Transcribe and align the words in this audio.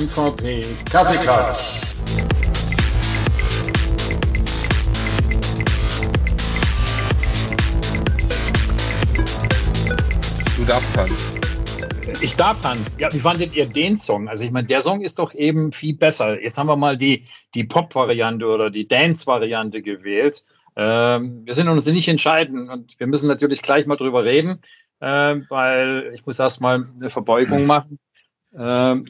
MVP 0.00 0.64
Kaffeeklatsch. 0.90 1.82
Du 10.56 10.64
darfst, 10.64 10.96
Hans. 10.96 11.38
Ich 12.22 12.34
darf, 12.34 12.64
Hans. 12.64 12.96
Ja, 12.98 13.12
wie 13.12 13.18
fandet 13.18 13.54
ihr 13.54 13.66
den 13.66 13.98
Song? 13.98 14.28
Also 14.28 14.44
ich 14.44 14.50
meine, 14.50 14.68
der 14.68 14.80
Song 14.80 15.02
ist 15.02 15.18
doch 15.18 15.34
eben 15.34 15.70
viel 15.70 15.94
besser. 15.94 16.40
Jetzt 16.40 16.56
haben 16.56 16.68
wir 16.68 16.76
mal 16.76 16.96
die, 16.96 17.26
die 17.54 17.64
Pop-Variante 17.64 18.46
oder 18.46 18.70
die 18.70 18.88
Dance-Variante 18.88 19.82
gewählt. 19.82 20.46
Ähm, 20.76 21.42
wir 21.44 21.52
sind 21.52 21.68
uns 21.68 21.84
nicht 21.84 22.08
entscheiden 22.08 22.70
und 22.70 22.98
wir 22.98 23.06
müssen 23.06 23.28
natürlich 23.28 23.60
gleich 23.60 23.84
mal 23.84 23.96
drüber 23.96 24.24
reden, 24.24 24.62
äh, 25.00 25.36
weil 25.50 26.12
ich 26.14 26.24
muss 26.24 26.38
erst 26.38 26.62
mal 26.62 26.86
eine 26.98 27.10
Verbeugung 27.10 27.66
machen. 27.66 27.98
Ähm, 28.56 29.04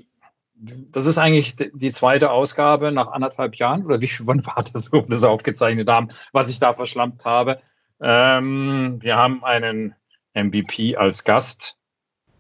das 0.60 1.06
ist 1.06 1.18
eigentlich 1.18 1.56
die 1.56 1.90
zweite 1.90 2.30
Ausgabe 2.30 2.92
nach 2.92 3.08
anderthalb 3.08 3.56
Jahren 3.56 3.84
oder 3.84 4.00
wie 4.00 4.06
viel 4.06 4.26
wann 4.26 4.44
war 4.46 4.62
das, 4.72 4.92
wo 4.92 4.98
wir 4.98 5.08
das 5.08 5.24
aufgezeichnet 5.24 5.88
haben, 5.88 6.08
was 6.32 6.50
ich 6.50 6.58
da 6.58 6.72
verschlampt 6.72 7.24
habe. 7.24 7.60
Ähm, 8.00 8.98
wir 9.00 9.16
haben 9.16 9.44
einen 9.44 9.94
MVP 10.34 10.96
als 10.96 11.24
Gast 11.24 11.76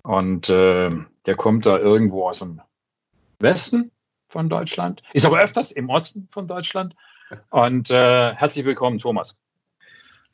und 0.02 0.48
äh, 0.50 0.90
der 1.26 1.34
kommt 1.36 1.66
da 1.66 1.78
irgendwo 1.78 2.28
aus 2.28 2.40
dem 2.40 2.60
Westen 3.38 3.90
von 4.28 4.48
Deutschland, 4.48 5.02
ist 5.12 5.26
aber 5.26 5.40
öfters 5.40 5.72
im 5.72 5.88
Osten 5.88 6.28
von 6.30 6.46
Deutschland. 6.46 6.94
Und 7.50 7.90
äh, 7.90 8.34
herzlich 8.34 8.64
willkommen, 8.64 8.98
Thomas. 8.98 9.40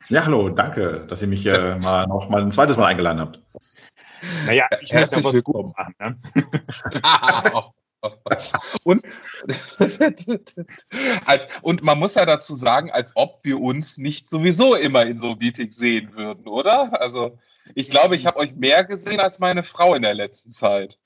Ja, 0.08 0.24
hallo, 0.24 0.48
danke, 0.48 1.04
dass 1.08 1.22
ihr 1.22 1.28
mich 1.28 1.46
äh, 1.46 1.76
mal 1.78 2.06
noch 2.06 2.28
mal 2.28 2.42
ein 2.42 2.50
zweites 2.50 2.76
Mal 2.76 2.86
eingeladen 2.86 3.20
habt. 3.20 3.42
Naja, 4.46 4.66
ich 4.80 4.92
muss 4.92 5.10
ja 5.10 5.24
was 5.24 5.34
willkommen. 5.34 5.74
machen. 5.76 5.94
Ne? 5.98 6.16
und, 8.84 9.02
als, 11.24 11.48
und 11.62 11.82
man 11.82 11.98
muss 11.98 12.14
ja 12.14 12.24
dazu 12.24 12.54
sagen, 12.54 12.90
als 12.90 13.12
ob 13.16 13.40
wir 13.42 13.60
uns 13.60 13.98
nicht 13.98 14.28
sowieso 14.28 14.74
immer 14.74 15.06
in 15.06 15.18
so 15.18 15.36
Meetings 15.36 15.76
sehen 15.76 16.14
würden, 16.14 16.46
oder? 16.46 17.00
Also 17.00 17.38
ich 17.74 17.90
glaube, 17.90 18.16
ich 18.16 18.26
habe 18.26 18.38
euch 18.38 18.54
mehr 18.54 18.84
gesehen 18.84 19.20
als 19.20 19.38
meine 19.38 19.62
Frau 19.62 19.94
in 19.94 20.02
der 20.02 20.14
letzten 20.14 20.50
Zeit. 20.50 20.98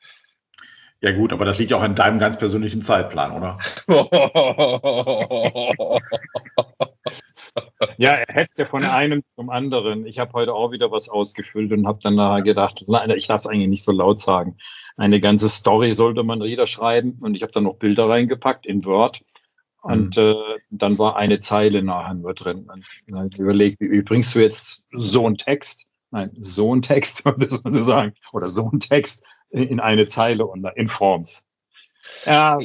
Ja 1.02 1.12
gut, 1.12 1.32
aber 1.32 1.46
das 1.46 1.58
liegt 1.58 1.70
ja 1.70 1.78
auch 1.78 1.82
in 1.82 1.94
deinem 1.94 2.18
ganz 2.18 2.38
persönlichen 2.38 2.82
Zeitplan, 2.82 3.32
oder? 3.32 3.58
ja, 7.96 8.10
er 8.10 8.34
hätte 8.34 8.50
es 8.52 8.58
ja 8.58 8.66
von 8.66 8.84
einem 8.84 9.22
zum 9.34 9.50
anderen. 9.50 10.06
Ich 10.06 10.18
habe 10.18 10.32
heute 10.32 10.54
auch 10.54 10.72
wieder 10.72 10.90
was 10.90 11.08
ausgefüllt 11.08 11.72
und 11.72 11.86
habe 11.86 12.00
dann 12.02 12.14
nachher 12.14 12.42
gedacht, 12.42 12.84
nein, 12.86 13.10
ich 13.10 13.26
darf 13.26 13.40
es 13.40 13.46
eigentlich 13.46 13.68
nicht 13.68 13.84
so 13.84 13.92
laut 13.92 14.20
sagen. 14.20 14.56
Eine 14.96 15.20
ganze 15.20 15.48
Story 15.48 15.92
sollte 15.92 16.22
man 16.22 16.40
niederschreiben 16.40 17.18
und 17.20 17.34
ich 17.34 17.42
habe 17.42 17.52
dann 17.52 17.64
noch 17.64 17.76
Bilder 17.76 18.08
reingepackt 18.08 18.66
in 18.66 18.84
Word. 18.84 19.20
Und 19.82 20.16
mhm. 20.16 20.22
äh, 20.22 20.58
dann 20.70 20.98
war 20.98 21.16
eine 21.16 21.40
Zeile 21.40 21.82
nachher 21.82 22.14
nur 22.14 22.34
drin. 22.34 22.68
Und 22.68 22.84
dann 23.08 23.30
überlegt, 23.30 23.80
wie, 23.80 23.90
wie 23.90 24.02
bringst 24.02 24.34
du 24.34 24.40
jetzt 24.40 24.86
so 24.92 25.26
einen 25.26 25.38
Text, 25.38 25.86
nein, 26.10 26.30
so 26.38 26.72
einen 26.72 26.82
Text, 26.82 27.24
das 27.38 27.64
man 27.64 27.72
so 27.72 27.82
sagen, 27.82 28.12
oder 28.32 28.48
so 28.48 28.68
einen 28.68 28.80
Text 28.80 29.24
in 29.50 29.80
eine 29.80 30.06
Zeile 30.06 30.46
und 30.46 30.66
in 30.76 30.88
Forms. 30.88 31.46
Ja, 32.24 32.58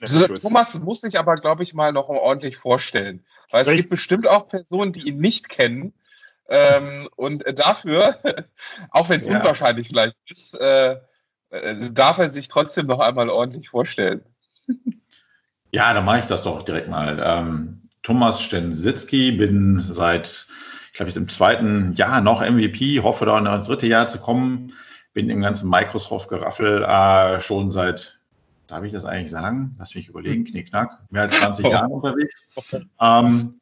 also, 0.00 0.26
Thomas 0.26 0.78
muss 0.80 1.00
sich 1.00 1.18
aber, 1.18 1.36
glaube 1.36 1.62
ich, 1.62 1.74
mal 1.74 1.92
noch 1.92 2.08
ordentlich 2.08 2.56
vorstellen. 2.56 3.24
Weil 3.50 3.62
es 3.62 3.68
Richtig. 3.68 3.84
gibt 3.84 3.90
bestimmt 3.90 4.28
auch 4.28 4.48
Personen, 4.48 4.92
die 4.92 5.08
ihn 5.08 5.18
nicht 5.18 5.48
kennen. 5.48 5.92
Ähm, 6.48 7.08
und 7.16 7.44
dafür, 7.58 8.18
auch 8.90 9.08
wenn 9.08 9.20
es 9.20 9.26
ja. 9.26 9.38
unwahrscheinlich 9.38 9.88
vielleicht 9.88 10.16
ist, 10.28 10.54
äh, 10.60 10.96
äh, 11.50 11.90
darf 11.90 12.18
er 12.18 12.28
sich 12.28 12.48
trotzdem 12.48 12.86
noch 12.86 13.00
einmal 13.00 13.28
ordentlich 13.30 13.68
vorstellen. 13.68 14.22
Ja, 15.72 15.92
dann 15.92 16.04
mache 16.04 16.20
ich 16.20 16.26
das 16.26 16.42
doch 16.42 16.62
direkt 16.62 16.88
mal. 16.88 17.20
Ähm, 17.22 17.88
Thomas 18.02 18.40
Stensitzky, 18.40 19.32
bin 19.32 19.82
seit, 19.82 20.46
ich 20.86 20.92
glaube, 20.92 21.10
ich 21.10 21.16
im 21.16 21.28
zweiten 21.28 21.94
Jahr 21.94 22.20
noch 22.20 22.40
MVP, 22.40 23.00
hoffe 23.00 23.26
da 23.26 23.38
ins 23.38 23.66
dritte 23.66 23.86
Jahr 23.86 24.08
zu 24.08 24.18
kommen 24.18 24.72
bin 25.16 25.30
im 25.30 25.40
ganzen 25.40 25.70
Microsoft-Geraffel 25.70 26.82
äh, 26.84 27.40
schon 27.40 27.70
seit, 27.70 28.15
darf 28.66 28.84
ich 28.84 28.92
das 28.92 29.04
eigentlich 29.04 29.30
sagen? 29.30 29.74
Lass 29.78 29.94
mich 29.94 30.08
überlegen, 30.08 30.44
hm. 30.44 30.52
knickknack, 30.52 30.98
mehr 31.10 31.22
als 31.22 31.36
20 31.36 31.66
Jahren 31.70 31.92
unterwegs. 31.92 32.48
Ähm, 33.00 33.60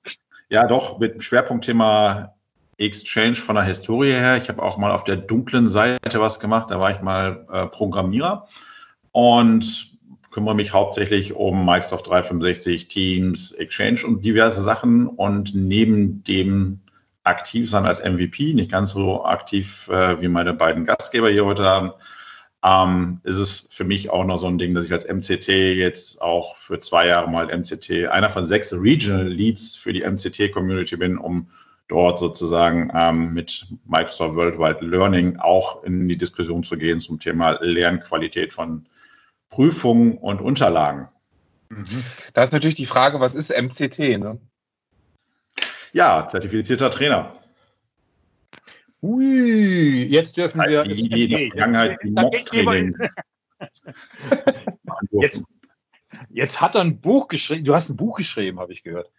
ja, 0.49 0.67
doch, 0.67 0.99
mit 0.99 1.15
dem 1.15 1.21
Schwerpunktthema 1.21 2.35
Exchange 2.79 3.37
von 3.37 3.55
der 3.55 3.65
Historie 3.65 4.13
her. 4.13 4.37
Ich 4.37 4.49
habe 4.49 4.63
auch 4.63 4.79
mal 4.79 4.91
auf 4.91 5.05
der 5.05 5.17
dunklen 5.17 5.69
Seite 5.69 6.21
was 6.21 6.41
gemacht, 6.41 6.71
da 6.71 6.81
war 6.81 6.91
ich 6.91 7.01
mal 7.01 7.47
äh, 7.51 7.67
Programmierer 7.67 8.49
und 9.13 9.95
kümmere 10.35 10.57
mich 10.57 10.73
hauptsächlich 10.73 11.35
um 11.35 11.65
Microsoft 11.65 12.09
365, 12.09 12.89
Teams, 12.89 13.53
Exchange 13.53 14.05
und 14.05 14.25
diverse 14.25 14.65
Sachen. 14.65 15.07
Und 15.07 15.55
neben 15.55 16.25
dem 16.25 16.81
aktiv 17.23 17.71
sein 17.71 17.87
als 17.87 18.05
MVP, 18.05 18.53
nicht 18.55 18.71
ganz 18.71 18.91
so 18.91 19.25
aktiv 19.25 19.89
äh, 19.89 20.21
wie 20.21 20.27
meine 20.27 20.53
beiden 20.53 20.85
Gastgeber 20.85 21.31
hier 21.31 21.47
heute 21.47 21.65
haben, 21.65 21.93
ähm, 22.65 23.21
ist 23.25 23.37
es 23.37 23.69
für 23.71 23.85
mich 23.85 24.09
auch 24.09 24.25
noch 24.25 24.39
so 24.39 24.47
ein 24.47 24.57
Ding, 24.57 24.75
dass 24.75 24.87
ich 24.87 24.93
als 24.93 25.07
MCT 25.07 25.49
jetzt 25.49 26.23
auch 26.23 26.57
für 26.57 26.81
zwei 26.81 27.07
Jahre 27.07 27.31
mal 27.31 27.47
MCT, 27.47 28.09
einer 28.09 28.31
von 28.31 28.47
sechs 28.47 28.73
Regional 28.73 29.29
Leads 29.29 29.77
für 29.77 29.93
die 29.93 30.01
MCT-Community 30.01 30.97
bin, 30.97 31.19
um 31.19 31.49
dort 31.89 32.19
sozusagen 32.19 32.91
ähm, 32.95 33.35
mit 33.35 33.67
Microsoft 33.87 34.37
Worldwide 34.37 34.85
Learning 34.85 35.37
auch 35.37 35.85
in 35.85 36.09
die 36.09 36.17
Diskussion 36.17 36.65
zu 36.65 36.79
gehen 36.79 37.01
zum 37.01 37.21
Thema 37.21 37.59
Lernqualität 37.61 38.55
von 38.55 38.87
Prüfungen 39.51 40.17
und 40.17 40.41
Unterlagen. 40.41 41.09
Mhm. 41.69 42.03
Da 42.33 42.43
ist 42.43 42.53
natürlich 42.53 42.77
die 42.77 42.87
Frage, 42.87 43.21
was 43.21 43.35
ist 43.35 43.51
MCT? 43.51 43.99
Ne? 44.19 44.41
Ja, 45.93 46.27
zertifizierter 46.27 46.91
Trainer. 46.91 47.35
Ui, 49.05 50.07
jetzt 50.07 50.39
dürfen 50.39 50.63
wir. 50.63 50.83
Die, 50.85 50.95
die, 50.95 51.29
die 51.29 51.51
Vergangenheit, 51.51 51.99
die 52.03 52.11
Mock-Training. 52.11 52.97
jetzt, 55.11 55.45
jetzt 56.31 56.61
hat 56.63 56.75
er 56.75 56.81
ein 56.81 57.03
Buch 57.03 57.29
geschrieben. 57.29 57.67
Du 57.67 57.75
hast 57.75 57.91
ein 57.91 57.99
Buch 57.99 58.17
geschrieben, 58.17 58.59
habe 58.59 58.73
ich 58.73 58.83
gehört. 58.83 59.11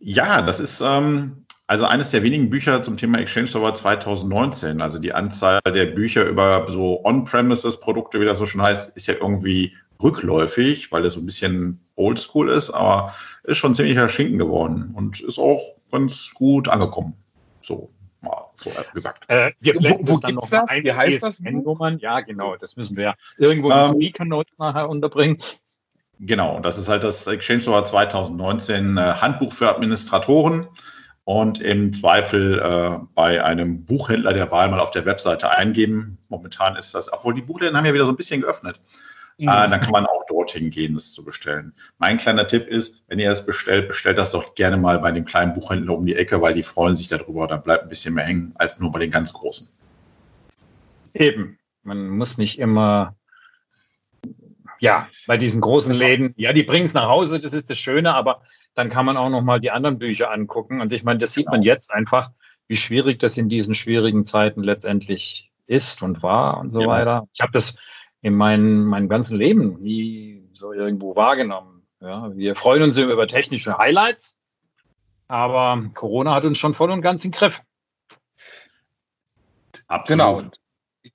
Ja, 0.00 0.42
das 0.42 0.58
ist 0.58 0.80
ähm, 0.80 1.44
also 1.68 1.84
eines 1.84 2.10
der 2.10 2.24
wenigen 2.24 2.50
Bücher 2.50 2.82
zum 2.82 2.96
Thema 2.96 3.18
Exchange 3.20 3.46
Server 3.46 3.72
2019. 3.72 4.82
Also 4.82 4.98
die 4.98 5.12
Anzahl 5.12 5.60
der 5.64 5.86
Bücher 5.86 6.24
über 6.24 6.66
so 6.68 7.04
On-Premises-Produkte, 7.04 8.20
wie 8.20 8.24
das 8.24 8.38
so 8.38 8.46
schon 8.46 8.62
heißt, 8.62 8.96
ist 8.96 9.06
ja 9.06 9.14
irgendwie 9.14 9.76
rückläufig, 10.02 10.90
weil 10.90 11.04
es 11.04 11.14
so 11.14 11.20
ein 11.20 11.26
bisschen 11.26 11.80
oldschool 11.94 12.48
ist, 12.48 12.70
aber 12.70 13.14
ist 13.44 13.58
schon 13.58 13.76
ziemlicher 13.76 14.08
Schinken 14.08 14.38
geworden 14.38 14.92
und 14.94 15.20
ist 15.20 15.38
auch 15.38 15.76
ganz 15.92 16.32
gut 16.34 16.66
angekommen. 16.66 17.14
So, 17.62 17.90
so 18.60 18.70
gesagt. 18.92 19.24
Äh, 19.28 19.52
wir 19.60 19.74
wo 19.74 19.98
wo 20.02 20.16
gibt 20.18 20.42
es 20.42 20.50
das? 20.50 20.70
Wie 20.74 20.92
heißt 20.92 21.22
das? 21.22 21.40
Nummern? 21.40 21.98
Ja, 21.98 22.20
genau, 22.20 22.56
das 22.56 22.76
müssen 22.76 22.96
wir 22.96 23.14
irgendwo 23.38 23.70
in 23.70 23.76
ähm, 23.76 23.92
Speaker 23.94 24.24
Notes 24.24 24.58
nachher 24.58 24.88
unterbringen. 24.88 25.38
Genau, 26.18 26.60
das 26.60 26.78
ist 26.78 26.88
halt 26.88 27.04
das 27.04 27.26
Exchange 27.26 27.60
Server 27.60 27.84
2019 27.84 28.96
äh, 28.96 29.00
Handbuch 29.00 29.52
für 29.52 29.68
Administratoren 29.68 30.66
und 31.24 31.60
im 31.60 31.92
Zweifel 31.92 32.58
äh, 32.58 33.04
bei 33.14 33.44
einem 33.44 33.84
Buchhändler 33.84 34.32
der 34.32 34.50
Wahl 34.50 34.70
mal 34.70 34.80
auf 34.80 34.92
der 34.92 35.04
Webseite 35.04 35.50
eingeben. 35.50 36.18
Momentan 36.28 36.76
ist 36.76 36.94
das, 36.94 37.12
obwohl 37.12 37.34
die 37.34 37.42
Buchläden 37.42 37.76
haben 37.76 37.84
ja 37.84 37.92
wieder 37.92 38.06
so 38.06 38.12
ein 38.12 38.16
bisschen 38.16 38.40
geöffnet. 38.40 38.80
Mhm. 39.38 39.48
Äh, 39.48 39.68
dann 39.68 39.80
kann 39.80 39.90
man 39.90 40.06
auch 40.06 40.24
dorthin 40.46 40.70
gehen, 40.70 40.94
das 40.94 41.12
zu 41.12 41.24
bestellen. 41.24 41.74
Mein 41.98 42.16
kleiner 42.16 42.46
Tipp 42.46 42.68
ist, 42.68 43.04
wenn 43.08 43.18
ihr 43.18 43.28
das 43.28 43.44
bestellt, 43.44 43.88
bestellt 43.88 44.18
das 44.18 44.30
doch 44.30 44.54
gerne 44.54 44.76
mal 44.76 44.98
bei 45.00 45.12
dem 45.12 45.24
kleinen 45.24 45.54
Buchhändler 45.54 45.96
um 45.96 46.06
die 46.06 46.16
Ecke, 46.16 46.40
weil 46.40 46.54
die 46.54 46.62
freuen 46.62 46.96
sich 46.96 47.08
darüber. 47.08 47.46
Da 47.46 47.56
bleibt 47.56 47.84
ein 47.84 47.88
bisschen 47.88 48.14
mehr 48.14 48.24
hängen 48.24 48.52
als 48.56 48.78
nur 48.78 48.92
bei 48.92 49.00
den 49.00 49.10
ganz 49.10 49.32
großen. 49.32 49.68
Eben. 51.14 51.58
Man 51.82 52.08
muss 52.08 52.36
nicht 52.36 52.58
immer, 52.58 53.14
ja, 54.80 55.08
bei 55.26 55.36
diesen 55.36 55.60
großen 55.60 55.94
Läden, 55.94 56.34
ja, 56.36 56.52
die 56.52 56.64
bringen 56.64 56.86
es 56.86 56.94
nach 56.94 57.08
Hause, 57.08 57.38
das 57.38 57.52
ist 57.52 57.70
das 57.70 57.78
Schöne, 57.78 58.12
aber 58.12 58.42
dann 58.74 58.88
kann 58.88 59.06
man 59.06 59.16
auch 59.16 59.30
noch 59.30 59.42
mal 59.42 59.60
die 59.60 59.70
anderen 59.70 59.98
Bücher 59.98 60.32
angucken. 60.32 60.80
Und 60.80 60.92
ich 60.92 61.04
meine, 61.04 61.20
das 61.20 61.32
sieht 61.32 61.46
man 61.46 61.60
genau. 61.60 61.72
jetzt 61.72 61.92
einfach, 61.92 62.30
wie 62.66 62.76
schwierig 62.76 63.20
das 63.20 63.38
in 63.38 63.48
diesen 63.48 63.76
schwierigen 63.76 64.24
Zeiten 64.24 64.64
letztendlich 64.64 65.52
ist 65.66 66.02
und 66.02 66.22
war 66.24 66.58
und 66.58 66.72
so 66.72 66.82
ja. 66.82 66.88
weiter. 66.88 67.28
Ich 67.32 67.40
habe 67.40 67.52
das 67.52 67.78
in 68.22 68.34
meinem, 68.34 68.84
meinem 68.84 69.08
ganzen 69.08 69.36
Leben 69.38 69.80
nie 69.80 70.48
so 70.52 70.72
irgendwo 70.72 71.16
wahrgenommen. 71.16 71.86
Ja, 72.00 72.34
wir 72.36 72.54
freuen 72.56 72.82
uns 72.82 72.98
über 72.98 73.26
technische 73.26 73.78
Highlights, 73.78 74.38
aber 75.28 75.90
Corona 75.94 76.34
hat 76.34 76.44
uns 76.44 76.58
schon 76.58 76.74
voll 76.74 76.90
und 76.90 77.02
ganz 77.02 77.24
im 77.24 77.30
Griff. 77.30 77.62
Absolut. 79.88 80.08
Genau. 80.08 80.50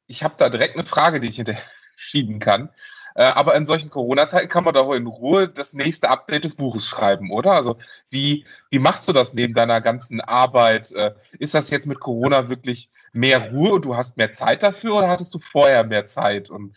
Ich 0.08 0.24
habe 0.24 0.36
da 0.38 0.50
direkt 0.50 0.76
eine 0.76 0.86
Frage, 0.86 1.20
die 1.20 1.28
ich 1.28 1.36
hinterher 1.36 1.62
schieben 1.98 2.40
kann. 2.40 2.70
Äh, 3.14 3.24
aber 3.24 3.56
in 3.56 3.66
solchen 3.66 3.90
Corona-Zeiten 3.90 4.48
kann 4.48 4.64
man 4.64 4.74
doch 4.74 4.92
in 4.94 5.06
Ruhe 5.06 5.50
das 5.50 5.74
nächste 5.74 6.10
Update 6.10 6.46
des 6.46 6.56
Buches 6.56 6.88
schreiben, 6.88 7.32
oder? 7.32 7.52
Also 7.52 7.78
wie, 8.10 8.46
wie 8.70 8.80
machst 8.80 9.08
du 9.08 9.14
das 9.14 9.34
neben 9.34 9.54
deiner 9.54 9.82
ganzen 9.82 10.22
Arbeit? 10.22 10.92
Äh, 10.94 11.14
ist 11.38 11.54
das 11.54 11.70
jetzt 11.70 11.88
mit 11.88 12.00
Corona 12.00 12.48
wirklich 12.50 12.90
mehr 13.12 13.52
Ruhe 13.52 13.74
und 13.74 13.86
du 13.86 13.96
hast 13.98 14.18
mehr 14.18 14.32
Zeit 14.32 14.64
dafür 14.64 14.96
oder 14.96 15.10
hattest 15.10 15.34
du 15.34 15.40
vorher 15.40 15.84
mehr 15.84 16.06
Zeit? 16.06 16.50
Und 16.50 16.74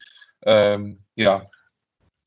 ähm, 0.47 0.99
Ja. 1.17 1.47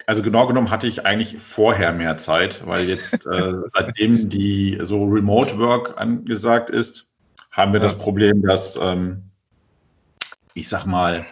Also 0.06 0.22
genau 0.22 0.48
genommen 0.48 0.72
hatte 0.72 0.88
ich 0.88 1.06
eigentlich 1.06 1.38
vorher 1.38 1.92
mehr 1.92 2.16
Zeit, 2.16 2.66
weil 2.66 2.86
jetzt 2.86 3.25
äh, 3.25 3.54
seitdem 3.74 4.30
die 4.30 4.78
so 4.81 5.04
Remote 5.04 5.58
Work 5.58 6.00
angesagt 6.00 6.69
ist, 6.69 7.12
haben 7.52 7.74
wir 7.74 7.80
ja. 7.80 7.84
das 7.84 7.98
Problem, 7.98 8.42
dass 8.42 8.80
ähm, 8.81 9.24
ich 10.54 10.69
sag 10.69 10.86
mal, 10.86 11.25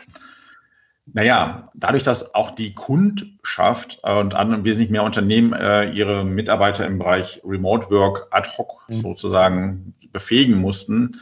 naja, 1.14 1.70
dadurch, 1.76 2.04
dass 2.04 2.34
auch 2.34 2.52
die 2.52 2.74
Kundschaft 2.74 4.00
und 4.04 4.34
andere 4.34 4.64
wesentlich 4.64 4.90
mehr 4.90 5.04
Unternehmen 5.04 5.54
äh, 5.54 5.90
ihre 5.92 6.26
Mitarbeiter 6.26 6.86
im 6.86 6.98
Bereich 6.98 7.42
Remote 7.46 7.90
Work 7.92 8.28
ad 8.32 8.50
hoc 8.58 8.84
mhm. 8.88 8.94
sozusagen 8.96 9.94
befähigen 10.12 10.60
mussten, 10.60 11.20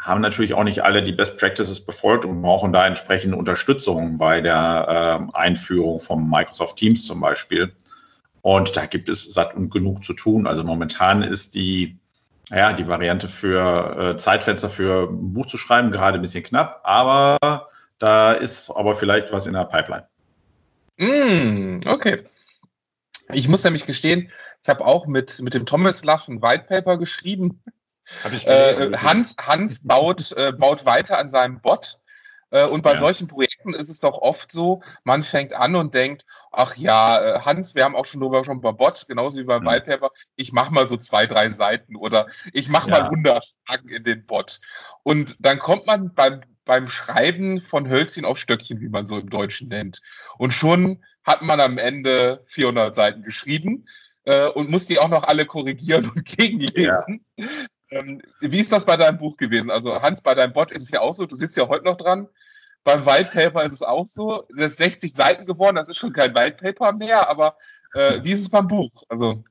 haben 0.00 0.22
natürlich 0.22 0.54
auch 0.54 0.64
nicht 0.64 0.82
alle 0.82 1.02
die 1.02 1.12
Best 1.12 1.38
Practices 1.38 1.84
befolgt 1.84 2.24
und 2.24 2.40
brauchen 2.40 2.72
da 2.72 2.86
entsprechende 2.86 3.36
Unterstützung 3.36 4.16
bei 4.16 4.40
der 4.40 5.28
äh, 5.32 5.36
Einführung 5.36 6.00
von 6.00 6.28
Microsoft 6.28 6.76
Teams 6.76 7.04
zum 7.04 7.20
Beispiel. 7.20 7.72
Und 8.42 8.74
da 8.76 8.86
gibt 8.86 9.10
es 9.10 9.32
satt 9.34 9.54
und 9.54 9.70
genug 9.70 10.02
zu 10.02 10.14
tun. 10.14 10.46
Also 10.46 10.64
momentan 10.64 11.22
ist 11.22 11.54
die, 11.54 11.98
ja, 12.48 12.72
die 12.72 12.88
Variante 12.88 13.28
für 13.28 14.14
äh, 14.14 14.16
Zeitfenster 14.16 14.70
für 14.70 15.10
ein 15.10 15.34
Buch 15.34 15.46
zu 15.46 15.58
schreiben 15.58 15.90
gerade 15.90 16.18
ein 16.18 16.22
bisschen 16.22 16.44
knapp, 16.44 16.80
aber 16.84 17.68
da 17.98 18.32
ist 18.32 18.70
aber 18.70 18.94
vielleicht 18.94 19.30
was 19.32 19.46
in 19.46 19.52
der 19.52 19.64
Pipeline. 19.64 20.06
Mm, 20.96 21.86
okay. 21.86 22.24
Ich 23.32 23.48
muss 23.48 23.62
nämlich 23.62 23.86
gestehen, 23.86 24.30
ich 24.62 24.68
habe 24.68 24.84
auch 24.84 25.06
mit, 25.06 25.40
mit 25.42 25.52
dem 25.54 25.66
Thomas 25.66 26.04
Lach 26.04 26.26
ein 26.26 26.40
White 26.40 26.64
Paper 26.68 26.96
geschrieben. 26.96 27.60
Äh, 28.24 28.96
Hans, 28.96 29.36
Hans 29.38 29.86
baut, 29.86 30.32
äh, 30.32 30.52
baut 30.52 30.84
weiter 30.84 31.18
an 31.18 31.28
seinem 31.28 31.60
Bot. 31.60 32.00
Äh, 32.50 32.66
und 32.66 32.82
bei 32.82 32.94
ja. 32.94 32.98
solchen 32.98 33.28
Projekten 33.28 33.74
ist 33.74 33.88
es 33.88 34.00
doch 34.00 34.18
oft 34.18 34.50
so, 34.50 34.82
man 35.04 35.22
fängt 35.22 35.52
an 35.52 35.76
und 35.76 35.94
denkt, 35.94 36.24
ach 36.50 36.76
ja, 36.76 37.20
äh, 37.20 37.40
Hans, 37.40 37.74
wir 37.74 37.84
haben 37.84 37.94
auch 37.94 38.04
schon 38.04 38.20
darüber 38.20 38.44
schon 38.44 38.60
bei 38.60 38.72
Bot, 38.72 39.06
genauso 39.08 39.38
wie 39.38 39.44
beim 39.44 39.62
mhm. 39.62 39.68
White 39.68 39.86
Paper, 39.86 40.10
ich 40.36 40.52
mache 40.52 40.72
mal 40.72 40.86
so 40.86 40.96
zwei, 40.96 41.26
drei 41.26 41.50
Seiten 41.50 41.96
oder 41.96 42.26
ich 42.52 42.68
mache 42.68 42.90
ja. 42.90 42.98
mal 42.98 43.04
100 43.04 43.44
Fragen 43.66 43.88
in 43.88 44.02
den 44.02 44.26
Bot. 44.26 44.60
Und 45.02 45.36
dann 45.38 45.58
kommt 45.58 45.86
man 45.86 46.12
beim, 46.12 46.40
beim 46.64 46.88
Schreiben 46.88 47.62
von 47.62 47.88
Hölzchen 47.88 48.24
auf 48.24 48.38
Stöckchen, 48.38 48.80
wie 48.80 48.88
man 48.88 49.06
so 49.06 49.18
im 49.18 49.30
Deutschen 49.30 49.68
nennt. 49.68 50.02
Und 50.36 50.52
schon 50.52 51.04
hat 51.24 51.42
man 51.42 51.60
am 51.60 51.78
Ende 51.78 52.42
400 52.46 52.94
Seiten 52.94 53.22
geschrieben 53.22 53.86
äh, 54.24 54.48
und 54.48 54.70
muss 54.70 54.86
die 54.86 54.98
auch 54.98 55.08
noch 55.08 55.24
alle 55.24 55.46
korrigieren 55.46 56.10
und 56.10 56.24
gegenlesen. 56.36 57.24
Ja. 57.36 57.46
Ähm, 57.90 58.20
wie 58.40 58.60
ist 58.60 58.72
das 58.72 58.84
bei 58.84 58.96
deinem 58.96 59.18
Buch 59.18 59.36
gewesen? 59.36 59.70
Also 59.70 60.00
Hans, 60.00 60.22
bei 60.22 60.34
deinem 60.34 60.52
Bot 60.52 60.70
ist 60.70 60.82
es 60.82 60.90
ja 60.90 61.00
auch 61.00 61.14
so, 61.14 61.26
du 61.26 61.34
sitzt 61.34 61.56
ja 61.56 61.68
heute 61.68 61.84
noch 61.84 61.96
dran. 61.96 62.28
Beim 62.84 63.04
White 63.04 63.30
Paper 63.32 63.64
ist 63.64 63.72
es 63.72 63.82
auch 63.82 64.06
so. 64.06 64.44
Es 64.56 64.72
ist 64.72 64.78
60 64.78 65.12
Seiten 65.12 65.44
geworden, 65.44 65.76
das 65.76 65.88
ist 65.88 65.98
schon 65.98 66.12
kein 66.12 66.34
White 66.34 66.56
Paper 66.62 66.92
mehr, 66.92 67.28
aber 67.28 67.56
äh, 67.94 68.20
wie 68.22 68.32
ist 68.32 68.40
es 68.40 68.48
beim 68.48 68.68
Buch? 68.68 68.90
Also 69.08 69.42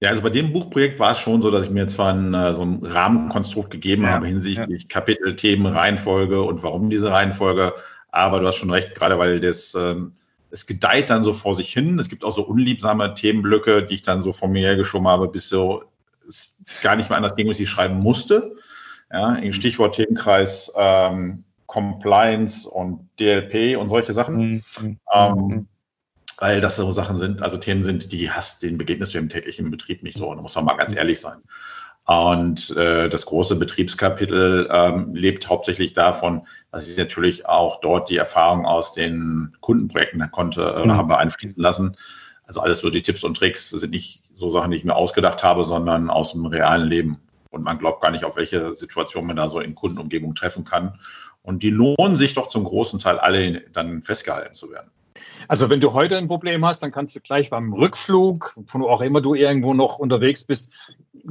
ja, 0.00 0.10
also 0.10 0.22
bei 0.22 0.30
dem 0.30 0.52
Buchprojekt 0.52 0.98
war 1.00 1.12
es 1.12 1.18
schon 1.18 1.40
so, 1.40 1.50
dass 1.50 1.64
ich 1.64 1.70
mir 1.70 1.86
zwar 1.86 2.12
ein, 2.12 2.34
äh, 2.34 2.52
so 2.52 2.62
ein 2.62 2.84
Rahmenkonstrukt 2.84 3.70
gegeben 3.70 4.02
ja, 4.02 4.10
habe 4.10 4.26
hinsichtlich 4.26 4.82
ja. 4.82 4.88
Kapitel, 4.88 5.36
Themen, 5.36 5.66
Reihenfolge 5.66 6.42
und 6.42 6.62
warum 6.62 6.90
diese 6.90 7.10
Reihenfolge, 7.10 7.72
aber 8.10 8.40
du 8.40 8.46
hast 8.46 8.56
schon 8.56 8.70
recht, 8.70 8.94
gerade 8.94 9.18
weil 9.18 9.40
das, 9.40 9.74
ähm, 9.74 10.12
es 10.50 10.66
gedeiht 10.66 11.10
dann 11.10 11.24
so 11.24 11.32
vor 11.32 11.54
sich 11.54 11.72
hin. 11.72 11.98
Es 11.98 12.08
gibt 12.08 12.24
auch 12.24 12.32
so 12.32 12.42
unliebsame 12.42 13.14
Themenblöcke, 13.14 13.84
die 13.84 13.94
ich 13.94 14.02
dann 14.02 14.22
so 14.22 14.32
von 14.32 14.52
mir 14.52 14.66
hergeschoben 14.66 15.08
habe, 15.08 15.28
bis 15.28 15.48
so 15.48 15.84
es 16.28 16.58
gar 16.82 16.96
nicht 16.96 17.08
mehr 17.08 17.16
anders 17.16 17.36
ging, 17.36 17.48
was 17.48 17.60
ich 17.60 17.68
schreiben 17.68 17.98
musste. 17.98 18.54
Ja, 19.12 19.38
Stichwort 19.52 19.94
Themenkreis 19.94 20.72
ähm, 20.76 21.44
Compliance 21.66 22.68
und 22.68 23.08
DLP 23.18 23.78
und 23.78 23.88
solche 23.88 24.12
Sachen. 24.12 24.36
Mhm. 24.36 24.62
mhm. 24.80 24.98
Ähm, 25.12 25.34
mhm. 25.34 25.68
weil 26.38 26.60
das 26.60 26.76
so 26.76 26.90
Sachen 26.92 27.18
sind, 27.18 27.42
also 27.42 27.56
Themen 27.56 27.84
sind, 27.84 28.12
die 28.12 28.30
hast, 28.30 28.62
den 28.62 28.76
begegnest 28.78 29.14
du 29.14 29.18
im 29.18 29.28
täglichen 29.28 29.70
Betrieb 29.70 30.02
nicht 30.02 30.16
so. 30.16 30.34
Da 30.34 30.40
muss 30.40 30.54
man 30.56 30.64
mal 30.64 30.76
ganz 30.76 30.92
mhm. 30.92 30.98
ehrlich 30.98 31.20
sein. 31.20 31.38
Und 32.06 32.76
äh, 32.76 33.08
das 33.08 33.24
große 33.24 33.56
Betriebskapitel 33.56 34.68
ähm, 34.70 35.14
lebt 35.14 35.48
hauptsächlich 35.48 35.94
davon, 35.94 36.46
dass 36.70 36.88
ich 36.88 36.98
natürlich 36.98 37.46
auch 37.46 37.80
dort 37.80 38.10
die 38.10 38.18
Erfahrung 38.18 38.66
aus 38.66 38.92
den 38.92 39.56
Kundenprojekten 39.60 40.30
konnte 40.30 40.62
äh, 40.62 40.82
oder 40.82 40.94
mhm. 40.94 40.98
habe 40.98 41.18
einfließen 41.18 41.62
lassen. 41.62 41.96
Also 42.46 42.60
alles 42.60 42.80
so 42.80 42.90
die 42.90 43.02
Tipps 43.02 43.24
und 43.24 43.36
Tricks 43.36 43.70
sind 43.70 43.90
nicht 43.90 44.22
so 44.34 44.50
Sachen, 44.50 44.70
die 44.70 44.76
ich 44.76 44.84
mir 44.84 44.96
ausgedacht 44.96 45.42
habe, 45.42 45.64
sondern 45.64 46.10
aus 46.10 46.32
dem 46.32 46.46
realen 46.46 46.88
Leben. 46.88 47.20
Und 47.50 47.62
man 47.62 47.78
glaubt 47.78 48.02
gar 48.02 48.10
nicht, 48.10 48.24
auf 48.24 48.36
welche 48.36 48.74
Situation 48.74 49.26
man 49.26 49.36
da 49.36 49.48
so 49.48 49.60
in 49.60 49.74
Kundenumgebung 49.74 50.34
treffen 50.34 50.64
kann. 50.64 50.98
Und 51.42 51.62
die 51.62 51.70
lohnen 51.70 52.16
sich 52.16 52.34
doch 52.34 52.48
zum 52.48 52.64
großen 52.64 52.98
Teil 52.98 53.18
alle 53.18 53.60
dann 53.72 54.02
festgehalten 54.02 54.54
zu 54.54 54.70
werden. 54.70 54.90
Also 55.46 55.70
wenn 55.70 55.80
du 55.80 55.92
heute 55.92 56.16
ein 56.16 56.28
Problem 56.28 56.64
hast, 56.64 56.82
dann 56.82 56.90
kannst 56.90 57.14
du 57.14 57.20
gleich 57.20 57.50
beim 57.50 57.72
Rückflug, 57.72 58.54
von 58.66 58.82
wo 58.82 58.88
auch 58.88 59.02
immer 59.02 59.20
du 59.20 59.34
irgendwo 59.34 59.74
noch 59.74 59.98
unterwegs 59.98 60.44
bist, 60.44 60.72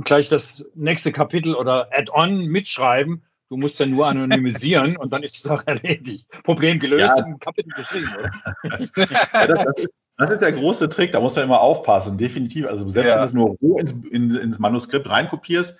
gleich 0.03 0.29
das 0.29 0.69
nächste 0.75 1.11
Kapitel 1.11 1.55
oder 1.55 1.89
Add-on 1.91 2.45
mitschreiben. 2.45 3.23
Du 3.49 3.57
musst 3.57 3.79
ja 3.79 3.85
nur 3.85 4.07
anonymisieren 4.07 4.97
und 4.97 5.11
dann 5.11 5.23
ist 5.23 5.35
es 5.35 5.49
auch 5.49 5.65
erledigt. 5.65 6.29
Problem 6.43 6.79
gelöst, 6.79 7.17
ja. 7.17 7.35
Kapitel 7.39 7.73
geschrieben, 7.73 8.09
oder? 8.17 8.31
ja, 9.33 9.47
das, 9.47 9.65
das, 9.65 9.79
ist, 9.83 9.93
das 10.17 10.29
ist 10.29 10.41
der 10.41 10.51
große 10.51 10.89
Trick, 10.89 11.11
da 11.11 11.19
muss 11.19 11.35
man 11.35 11.45
immer 11.45 11.61
aufpassen, 11.61 12.17
definitiv. 12.17 12.67
Also 12.67 12.89
selbst 12.89 13.09
ja. 13.09 13.15
wenn 13.15 13.21
du 13.21 13.25
es 13.25 13.33
nur 13.33 13.57
roh 13.61 13.77
ins, 13.77 13.91
in, 14.11 14.35
ins 14.35 14.59
Manuskript 14.59 15.09
reinkopierst, 15.09 15.79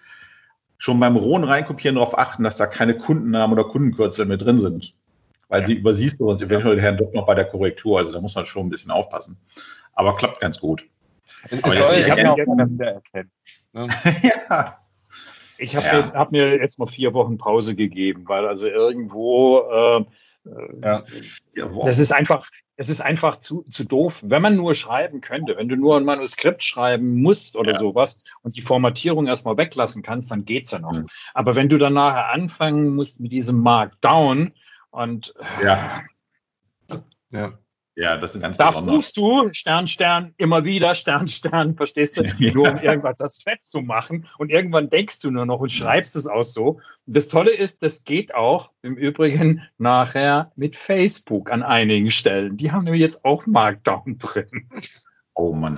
schon 0.78 1.00
beim 1.00 1.16
rohen 1.16 1.44
Reinkopieren 1.44 1.96
darauf 1.96 2.18
achten, 2.18 2.44
dass 2.44 2.58
da 2.58 2.66
keine 2.66 2.98
Kundennamen 2.98 3.58
oder 3.58 3.68
Kundenkürzel 3.68 4.26
mit 4.26 4.42
drin 4.42 4.60
sind. 4.60 4.96
Weil 5.50 5.62
ja. 5.62 5.68
die 5.68 5.76
übersiehst 5.76 6.20
du 6.20 6.30
uns 6.30 6.42
eventuell 6.42 6.82
Herrn 6.82 6.98
doch 6.98 7.14
noch 7.14 7.26
bei 7.26 7.36
der 7.36 7.46
Korrektur. 7.46 8.00
Also 8.00 8.12
da 8.12 8.22
muss 8.22 8.36
man 8.36 8.46
schon 8.46 8.66
ein 8.66 8.70
bisschen 8.70 8.92
aufpassen. 8.92 9.38
Aber 9.94 10.16
klappt 10.16 10.40
ganz 10.40 10.60
gut. 10.60 10.86
Es, 11.50 11.62
es 11.62 11.78
soll 11.78 11.94
jetzt, 11.94 12.08
ja 12.10 12.18
wieder 12.18 12.86
erkennen. 12.86 13.32
Ne? 13.74 13.88
ja. 14.50 14.80
Ich 15.60 15.76
habe 15.76 15.86
ja. 15.86 16.14
hab 16.14 16.32
mir 16.32 16.58
jetzt 16.58 16.80
mal 16.80 16.88
vier 16.88 17.14
Wochen 17.14 17.38
Pause 17.38 17.76
gegeben, 17.76 18.24
weil 18.28 18.48
also 18.48 18.68
irgendwo 18.68 19.60
äh, 19.60 20.06
ja. 20.82 21.04
Das 21.86 22.00
ist 22.00 22.12
einfach, 22.14 22.46
es 22.76 22.90
ist 22.90 23.02
einfach 23.02 23.38
zu, 23.40 23.66
zu 23.72 23.86
doof, 23.86 24.24
wenn 24.26 24.42
man 24.42 24.56
nur 24.56 24.74
schreiben 24.74 25.22
könnte, 25.22 25.56
wenn 25.58 25.70
du 25.70 25.76
nur 25.76 25.98
ein 25.98 26.06
Manuskript 26.06 26.64
schreiben 26.64 27.22
musst 27.22 27.56
oder 27.56 27.74
ja. 27.74 27.80
sowas 27.80 28.24
und 28.42 28.56
die 28.56 28.62
Formatierung 28.62 29.28
erstmal 29.28 29.58
weglassen 29.58 30.02
kannst, 30.02 30.32
dann 30.32 30.46
geht's 30.46 30.72
ja 30.72 30.80
noch. 30.80 30.94
Mhm. 30.94 31.08
Aber 31.34 31.56
wenn 31.56 31.70
du 31.70 31.78
dann 31.78 31.94
nachher 31.94 32.30
anfangen 32.30 32.96
musst 32.96 33.20
mit 33.20 33.32
diesem 33.32 33.60
Markdown 33.60 34.54
und 34.90 35.36
ja. 35.62 36.04
ja. 37.30 37.54
Ja, 37.96 38.18
das 38.18 38.34
sind 38.34 38.42
ganz 38.42 38.58
Da 38.58 38.72
suchst 38.72 39.18
du 39.18 39.54
Stern, 39.54 39.88
Stern, 39.88 40.34
immer 40.38 40.66
wieder 40.66 40.96
Stern, 40.96 41.28
Stern, 41.28 41.76
verstehst 41.76 42.18
du? 42.18 42.24
Ja. 42.24 42.52
Nur 42.54 42.72
um 42.72 42.78
irgendwas 42.78 43.18
das 43.18 43.44
Fett 43.44 43.60
zu 43.66 43.82
machen. 43.82 44.28
Und 44.40 44.50
irgendwann 44.50 44.90
denkst 44.90 45.20
du 45.20 45.30
nur 45.30 45.46
noch 45.46 45.60
und 45.60 45.72
schreibst 45.72 46.16
es 46.16 46.26
auch 46.26 46.44
so. 46.44 46.82
Das 47.06 47.28
Tolle 47.28 47.54
ist, 47.56 47.84
das 47.84 48.04
geht 48.04 48.34
auch 48.34 48.72
im 48.82 48.98
Übrigen 48.98 49.62
nachher 49.78 50.52
mit 50.56 50.76
Facebook 50.76 51.52
an 51.52 51.62
einigen 51.62 52.10
Stellen. 52.10 52.58
Die 52.58 52.72
haben 52.72 52.86
nämlich 52.86 53.02
jetzt 53.02 53.24
auch 53.26 53.46
Markdown 53.46 54.18
drin. 54.18 54.68
Oh 55.36 55.54
Mann. 55.54 55.76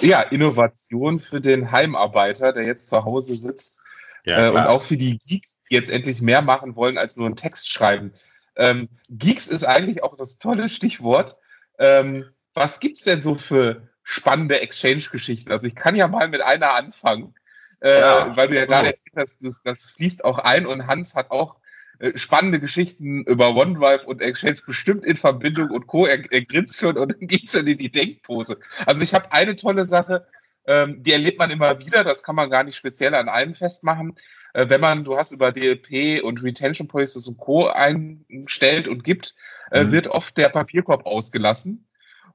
Ja, 0.00 0.22
Innovation 0.22 1.18
für 1.18 1.40
den 1.40 1.72
Heimarbeiter, 1.72 2.52
der 2.52 2.64
jetzt 2.64 2.88
zu 2.88 3.04
Hause 3.04 3.36
sitzt. 3.36 3.82
Ja, 4.24 4.46
äh, 4.46 4.50
und 4.50 4.58
auch 4.58 4.82
für 4.82 4.96
die 4.96 5.18
Geeks, 5.18 5.62
die 5.62 5.74
jetzt 5.74 5.90
endlich 5.90 6.20
mehr 6.20 6.42
machen 6.42 6.74
wollen 6.74 6.98
als 6.98 7.16
nur 7.16 7.26
einen 7.26 7.36
Text 7.36 7.70
schreiben. 7.70 8.10
Ähm, 8.56 8.88
Geeks 9.08 9.48
ist 9.48 9.64
eigentlich 9.64 10.02
auch 10.02 10.16
das 10.16 10.38
tolle 10.38 10.68
Stichwort. 10.68 11.36
Ähm, 11.78 12.26
was 12.54 12.80
es 12.82 13.02
denn 13.02 13.20
so 13.20 13.34
für 13.34 13.88
spannende 14.02 14.60
Exchange-Geschichten? 14.60 15.50
Also 15.50 15.66
ich 15.66 15.74
kann 15.74 15.94
ja 15.94 16.08
mal 16.08 16.28
mit 16.28 16.40
einer 16.40 16.72
anfangen, 16.72 17.34
äh, 17.80 18.00
ja, 18.00 18.36
weil 18.36 18.48
du 18.48 18.56
ja 18.56 18.64
gerade 18.64 18.88
erzählt 18.88 19.16
hast, 19.16 19.36
das, 19.42 19.62
das, 19.62 19.90
fließt 19.90 20.24
auch 20.24 20.38
ein 20.38 20.66
und 20.66 20.86
Hans 20.86 21.14
hat 21.14 21.30
auch 21.30 21.58
äh, 21.98 22.16
spannende 22.16 22.60
Geschichten 22.60 23.24
über 23.24 23.54
OneDrive 23.54 24.04
und 24.04 24.22
Exchange 24.22 24.58
bestimmt 24.66 25.04
in 25.04 25.16
Verbindung 25.16 25.70
und 25.70 25.86
Co. 25.86 26.06
Er, 26.06 26.20
er 26.30 26.44
grinst 26.44 26.78
schon 26.78 26.96
und 26.96 27.12
dann 27.12 27.20
geht 27.28 27.50
schon 27.50 27.66
in 27.66 27.78
die 27.78 27.90
Denkpose. 27.90 28.58
Also 28.86 29.02
ich 29.02 29.14
habe 29.14 29.32
eine 29.32 29.56
tolle 29.56 29.84
Sache, 29.84 30.26
ähm, 30.66 31.02
die 31.02 31.12
erlebt 31.12 31.38
man 31.38 31.50
immer 31.50 31.78
wieder, 31.78 32.04
das 32.04 32.22
kann 32.22 32.34
man 32.34 32.50
gar 32.50 32.64
nicht 32.64 32.76
speziell 32.76 33.14
an 33.14 33.28
einem 33.28 33.54
festmachen. 33.54 34.14
Äh, 34.52 34.68
wenn 34.68 34.80
man, 34.80 35.04
du 35.04 35.16
hast 35.16 35.32
über 35.32 35.52
DLP 35.52 36.22
und 36.22 36.42
Retention 36.42 36.88
Policies 36.88 37.28
und 37.28 37.38
Co. 37.38 37.68
einstellt 37.68 38.88
und 38.88 39.04
gibt, 39.04 39.34
äh, 39.70 39.84
mhm. 39.84 39.92
wird 39.92 40.08
oft 40.08 40.36
der 40.36 40.48
Papierkorb 40.48 41.06
ausgelassen. 41.06 41.86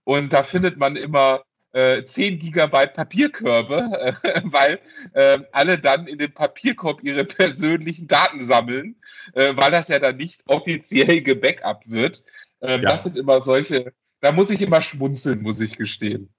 Und 0.04 0.34
da 0.34 0.44
findet 0.44 0.78
man 0.78 0.96
immer 0.96 1.44
äh, 1.74 2.04
10 2.04 2.40
Gigabyte 2.40 2.94
Papierkörbe, 2.94 4.18
äh, 4.24 4.42
weil 4.44 4.80
äh, 5.14 5.40
alle 5.52 5.80
dann 5.80 6.08
in 6.08 6.18
den 6.18 6.34
Papierkorb 6.34 7.04
ihre 7.04 7.26
persönlichen 7.26 8.08
Daten 8.08 8.42
sammeln, 8.42 8.96
äh, 9.34 9.54
weil 9.56 9.72
das 9.72 9.88
ja 9.88 10.00
dann 10.00 10.18
nicht 10.18 10.44
offiziell 10.48 11.22
gebackupt 11.22 11.90
wird. 11.90 12.24
Äh, 12.60 12.74
ja. 12.74 12.78
Das 12.78 13.04
sind 13.04 13.18
immer 13.18 13.40
solche, 13.40 13.94
da 14.20 14.32
muss 14.32 14.52
ich 14.52 14.62
immer 14.62 14.82
schmunzeln, 14.82 15.42
muss 15.42 15.60
ich 15.60 15.78
gestehen. 15.78 16.34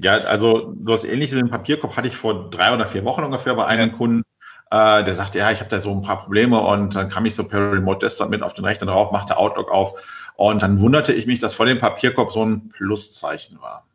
Ja, 0.00 0.18
also 0.18 0.72
du 0.76 0.92
hast 0.92 1.04
ähnlich 1.04 1.32
wie 1.32 1.36
den 1.36 1.50
Papierkorb 1.50 1.96
hatte 1.96 2.08
ich 2.08 2.16
vor 2.16 2.50
drei 2.50 2.72
oder 2.72 2.86
vier 2.86 3.04
Wochen 3.04 3.24
ungefähr 3.24 3.54
bei 3.54 3.66
einem 3.66 3.90
ja. 3.90 3.96
Kunden. 3.96 4.22
Äh, 4.70 5.02
der 5.04 5.14
sagte, 5.14 5.38
ja, 5.38 5.50
ich 5.50 5.60
habe 5.60 5.70
da 5.70 5.78
so 5.78 5.92
ein 5.92 6.02
paar 6.02 6.22
Probleme 6.22 6.60
und 6.60 6.94
dann 6.94 7.08
kam 7.08 7.24
ich 7.24 7.34
so 7.34 7.44
per 7.44 7.72
Remote 7.72 8.00
Desktop 8.00 8.28
mit 8.28 8.42
auf 8.42 8.52
den 8.52 8.64
Rechner 8.64 8.86
drauf, 8.86 9.10
machte 9.12 9.36
Outlook 9.36 9.70
auf 9.70 9.94
und 10.36 10.62
dann 10.62 10.78
wunderte 10.78 11.12
ich 11.12 11.26
mich, 11.26 11.40
dass 11.40 11.54
vor 11.54 11.66
dem 11.66 11.78
Papierkorb 11.78 12.30
so 12.30 12.44
ein 12.44 12.68
Pluszeichen 12.68 13.60
war. 13.60 13.86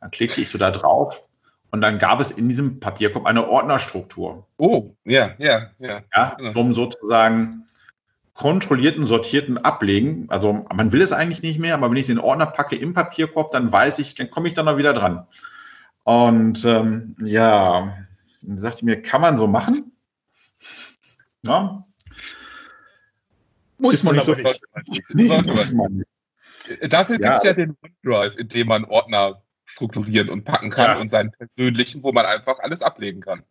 Dann 0.00 0.10
klickte 0.10 0.40
ich 0.40 0.48
so 0.48 0.58
da 0.58 0.70
drauf 0.70 1.22
und 1.70 1.80
dann 1.80 1.98
gab 1.98 2.20
es 2.20 2.30
in 2.30 2.48
diesem 2.48 2.78
Papierkorb 2.78 3.26
eine 3.26 3.48
Ordnerstruktur. 3.48 4.46
Oh, 4.58 4.94
ja, 5.04 5.34
ja, 5.38 5.70
ja. 5.78 6.02
Ja, 6.14 6.36
zum 6.52 6.72
sozusagen 6.72 7.65
kontrollierten, 8.36 9.04
sortierten 9.04 9.58
Ablegen. 9.58 10.26
Also 10.28 10.66
man 10.72 10.92
will 10.92 11.00
es 11.00 11.12
eigentlich 11.12 11.42
nicht 11.42 11.58
mehr, 11.58 11.74
aber 11.74 11.90
wenn 11.90 11.96
ich 11.96 12.04
es 12.04 12.10
in 12.10 12.16
den 12.16 12.24
Ordner 12.24 12.46
packe 12.46 12.76
im 12.76 12.92
Papierkorb, 12.92 13.50
dann 13.50 13.72
weiß 13.72 13.98
ich, 13.98 14.14
dann 14.14 14.30
komme 14.30 14.48
ich 14.48 14.54
dann 14.54 14.66
noch 14.66 14.76
wieder 14.76 14.92
dran. 14.92 15.26
Und 16.04 16.64
ähm, 16.66 17.16
ja, 17.20 17.96
dann 18.42 18.58
sagte 18.58 18.78
ich 18.78 18.82
mir, 18.84 19.02
kann 19.02 19.22
man 19.22 19.38
so 19.38 19.46
machen? 19.46 19.90
Ja. 21.44 21.84
Muss 23.78 24.02
man 24.02 24.14
nicht 24.14 24.24
so 24.24 24.32
nicht. 24.32 24.62
Muss 25.14 25.72
man 25.72 25.92
nicht. 25.94 26.92
Dafür 26.92 27.18
ja. 27.18 27.28
gibt 27.28 27.38
es 27.38 27.44
ja 27.44 27.52
den 27.54 27.76
OneDrive, 28.04 28.36
in 28.38 28.48
dem 28.48 28.68
man 28.68 28.84
Ordner 28.84 29.42
strukturieren 29.64 30.28
und 30.28 30.44
packen 30.44 30.70
kann 30.70 30.96
ja. 30.96 31.00
und 31.00 31.08
seinen 31.08 31.32
persönlichen, 31.32 32.02
wo 32.02 32.12
man 32.12 32.26
einfach 32.26 32.58
alles 32.58 32.82
ablegen 32.82 33.20
kann. 33.20 33.44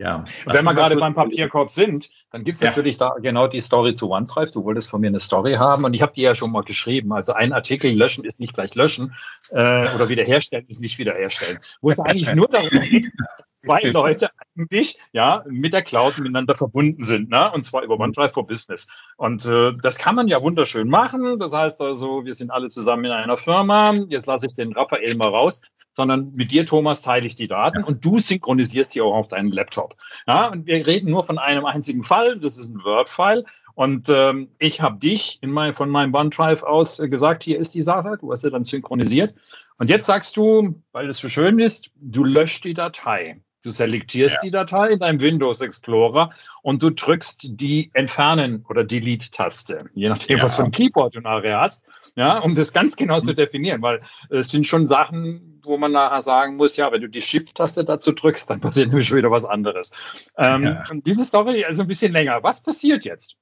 Ja. 0.00 0.24
Wenn 0.46 0.64
wir 0.64 0.72
gerade 0.72 0.96
beim 0.96 1.14
Papierkorb 1.14 1.70
sind, 1.70 2.08
dann 2.30 2.42
gibt 2.42 2.54
es 2.54 2.62
ja. 2.62 2.70
natürlich 2.70 2.96
da 2.96 3.16
genau 3.20 3.48
die 3.48 3.60
Story 3.60 3.94
zu 3.94 4.10
OneDrive. 4.10 4.50
Du 4.50 4.64
wolltest 4.64 4.88
von 4.88 5.02
mir 5.02 5.08
eine 5.08 5.20
Story 5.20 5.56
haben 5.56 5.84
und 5.84 5.92
ich 5.92 6.00
habe 6.00 6.12
die 6.14 6.22
ja 6.22 6.34
schon 6.34 6.52
mal 6.52 6.62
geschrieben. 6.62 7.12
Also 7.12 7.34
ein 7.34 7.52
Artikel 7.52 7.92
löschen 7.92 8.24
ist 8.24 8.40
nicht 8.40 8.54
gleich 8.54 8.74
löschen 8.74 9.14
äh, 9.50 9.94
oder 9.94 10.08
wiederherstellen 10.08 10.64
ist 10.68 10.80
nicht 10.80 10.98
wiederherstellen. 10.98 11.58
Wo 11.82 11.90
es 11.90 12.00
eigentlich 12.00 12.34
nur 12.34 12.48
darum 12.48 12.70
geht, 12.80 13.08
dass 13.36 13.58
zwei 13.58 13.80
Leute 13.90 14.30
eigentlich 14.56 14.98
ja 15.12 15.44
mit 15.46 15.74
der 15.74 15.82
Cloud 15.82 16.16
miteinander 16.16 16.54
verbunden 16.54 17.04
sind, 17.04 17.28
ne? 17.28 17.52
und 17.52 17.66
zwar 17.66 17.82
über 17.82 18.00
OneDrive 18.00 18.32
for 18.32 18.46
Business. 18.46 18.88
Und 19.18 19.44
äh, 19.44 19.72
das 19.82 19.98
kann 19.98 20.14
man 20.14 20.28
ja 20.28 20.40
wunderschön 20.40 20.88
machen. 20.88 21.38
Das 21.38 21.52
heißt 21.52 21.82
also, 21.82 22.24
wir 22.24 22.32
sind 22.32 22.50
alle 22.50 22.68
zusammen 22.68 23.04
in 23.04 23.12
einer 23.12 23.36
Firma. 23.36 23.92
Jetzt 24.08 24.24
lasse 24.24 24.46
ich 24.46 24.54
den 24.54 24.72
Raphael 24.72 25.14
mal 25.16 25.28
raus 25.28 25.60
sondern 25.92 26.32
mit 26.32 26.52
dir, 26.52 26.66
Thomas, 26.66 27.02
teile 27.02 27.26
ich 27.26 27.36
die 27.36 27.48
Daten 27.48 27.82
und 27.82 28.04
du 28.04 28.18
synchronisierst 28.18 28.94
die 28.94 29.00
auch 29.00 29.14
auf 29.14 29.28
deinen 29.28 29.50
Laptop. 29.50 29.96
Ja, 30.26 30.48
und 30.48 30.66
wir 30.66 30.86
reden 30.86 31.10
nur 31.10 31.24
von 31.24 31.38
einem 31.38 31.64
einzigen 31.64 32.04
Fall, 32.04 32.38
das 32.38 32.56
ist 32.56 32.74
ein 32.74 32.84
Word-File. 32.84 33.44
Und 33.74 34.08
ähm, 34.10 34.48
ich 34.58 34.80
habe 34.80 34.98
dich 34.98 35.38
in 35.42 35.50
mein, 35.50 35.72
von 35.72 35.88
meinem 35.88 36.14
OneDrive 36.14 36.62
aus 36.62 36.98
äh, 36.98 37.08
gesagt, 37.08 37.42
hier 37.42 37.58
ist 37.58 37.74
die 37.74 37.82
Sache, 37.82 38.18
du 38.20 38.30
hast 38.30 38.42
sie 38.42 38.50
dann 38.50 38.64
synchronisiert. 38.64 39.34
Und 39.78 39.90
jetzt 39.90 40.06
sagst 40.06 40.36
du, 40.36 40.82
weil 40.92 41.08
es 41.08 41.18
so 41.18 41.28
schön 41.28 41.58
ist, 41.58 41.90
du 41.96 42.24
löscht 42.24 42.64
die 42.64 42.74
Datei. 42.74 43.40
Du 43.62 43.70
selektierst 43.70 44.36
ja. 44.36 44.40
die 44.44 44.50
Datei 44.50 44.88
in 44.88 45.00
deinem 45.00 45.20
Windows 45.20 45.60
Explorer 45.60 46.30
und 46.62 46.82
du 46.82 46.90
drückst 46.90 47.40
die 47.42 47.90
Entfernen 47.92 48.64
oder 48.68 48.84
Delete-Taste, 48.84 49.78
je 49.94 50.08
nachdem, 50.08 50.38
ja. 50.38 50.44
was 50.44 50.56
für 50.56 50.64
ein 50.64 50.70
Keyboard 50.70 51.14
du 51.14 51.20
nachher 51.20 51.60
hast 51.60 51.84
ja, 52.16 52.38
um 52.38 52.54
das 52.54 52.72
ganz 52.72 52.96
genau 52.96 53.20
zu 53.20 53.34
definieren, 53.34 53.82
weil 53.82 54.00
es 54.30 54.50
sind 54.50 54.66
schon 54.66 54.86
Sachen, 54.86 55.60
wo 55.64 55.76
man 55.78 55.92
nachher 55.92 56.22
sagen 56.22 56.56
muss, 56.56 56.76
ja, 56.76 56.90
wenn 56.92 57.00
du 57.00 57.08
die 57.08 57.22
Shift-Taste 57.22 57.84
dazu 57.84 58.12
drückst, 58.12 58.50
dann 58.50 58.60
passiert 58.60 58.88
nämlich 58.90 59.08
schon 59.08 59.18
wieder 59.18 59.30
was 59.30 59.44
anderes. 59.44 60.30
Ähm, 60.36 60.64
ja. 60.64 60.84
Und 60.90 61.06
diese 61.06 61.24
Story 61.24 61.64
ist 61.68 61.80
ein 61.80 61.86
bisschen 61.86 62.12
länger. 62.12 62.42
Was 62.42 62.62
passiert 62.62 63.04
jetzt? 63.04 63.36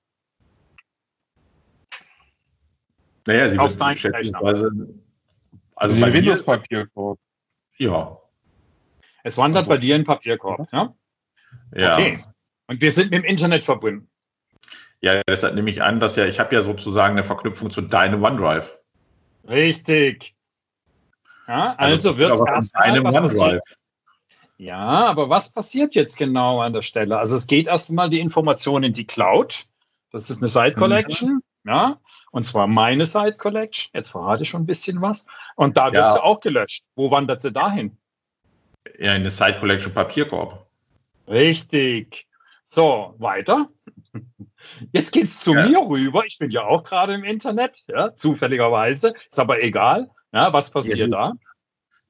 Naja, 3.26 3.50
sie 3.50 3.58
Auf 3.58 3.78
wird 3.78 3.98
schätzungsweise, 3.98 4.70
also 5.76 6.00
bei 6.00 6.12
Windows-Papierkorb. 6.12 7.18
Ja. 7.76 8.18
Es 9.22 9.36
wandert 9.36 9.60
also, 9.60 9.70
bei 9.70 9.76
dir 9.76 9.96
in 9.96 10.04
Papierkorb, 10.04 10.66
ja? 10.72 10.94
Ja. 11.74 11.94
Okay. 11.94 12.24
Und 12.66 12.80
wir 12.80 12.92
sind 12.92 13.10
mit 13.10 13.22
dem 13.22 13.24
Internet 13.24 13.64
verbunden. 13.64 14.08
Ja, 15.00 15.22
deshalb 15.28 15.54
nehme 15.54 15.70
ich 15.70 15.82
an, 15.82 16.00
dass 16.00 16.16
ja, 16.16 16.26
ich 16.26 16.40
habe 16.40 16.54
ja 16.54 16.62
sozusagen 16.62 17.12
eine 17.12 17.24
Verknüpfung 17.24 17.70
zu 17.70 17.82
deinem 17.82 18.22
OneDrive. 18.22 18.78
Richtig. 19.48 20.34
Ja, 21.46 21.74
also, 21.76 22.10
also 22.10 22.18
wird 22.18 22.32
es 22.32 22.42
erstmal 22.44 23.04
was 23.04 23.16
passieren. 23.16 23.60
Ja, 24.58 25.06
aber 25.06 25.30
was 25.30 25.52
passiert 25.52 25.94
jetzt 25.94 26.16
genau 26.16 26.60
an 26.60 26.72
der 26.72 26.82
Stelle? 26.82 27.16
Also 27.18 27.36
es 27.36 27.46
geht 27.46 27.68
erstmal 27.68 28.10
die 28.10 28.18
Information 28.18 28.82
in 28.82 28.92
die 28.92 29.06
Cloud. 29.06 29.66
Das 30.10 30.30
ist 30.30 30.42
eine 30.42 30.48
Site 30.48 30.72
mhm. 30.74 30.80
Collection, 30.80 31.30
mhm. 31.62 31.70
ja, 31.70 32.00
und 32.32 32.44
zwar 32.44 32.66
meine 32.66 33.06
Site 33.06 33.36
Collection. 33.38 33.92
Jetzt 33.94 34.10
verrate 34.10 34.42
ich 34.42 34.48
schon 34.48 34.62
ein 34.62 34.66
bisschen 34.66 35.00
was. 35.00 35.26
Und 35.54 35.76
da 35.76 35.86
wird 35.86 35.96
ja. 35.96 36.10
sie 36.10 36.22
auch 36.22 36.40
gelöscht. 36.40 36.84
Wo 36.96 37.10
wandert 37.10 37.40
sie 37.40 37.52
dahin? 37.52 37.96
Ja, 38.98 39.12
in 39.12 39.20
eine 39.20 39.30
Site 39.30 39.58
Collection 39.60 39.94
Papierkorb. 39.94 40.66
Richtig. 41.28 42.26
So, 42.66 43.14
weiter. 43.18 43.68
Jetzt 44.92 45.12
geht's 45.12 45.40
zu 45.40 45.54
ja. 45.54 45.66
mir 45.66 45.78
rüber. 45.78 46.24
Ich 46.26 46.38
bin 46.38 46.50
ja 46.50 46.62
auch 46.62 46.84
gerade 46.84 47.14
im 47.14 47.24
Internet, 47.24 47.84
ja, 47.88 48.14
zufälligerweise. 48.14 49.14
Ist 49.30 49.40
aber 49.40 49.62
egal. 49.62 50.10
Ja, 50.32 50.52
was 50.52 50.70
passiert 50.70 50.98
ja, 50.98 51.06
da? 51.06 51.32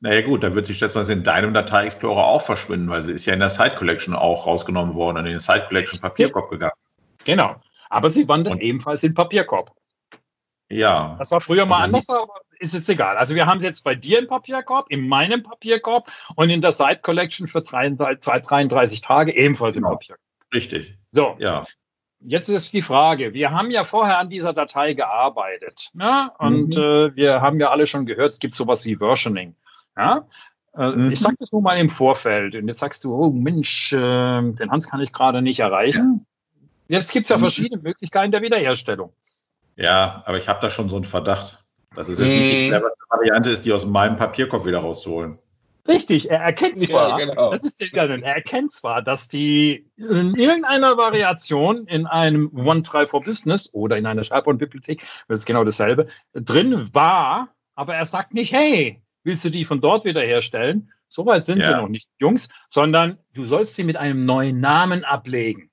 Naja 0.01 0.23
gut, 0.23 0.43
da 0.43 0.55
wird 0.55 0.67
sich 0.67 0.79
schätzungsweise 0.79 1.13
in 1.13 1.25
deinem 1.25 1.53
Datei 1.55 1.87
Explorer 1.87 2.25
auch 2.25 2.43
verschwinden, 2.43 2.89
weil 2.89 3.03
sie 3.03 3.13
ist 3.13 3.27
ja 3.27 3.35
in 3.35 3.41
der 3.41 3.51
Site 3.51 3.75
Collection 3.77 4.15
auch 4.15 4.47
rausgenommen 4.47 4.95
worden 4.95 5.19
und 5.19 5.27
in 5.27 5.33
den 5.33 5.41
Site 5.41 5.67
Collection 5.69 6.01
Papierkorb 6.01 6.51
gegangen. 6.51 6.75
Genau. 7.25 7.57
Aber 7.91 8.09
sie 8.09 8.29
wandert 8.29 8.55
und, 8.55 8.61
ebenfalls 8.61 9.03
in 9.03 9.15
Papierkorb. 9.15 9.73
Ja. 10.71 11.17
Das 11.19 11.33
war 11.33 11.41
früher 11.41 11.67
mal 11.67 11.83
anders, 11.83 12.09
aber 12.11 12.29
ist 12.61 12.75
jetzt 12.75 12.89
egal. 12.91 13.17
Also 13.17 13.35
wir 13.35 13.47
haben 13.47 13.59
es 13.59 13.65
jetzt 13.65 13.83
bei 13.83 13.95
dir 13.95 14.19
im 14.19 14.29
Papierkorb, 14.29 14.91
in 14.91 15.09
meinem 15.09 15.43
Papierkorb 15.43 16.11
und 16.37 16.51
in 16.51 16.61
der 16.61 16.73
Site 16.73 17.01
Collection 17.03 17.49
für 17.49 17.63
33, 17.63 18.47
33 18.47 19.01
Tage 19.01 19.35
ebenfalls 19.35 19.77
im 19.77 19.83
genau. 19.83 19.95
Papierkorb. 19.95 20.21
Richtig. 20.55 20.97
So. 21.11 21.37
Ja. 21.39 21.65
Jetzt 22.21 22.49
ist 22.49 22.73
die 22.73 22.83
Frage, 22.83 23.33
wir 23.33 23.53
haben 23.53 23.71
ja 23.71 23.85
vorher 23.85 24.19
an 24.19 24.29
dieser 24.29 24.53
Datei 24.53 24.95
gearbeitet 24.95 25.91
ja? 25.99 26.33
und 26.39 26.77
mhm. 26.77 26.83
äh, 26.83 27.17
wir 27.17 27.41
haben 27.41 27.61
ja 27.61 27.71
alle 27.71 27.87
schon 27.87 28.07
gehört, 28.07 28.33
es 28.33 28.41
gibt 28.41 28.55
sowas 28.55 28.85
wie 28.87 28.97
Versioning. 28.97 29.55
Ja? 29.97 30.27
Äh, 30.77 30.91
mhm. 30.91 31.13
Ich 31.13 31.21
sage 31.21 31.37
das 31.39 31.53
nur 31.53 31.63
mal 31.63 31.79
im 31.79 31.89
Vorfeld 31.89 32.57
und 32.57 32.67
jetzt 32.67 32.81
sagst 32.81 33.05
du, 33.05 33.15
oh 33.15 33.31
Mensch, 33.31 33.93
äh, 33.93 33.97
den 33.97 34.71
Hans 34.71 34.91
kann 34.91 35.01
ich 35.01 35.13
gerade 35.13 35.43
nicht 35.43 35.61
erreichen. 35.61 36.27
Jetzt 36.89 37.13
gibt 37.13 37.27
es 37.27 37.31
ja 37.31 37.37
mhm. 37.37 37.43
verschiedene 37.43 37.83
Möglichkeiten 37.83 38.33
der 38.33 38.43
Wiederherstellung. 38.43 39.13
Ja, 39.77 40.23
aber 40.27 40.39
ich 40.39 40.49
habe 40.49 40.61
da 40.61 40.71
schon 40.71 40.89
so 40.89 40.97
einen 40.97 41.05
Verdacht, 41.05 41.65
dass 41.95 42.09
es 42.09 42.19
jetzt 42.19 42.29
nicht 42.29 42.53
die 42.53 42.69
cleverste 42.69 43.05
Variante 43.11 43.51
ist, 43.51 43.65
die 43.65 43.73
aus 43.73 43.87
meinem 43.87 44.17
Papierkorb 44.17 44.67
wieder 44.67 44.81
rauszuholen. 44.81 45.39
Richtig, 45.89 46.31
er 46.31 46.41
erkennt 46.41 46.83
zwar, 46.83 47.19
ja, 47.19 47.27
genau. 47.27 47.51
das 47.51 47.65
ist 47.65 47.81
der 47.81 47.89
er 47.91 48.23
erkennt 48.23 48.75
zwar, 48.75 49.01
dass 49.01 49.29
die 49.29 49.91
in 49.97 50.35
irgendeiner 50.35 50.99
Variation 50.99 51.87
in 51.87 52.07
einem 52.07 52.51
OneDrive 52.55 53.09
for 53.09 53.23
Business 53.23 53.73
oder 53.73 53.97
in 53.97 54.05
einer 54.05 54.23
SharePoint-Bibliothek, 54.23 55.03
das 55.29 55.41
ist 55.41 55.47
genau 55.47 55.65
dasselbe, 55.65 56.09
drin 56.35 56.91
war, 56.93 57.49
aber 57.75 57.95
er 57.95 58.05
sagt 58.05 58.35
nicht, 58.35 58.53
hey, 58.53 59.01
willst 59.23 59.47
du 59.47 59.51
die 59.51 59.65
von 59.65 59.81
dort 59.81 60.05
wiederherstellen? 60.05 60.93
Soweit 61.07 61.47
sind 61.47 61.61
ja. 61.61 61.65
sie 61.65 61.73
noch 61.77 61.89
nicht, 61.89 62.11
Jungs, 62.21 62.51
sondern 62.69 63.19
du 63.35 63.45
sollst 63.45 63.75
sie 63.75 63.85
mit 63.85 63.97
einem 63.97 64.27
neuen 64.27 64.61
Namen 64.61 65.05
ablegen. 65.05 65.71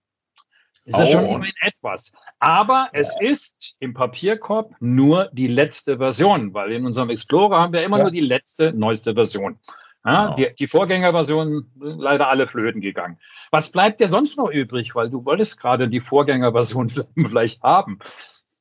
Das 0.86 1.00
ist 1.00 1.10
oh. 1.10 1.12
schon 1.14 1.26
immerhin 1.26 1.54
etwas. 1.62 2.14
Aber 2.40 2.90
es 2.94 3.20
ist 3.20 3.76
im 3.80 3.94
Papierkorb 3.94 4.76
nur 4.80 5.30
die 5.34 5.48
letzte 5.48 5.98
Version, 5.98 6.54
weil 6.54 6.72
in 6.72 6.86
unserem 6.86 7.10
Explorer 7.10 7.60
haben 7.60 7.74
wir 7.74 7.84
immer 7.84 7.98
ja. 7.98 8.04
nur 8.04 8.12
die 8.12 8.22
letzte, 8.22 8.72
neueste 8.72 9.14
Version. 9.14 9.60
Ja, 10.06 10.26
genau. 10.26 10.36
die, 10.36 10.54
die 10.54 10.68
Vorgängerversion 10.68 11.66
leider 11.80 12.28
alle 12.28 12.48
flöten 12.48 12.82
gegangen. 12.82 13.18
Was 13.52 13.72
bleibt 13.72 14.00
dir 14.00 14.08
sonst 14.08 14.38
noch 14.38 14.50
übrig? 14.50 14.94
Weil 14.96 15.10
du 15.10 15.26
wolltest 15.26 15.60
gerade 15.60 15.90
die 15.90 16.02
Vorgängerversion 16.02 16.90
vielleicht 17.16 17.64
haben. 17.64 18.00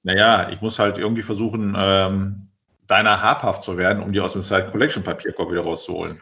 Naja, 0.02 0.48
ich 0.50 0.60
muss 0.60 0.78
halt 0.78 0.98
irgendwie 0.98 1.22
versuchen, 1.22 1.76
ähm, 1.78 2.48
deiner 2.86 3.22
habhaft 3.22 3.62
zu 3.62 3.76
werden, 3.76 4.02
um 4.02 4.12
die 4.12 4.20
aus 4.20 4.32
dem 4.32 4.42
Side 4.42 4.68
Collection 4.70 5.02
Papierkorb 5.02 5.50
wieder 5.50 5.62
rauszuholen. 5.62 6.18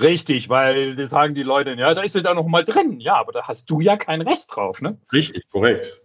Richtig, 0.00 0.48
weil 0.48 0.96
das 0.96 1.10
sagen 1.10 1.34
die 1.34 1.42
Leute, 1.44 1.74
ja, 1.74 1.94
da 1.94 2.02
ist 2.02 2.14
sie 2.14 2.22
da 2.22 2.34
noch 2.34 2.46
mal 2.46 2.64
drin. 2.64 2.98
Ja, 2.98 3.14
aber 3.14 3.32
da 3.32 3.46
hast 3.46 3.70
du 3.70 3.80
ja 3.80 3.96
kein 3.96 4.22
Recht 4.22 4.46
drauf, 4.54 4.80
ne? 4.80 4.98
Richtig, 5.12 5.48
korrekt. 5.48 6.00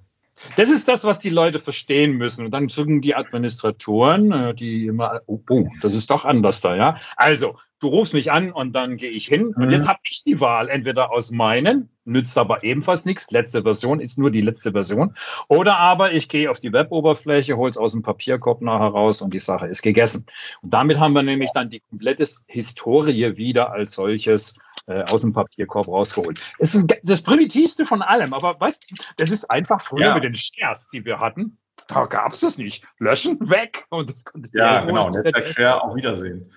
Das 0.55 0.71
ist 0.71 0.87
das, 0.87 1.05
was 1.05 1.19
die 1.19 1.29
Leute 1.29 1.59
verstehen 1.59 2.13
müssen. 2.13 2.45
Und 2.45 2.51
dann 2.51 2.69
sagen 2.69 3.01
die 3.01 3.15
Administratoren, 3.15 4.31
äh, 4.31 4.53
die 4.53 4.85
immer, 4.85 5.21
oh, 5.25 5.41
oh, 5.49 5.67
das 5.81 5.95
ist 5.95 6.09
doch 6.11 6.23
anders 6.23 6.61
da, 6.61 6.75
ja. 6.75 6.95
Also, 7.15 7.57
du 7.79 7.87
rufst 7.87 8.13
mich 8.13 8.31
an 8.31 8.51
und 8.51 8.73
dann 8.73 8.97
gehe 8.97 9.09
ich 9.09 9.27
hin. 9.27 9.53
Und 9.55 9.71
jetzt 9.71 9.85
mhm. 9.85 9.89
habe 9.89 9.99
ich 10.03 10.23
die 10.23 10.39
Wahl, 10.39 10.69
entweder 10.69 11.11
aus 11.11 11.31
meinen, 11.31 11.89
nützt 12.05 12.37
aber 12.37 12.63
ebenfalls 12.63 13.05
nichts, 13.05 13.31
letzte 13.31 13.63
Version 13.63 13.99
ist 13.99 14.17
nur 14.17 14.31
die 14.31 14.41
letzte 14.41 14.71
Version, 14.71 15.13
oder 15.47 15.77
aber 15.77 16.13
ich 16.13 16.27
gehe 16.27 16.49
auf 16.49 16.59
die 16.59 16.73
Weboberfläche, 16.73 17.55
hole 17.55 17.69
es 17.69 17.77
aus 17.77 17.93
dem 17.93 18.01
Papierkorb 18.01 18.61
nachher 18.61 18.87
raus 18.87 19.21
und 19.21 19.33
die 19.33 19.39
Sache 19.39 19.67
ist 19.67 19.81
gegessen. 19.81 20.25
Und 20.61 20.73
damit 20.73 20.99
haben 20.99 21.13
wir 21.13 21.23
nämlich 21.23 21.51
dann 21.53 21.69
die 21.69 21.81
komplette 21.81 22.25
Historie 22.47 23.37
wieder 23.37 23.71
als 23.71 23.95
solches 23.95 24.59
äh, 24.87 25.03
aus 25.03 25.21
dem 25.21 25.33
Papierkorb 25.33 25.87
rausgeholt. 25.87 26.41
Es 26.57 26.73
ist 26.73 26.87
das 27.03 27.21
Primitivste 27.21 27.85
von 27.85 28.01
allem, 28.01 28.33
aber 28.33 28.59
weißt 28.59 28.89
du, 28.89 28.95
das 29.17 29.29
ist 29.29 29.49
einfach 29.49 29.81
früher 29.81 30.07
ja. 30.07 30.13
mit 30.15 30.23
den 30.23 30.35
Shares, 30.35 30.89
die 30.89 31.05
wir 31.05 31.19
hatten. 31.19 31.57
Da 31.87 32.05
gab 32.05 32.33
es 32.33 32.43
es 32.43 32.57
nicht. 32.57 32.85
Löschen, 32.99 33.39
weg. 33.49 33.85
Und 33.89 34.09
das 34.09 34.25
konnte 34.25 34.49
ja, 34.53 34.85
genau. 34.85 35.09
Netzwerk 35.09 35.47
Share, 35.47 35.83
auf 35.83 35.95
Wiedersehen. 35.95 36.51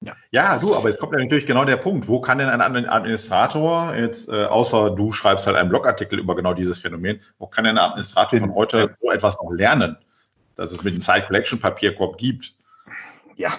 Ja. 0.00 0.14
ja, 0.30 0.58
du, 0.58 0.76
aber 0.76 0.88
jetzt 0.88 1.00
kommt 1.00 1.12
natürlich 1.12 1.46
genau 1.46 1.64
der 1.64 1.76
Punkt. 1.76 2.06
Wo 2.06 2.20
kann 2.20 2.38
denn 2.38 2.48
ein 2.48 2.60
Administrator 2.60 3.94
jetzt, 3.96 4.28
äh, 4.28 4.44
außer 4.44 4.90
du 4.90 5.10
schreibst 5.10 5.46
halt 5.46 5.56
einen 5.56 5.70
Blogartikel 5.70 6.20
über 6.20 6.36
genau 6.36 6.54
dieses 6.54 6.78
Phänomen, 6.78 7.20
wo 7.38 7.48
kann 7.48 7.64
denn 7.64 7.76
ein 7.76 7.84
Administrator 7.84 8.38
von 8.38 8.54
heute 8.54 8.96
so 9.02 9.10
etwas 9.10 9.36
noch 9.42 9.50
lernen, 9.50 9.96
dass 10.54 10.70
es 10.70 10.84
mit 10.84 10.94
dem 10.94 11.00
Site 11.00 11.24
Collection 11.26 11.58
Papierkorb 11.58 12.16
gibt? 12.16 12.54
Ja, 13.36 13.50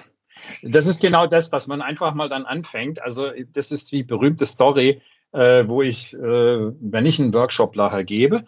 das 0.63 0.87
ist 0.87 1.01
genau 1.01 1.27
das, 1.27 1.49
dass 1.49 1.67
man 1.67 1.81
einfach 1.81 2.13
mal 2.13 2.29
dann 2.29 2.45
anfängt. 2.45 3.01
Also, 3.01 3.31
das 3.53 3.71
ist 3.71 3.91
die 3.91 4.03
berühmte 4.03 4.45
Story, 4.45 5.01
äh, 5.33 5.67
wo 5.67 5.81
ich, 5.81 6.13
äh, 6.13 6.19
wenn 6.19 7.05
ich 7.05 7.19
einen 7.19 7.33
Workshop 7.33 7.75
nachher 7.75 8.03
gebe, 8.03 8.45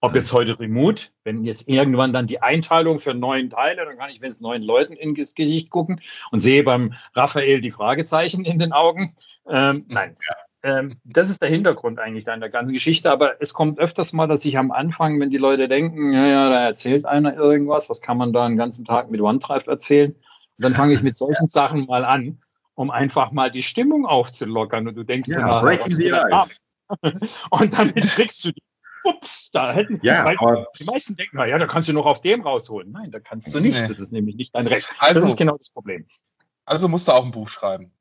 ob 0.00 0.14
jetzt 0.14 0.32
heute 0.32 0.58
remote, 0.58 1.08
wenn 1.24 1.44
jetzt 1.44 1.68
irgendwann 1.68 2.12
dann 2.12 2.26
die 2.26 2.40
Einteilung 2.40 2.98
für 2.98 3.14
neun 3.14 3.50
Teile, 3.50 3.84
dann 3.84 3.98
kann 3.98 4.10
ich, 4.10 4.22
wenn 4.22 4.28
es 4.28 4.40
neun 4.40 4.62
Leuten 4.62 4.92
ins 4.92 5.34
Gesicht 5.34 5.70
gucken 5.70 6.00
und 6.30 6.40
sehe 6.40 6.62
beim 6.62 6.94
Raphael 7.14 7.60
die 7.60 7.72
Fragezeichen 7.72 8.44
in 8.44 8.58
den 8.58 8.72
Augen. 8.72 9.16
Ähm, 9.48 9.86
nein. 9.88 10.16
Ähm, 10.62 11.00
das 11.04 11.30
ist 11.30 11.40
der 11.42 11.48
Hintergrund 11.48 11.98
eigentlich 11.98 12.24
da 12.24 12.34
in 12.34 12.40
der 12.40 12.50
ganzen 12.50 12.72
Geschichte. 12.72 13.10
Aber 13.10 13.40
es 13.40 13.54
kommt 13.54 13.78
öfters 13.78 14.12
mal, 14.12 14.26
dass 14.26 14.44
ich 14.44 14.58
am 14.58 14.70
Anfang, 14.70 15.18
wenn 15.20 15.30
die 15.30 15.38
Leute 15.38 15.68
denken, 15.68 16.12
ja, 16.12 16.26
ja, 16.26 16.48
da 16.48 16.64
erzählt 16.64 17.04
einer 17.04 17.34
irgendwas, 17.34 17.90
was 17.90 18.02
kann 18.02 18.18
man 18.18 18.32
da 18.32 18.44
einen 18.44 18.56
ganzen 18.56 18.84
Tag 18.84 19.10
mit 19.10 19.20
OneDrive 19.20 19.66
erzählen? 19.66 20.12
Und 20.12 20.64
dann 20.64 20.74
fange 20.74 20.94
ich 20.94 21.02
mit 21.02 21.16
solchen 21.16 21.48
Sachen 21.48 21.86
mal 21.86 22.04
an, 22.04 22.40
um 22.74 22.90
einfach 22.90 23.32
mal 23.32 23.50
die 23.50 23.62
Stimmung 23.62 24.06
aufzulockern. 24.06 24.86
Und 24.86 24.96
du 24.96 25.04
denkst, 25.04 25.30
ja, 25.30 25.40
immer, 25.40 25.62
breaking 25.62 25.92
the 25.92 26.12
ice. 26.12 26.60
Und 27.50 27.76
damit 27.76 28.02
kriegst 28.02 28.44
du 28.44 28.52
die 28.52 28.62
ups, 29.08 29.50
da 29.50 29.72
hätten 29.72 30.00
ja, 30.02 30.24
weil 30.24 30.66
die 30.78 30.84
meisten 30.84 31.16
denken, 31.16 31.38
ja, 31.38 31.58
da 31.58 31.66
kannst 31.66 31.88
du 31.88 31.92
noch 31.92 32.06
auf 32.06 32.20
dem 32.20 32.42
rausholen. 32.42 32.90
Nein, 32.92 33.10
da 33.10 33.20
kannst 33.20 33.54
du 33.54 33.60
nicht. 33.60 33.80
Nee. 33.80 33.88
Das 33.88 34.00
ist 34.00 34.12
nämlich 34.12 34.36
nicht 34.36 34.54
dein 34.54 34.66
Recht. 34.66 34.88
Also, 34.98 35.20
das 35.20 35.30
ist 35.30 35.36
genau 35.36 35.56
das 35.56 35.70
Problem. 35.70 36.06
Also 36.64 36.88
musst 36.88 37.08
du 37.08 37.12
auch 37.12 37.24
ein 37.24 37.30
Buch 37.30 37.48
schreiben. 37.48 37.92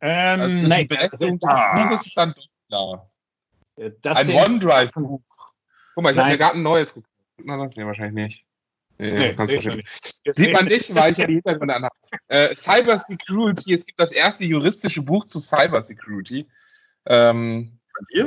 Ähm, 0.00 0.40
also 0.40 0.66
nein, 0.66 0.82
die 0.82 0.94
Berechtigung 0.94 1.38
des 1.38 1.70
Buches 1.72 2.06
ist 2.06 2.16
dann 2.16 2.34
klar. 2.68 3.10
Das 4.02 4.28
ein 4.28 4.34
OneDrive-Buch. 4.34 5.22
Guck 5.94 6.02
mal, 6.02 6.12
ich 6.12 6.18
habe 6.18 6.30
mir 6.30 6.38
gerade 6.38 6.56
ein 6.56 6.62
neues 6.62 6.94
gekauft. 6.94 7.10
Na, 7.42 7.64
das 7.64 7.76
nee, 7.76 7.84
wahrscheinlich 7.84 8.14
nicht. 8.14 8.46
Nee, 8.98 9.12
nee, 9.12 9.84
Sieht 9.86 10.52
man 10.52 10.66
nicht, 10.66 10.94
weil 10.94 11.12
ich 11.12 11.18
ja 11.18 11.26
die 11.26 11.34
Hintergründe 11.34 11.74
anhabe. 11.74 11.94
Äh, 12.28 12.54
Cyber 12.54 12.98
Security, 12.98 13.74
es 13.74 13.86
gibt 13.86 13.98
das 13.98 14.12
erste 14.12 14.44
juristische 14.44 15.02
Buch 15.02 15.24
zu 15.24 15.40
Cyber 15.40 15.82
Security. 15.82 16.48
Ähm, 17.06 17.80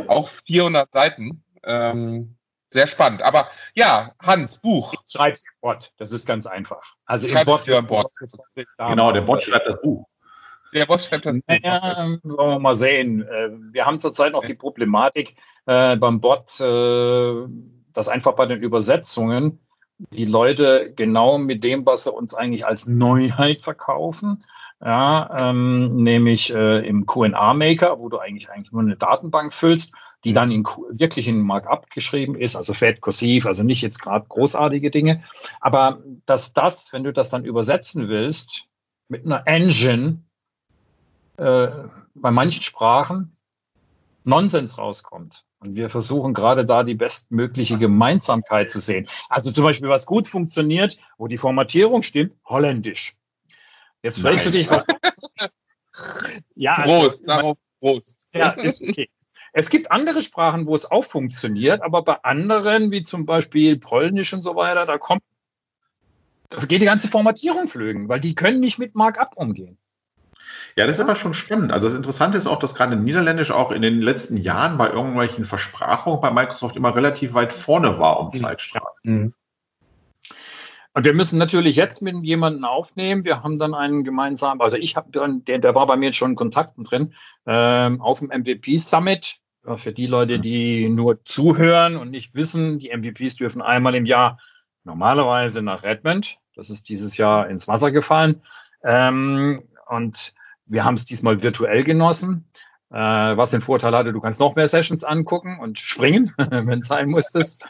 auch 0.07 0.27
400 0.27 0.91
Seiten. 0.91 1.43
Ähm, 1.63 2.37
sehr 2.67 2.87
spannend. 2.87 3.21
Aber 3.21 3.47
ja, 3.75 4.13
Hans, 4.21 4.61
Buch. 4.61 4.93
Ich 4.93 5.13
schreibe 5.13 5.33
es 5.33 5.45
im 5.45 5.59
Bot. 5.61 5.91
Das 5.97 6.11
ist 6.11 6.25
ganz 6.25 6.47
einfach. 6.47 6.83
Also 7.05 7.27
im 7.27 7.45
Bot, 7.45 7.67
im 7.67 7.87
Bot. 7.87 8.07
Genau, 8.77 9.11
der 9.11 9.21
Bot 9.21 9.41
schreibt 9.41 9.67
das 9.67 9.81
Buch. 9.81 10.05
Der 10.73 10.85
Bot 10.85 11.01
schreibt 11.01 11.25
das 11.25 11.35
naja, 11.47 11.93
Buch. 11.93 12.37
Wollen 12.37 12.49
wir 12.49 12.59
mal 12.59 12.75
sehen. 12.75 13.21
Äh, 13.21 13.49
wir 13.71 13.85
haben 13.85 13.99
zurzeit 13.99 14.33
noch 14.33 14.43
die 14.43 14.53
Problematik 14.53 15.35
äh, 15.65 15.95
beim 15.95 16.19
Bot, 16.19 16.59
äh, 16.59 17.47
dass 17.93 18.09
einfach 18.09 18.33
bei 18.33 18.45
den 18.45 18.61
Übersetzungen 18.61 19.59
die 20.11 20.25
Leute 20.25 20.93
genau 20.95 21.37
mit 21.37 21.63
dem, 21.63 21.85
was 21.85 22.03
sie 22.03 22.11
uns 22.11 22.35
eigentlich 22.35 22.65
als 22.65 22.85
Neuheit 22.85 23.61
verkaufen, 23.61 24.43
ja, 24.83 25.49
ähm, 25.49 25.95
nämlich 25.97 26.53
äh, 26.53 26.87
im 26.87 27.05
QA-Maker, 27.05 27.99
wo 27.99 28.09
du 28.09 28.19
eigentlich 28.19 28.49
eigentlich 28.49 28.71
nur 28.71 28.81
eine 28.81 28.95
Datenbank 28.95 29.53
füllst, 29.53 29.93
die 30.23 30.33
dann 30.33 30.51
in, 30.51 30.63
wirklich 30.91 31.27
in 31.27 31.39
Markup 31.41 31.89
geschrieben 31.89 32.35
ist, 32.35 32.55
also 32.55 32.73
fett, 32.73 33.01
kursiv, 33.01 33.45
also 33.45 33.63
nicht 33.63 33.81
jetzt 33.81 33.99
gerade 33.99 34.25
großartige 34.27 34.91
Dinge. 34.91 35.23
Aber 35.61 36.03
dass 36.25 36.53
das, 36.53 36.93
wenn 36.93 37.03
du 37.03 37.11
das 37.11 37.29
dann 37.29 37.45
übersetzen 37.45 38.07
willst, 38.07 38.67
mit 39.09 39.25
einer 39.25 39.43
Engine 39.47 40.23
äh, 41.37 41.69
bei 42.13 42.31
manchen 42.31 42.61
Sprachen 42.61 43.37
Nonsens 44.25 44.77
rauskommt. 44.77 45.45
Und 45.59 45.75
wir 45.75 45.89
versuchen 45.89 46.33
gerade 46.33 46.65
da 46.65 46.83
die 46.83 46.93
bestmögliche 46.93 47.79
Gemeinsamkeit 47.79 48.69
zu 48.69 48.79
sehen. 48.79 49.07
Also 49.29 49.51
zum 49.51 49.65
Beispiel, 49.65 49.89
was 49.89 50.05
gut 50.05 50.27
funktioniert, 50.27 50.97
wo 51.17 51.27
die 51.27 51.37
Formatierung 51.37 52.03
stimmt, 52.03 52.35
Holländisch. 52.45 53.16
Jetzt 54.07 54.21
fragst 54.21 54.45
du 54.45 54.51
dich, 54.51 54.69
was. 54.69 54.87
ja, 56.55 56.71
also 56.71 56.99
Prost, 56.99 57.29
also, 57.29 57.41
darauf 57.41 57.57
Prost. 57.81 58.29
Ja, 58.33 58.51
ist 58.51 58.81
okay. 58.81 59.09
Es 59.51 59.69
gibt 59.69 59.91
andere 59.91 60.21
Sprachen, 60.21 60.65
wo 60.65 60.75
es 60.75 60.89
auch 60.89 61.03
funktioniert, 61.03 61.81
aber 61.81 62.03
bei 62.03 62.23
anderen, 62.23 62.89
wie 62.91 63.01
zum 63.01 63.25
Beispiel 63.25 63.77
Polnisch 63.79 64.31
und 64.33 64.43
so 64.43 64.55
weiter, 64.55 64.85
da 64.85 64.97
kommt, 64.97 65.23
da 66.49 66.63
geht 66.63 66.81
die 66.81 66.85
ganze 66.85 67.09
Formatierung 67.09 67.67
flögen, 67.67 68.07
weil 68.07 68.21
die 68.21 68.33
können 68.33 68.61
nicht 68.61 68.79
mit 68.79 68.95
Markup 68.95 69.35
umgehen. 69.35 69.77
Ja, 70.77 70.85
das 70.85 70.95
ist 70.95 71.01
aber 71.01 71.17
schon 71.17 71.33
spannend. 71.33 71.73
Also 71.73 71.87
das 71.87 71.97
Interessante 71.97 72.37
ist 72.37 72.47
auch, 72.47 72.59
dass 72.59 72.75
gerade 72.75 72.95
Niederländisch 72.95 73.51
auch 73.51 73.71
in 73.71 73.81
den 73.81 74.01
letzten 74.01 74.37
Jahren 74.37 74.77
bei 74.77 74.89
irgendwelchen 74.89 75.43
Versprachungen 75.43 76.21
bei 76.21 76.31
Microsoft 76.31 76.77
immer 76.77 76.95
relativ 76.95 77.33
weit 77.33 77.51
vorne 77.51 77.99
war 77.99 78.21
um 78.21 78.31
Zeitstrahl. 78.31 78.93
Mhm. 79.03 79.33
Und 80.97 81.05
wir 81.05 81.13
müssen 81.13 81.37
natürlich 81.37 81.75
jetzt 81.75 82.01
mit 82.01 82.23
jemandem 82.23 82.65
aufnehmen. 82.65 83.23
Wir 83.23 83.43
haben 83.43 83.59
dann 83.59 83.75
einen 83.75 84.03
gemeinsamen, 84.03 84.61
also 84.61 84.77
ich 84.77 84.95
habe 84.95 85.11
dann, 85.11 85.45
der, 85.45 85.59
der 85.59 85.75
war 85.75 85.85
bei 85.85 85.95
mir 85.95 86.11
schon 86.11 86.31
in 86.31 86.35
Kontakten 86.35 86.85
drin, 86.85 87.13
ähm, 87.45 88.01
auf 88.01 88.17
dem 88.17 88.29
MVP 88.29 88.79
Summit. 88.79 89.37
Für 89.75 89.93
die 89.93 90.07
Leute, 90.07 90.39
die 90.39 90.89
nur 90.89 91.23
zuhören 91.23 91.97
und 91.97 92.09
nicht 92.09 92.33
wissen, 92.33 92.79
die 92.79 92.89
MVPs 92.89 93.35
dürfen 93.35 93.61
einmal 93.61 93.93
im 93.93 94.07
Jahr 94.07 94.39
normalerweise 94.85 95.61
nach 95.61 95.83
Redmond. 95.83 96.37
Das 96.55 96.71
ist 96.71 96.89
dieses 96.89 97.15
Jahr 97.15 97.47
ins 97.47 97.67
Wasser 97.67 97.91
gefallen. 97.91 98.41
Ähm, 98.83 99.61
und 99.85 100.33
wir 100.65 100.83
haben 100.83 100.95
es 100.95 101.05
diesmal 101.05 101.43
virtuell 101.43 101.83
genossen. 101.83 102.49
Äh, 102.89 102.95
was 102.95 103.51
den 103.51 103.61
Vorteil 103.61 103.95
hatte, 103.95 104.13
du 104.13 104.19
kannst 104.19 104.39
noch 104.39 104.55
mehr 104.55 104.67
Sessions 104.67 105.03
angucken 105.03 105.59
und 105.59 105.77
springen, 105.77 106.33
wenn 106.37 106.79
es 106.79 106.87
sein 106.87 107.07
musstest. 107.07 107.63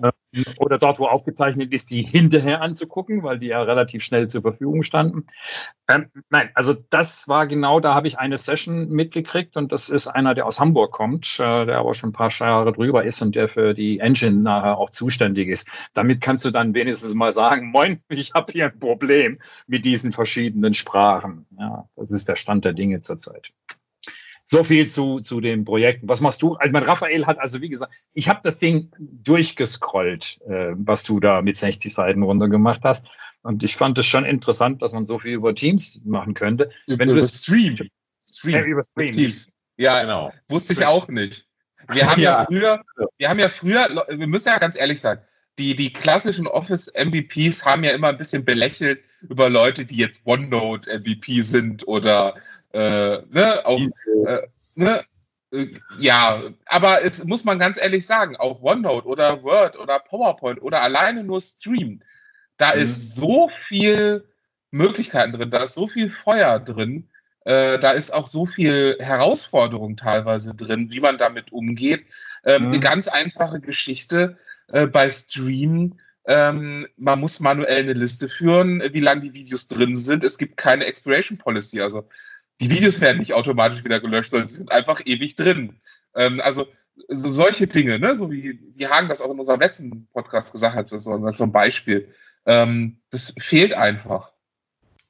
Ja. 0.00 0.12
Oder 0.58 0.78
dort, 0.78 1.00
wo 1.00 1.06
aufgezeichnet 1.06 1.72
ist, 1.72 1.90
die 1.90 2.02
hinterher 2.02 2.60
anzugucken, 2.60 3.22
weil 3.22 3.38
die 3.38 3.48
ja 3.48 3.62
relativ 3.62 4.02
schnell 4.02 4.28
zur 4.28 4.42
Verfügung 4.42 4.82
standen. 4.82 5.26
Ähm, 5.88 6.06
nein, 6.28 6.50
also 6.54 6.74
das 6.90 7.26
war 7.26 7.48
genau, 7.48 7.80
da 7.80 7.94
habe 7.94 8.06
ich 8.06 8.18
eine 8.18 8.36
Session 8.36 8.90
mitgekriegt 8.90 9.56
und 9.56 9.72
das 9.72 9.88
ist 9.88 10.06
einer, 10.06 10.34
der 10.34 10.46
aus 10.46 10.60
Hamburg 10.60 10.92
kommt, 10.92 11.40
äh, 11.40 11.66
der 11.66 11.78
aber 11.78 11.94
schon 11.94 12.10
ein 12.10 12.12
paar 12.12 12.30
Jahre 12.30 12.72
drüber 12.72 13.04
ist 13.04 13.22
und 13.22 13.34
der 13.34 13.48
für 13.48 13.74
die 13.74 13.98
Engine 13.98 14.36
nachher 14.36 14.78
auch 14.78 14.90
zuständig 14.90 15.48
ist. 15.48 15.68
Damit 15.94 16.20
kannst 16.20 16.44
du 16.44 16.50
dann 16.50 16.74
wenigstens 16.74 17.14
mal 17.14 17.32
sagen, 17.32 17.70
moin, 17.70 18.00
ich 18.08 18.32
habe 18.34 18.52
hier 18.52 18.66
ein 18.66 18.78
Problem 18.78 19.40
mit 19.66 19.84
diesen 19.84 20.12
verschiedenen 20.12 20.74
Sprachen. 20.74 21.46
Ja, 21.58 21.88
das 21.96 22.12
ist 22.12 22.28
der 22.28 22.36
Stand 22.36 22.64
der 22.64 22.72
Dinge 22.72 23.00
zurzeit. 23.00 23.50
So 24.52 24.64
viel 24.64 24.88
zu, 24.88 25.20
zu 25.20 25.40
den 25.40 25.64
Projekten. 25.64 26.08
Was 26.08 26.20
machst 26.20 26.42
du? 26.42 26.56
Also 26.56 26.72
mein 26.72 26.82
Raphael 26.82 27.24
hat 27.24 27.38
also, 27.38 27.60
wie 27.60 27.68
gesagt, 27.68 27.94
ich 28.14 28.28
habe 28.28 28.40
das 28.42 28.58
Ding 28.58 28.90
durchgescrollt, 28.98 30.40
äh, 30.44 30.72
was 30.74 31.04
du 31.04 31.20
da 31.20 31.40
mit 31.40 31.56
60 31.56 31.94
Seiten 31.94 32.24
runtergemacht 32.24 32.80
hast. 32.82 33.06
Und 33.42 33.62
ich 33.62 33.76
fand 33.76 33.96
es 33.98 34.06
schon 34.06 34.24
interessant, 34.24 34.82
dass 34.82 34.92
man 34.92 35.06
so 35.06 35.20
viel 35.20 35.34
über 35.34 35.54
Teams 35.54 36.02
machen 36.04 36.34
könnte. 36.34 36.68
Über, 36.88 36.98
Wenn 36.98 37.10
über 37.10 37.22
Stream. 37.22 37.76
Stream. 38.28 38.54
Ja, 38.54 38.62
über 38.64 38.82
Stream. 38.82 39.12
Teams. 39.12 39.56
Ja, 39.76 40.02
genau. 40.02 40.32
Wusste 40.48 40.72
ich 40.72 40.84
auch 40.84 41.06
nicht. 41.06 41.46
Wir 41.92 42.10
haben 42.10 42.20
ja. 42.20 42.40
ja 42.40 42.44
früher, 42.44 42.82
wir 43.18 43.28
haben 43.28 43.38
ja 43.38 43.48
früher, 43.48 44.04
wir 44.08 44.26
müssen 44.26 44.48
ja 44.48 44.58
ganz 44.58 44.76
ehrlich 44.76 45.00
sein, 45.00 45.18
die, 45.60 45.76
die 45.76 45.92
klassischen 45.92 46.48
Office-MVPs 46.48 47.64
haben 47.64 47.84
ja 47.84 47.92
immer 47.92 48.08
ein 48.08 48.18
bisschen 48.18 48.44
belächelt 48.44 49.00
über 49.28 49.48
Leute, 49.48 49.84
die 49.84 49.96
jetzt 49.96 50.26
OneNote-MVP 50.26 51.42
sind 51.42 51.86
oder 51.86 52.34
äh, 52.72 53.18
ne, 53.30 53.66
auch, 53.66 53.80
äh, 54.26 54.42
ne, 54.74 55.04
äh, 55.52 55.70
ja, 55.98 56.42
aber 56.66 57.04
es 57.04 57.24
muss 57.24 57.44
man 57.44 57.58
ganz 57.58 57.80
ehrlich 57.80 58.06
sagen, 58.06 58.36
auch 58.36 58.62
OneNote 58.62 59.06
oder 59.06 59.42
Word 59.42 59.78
oder 59.78 59.98
PowerPoint 59.98 60.62
oder 60.62 60.82
alleine 60.82 61.24
nur 61.24 61.40
Stream, 61.40 62.00
da 62.56 62.74
mhm. 62.74 62.82
ist 62.82 63.14
so 63.16 63.48
viel 63.48 64.28
Möglichkeiten 64.70 65.32
drin, 65.32 65.50
da 65.50 65.64
ist 65.64 65.74
so 65.74 65.88
viel 65.88 66.10
Feuer 66.10 66.60
drin, 66.60 67.08
äh, 67.44 67.78
da 67.78 67.90
ist 67.92 68.12
auch 68.12 68.26
so 68.26 68.46
viel 68.46 68.96
Herausforderung 69.00 69.96
teilweise 69.96 70.54
drin, 70.54 70.92
wie 70.92 71.00
man 71.00 71.18
damit 71.18 71.52
umgeht. 71.52 72.04
Ähm, 72.44 72.62
mhm. 72.62 72.68
Eine 72.68 72.80
ganz 72.80 73.08
einfache 73.08 73.60
Geschichte 73.60 74.38
äh, 74.68 74.86
bei 74.86 75.08
Stream. 75.10 75.98
Ähm, 76.26 76.86
man 76.96 77.18
muss 77.18 77.40
manuell 77.40 77.78
eine 77.82 77.94
Liste 77.94 78.28
führen, 78.28 78.82
wie 78.92 79.00
lange 79.00 79.22
die 79.22 79.32
Videos 79.32 79.68
drin 79.68 79.96
sind. 79.96 80.22
Es 80.22 80.38
gibt 80.38 80.58
keine 80.58 80.84
Expiration 80.84 81.38
Policy. 81.38 81.80
Also 81.80 82.08
die 82.60 82.70
Videos 82.70 83.00
werden 83.00 83.18
nicht 83.18 83.32
automatisch 83.32 83.84
wieder 83.84 84.00
gelöscht, 84.00 84.30
sondern 84.30 84.48
sie 84.48 84.56
sind 84.56 84.72
einfach 84.72 85.00
ewig 85.04 85.34
drin. 85.34 85.80
Ähm, 86.14 86.40
also 86.40 86.66
so 87.08 87.30
solche 87.30 87.66
Dinge, 87.66 87.98
ne? 87.98 88.14
so 88.14 88.30
wie, 88.30 88.60
wie 88.76 88.86
Hagen 88.86 89.08
das 89.08 89.22
auch 89.22 89.30
in 89.30 89.38
unserem 89.38 89.60
letzten 89.60 90.06
Podcast 90.12 90.52
gesagt 90.52 90.76
hat, 90.76 90.88
so, 90.88 90.98
so 90.98 91.44
ein 91.44 91.52
Beispiel. 91.52 92.08
Ähm, 92.46 92.98
das 93.10 93.34
fehlt 93.38 93.72
einfach. 93.72 94.32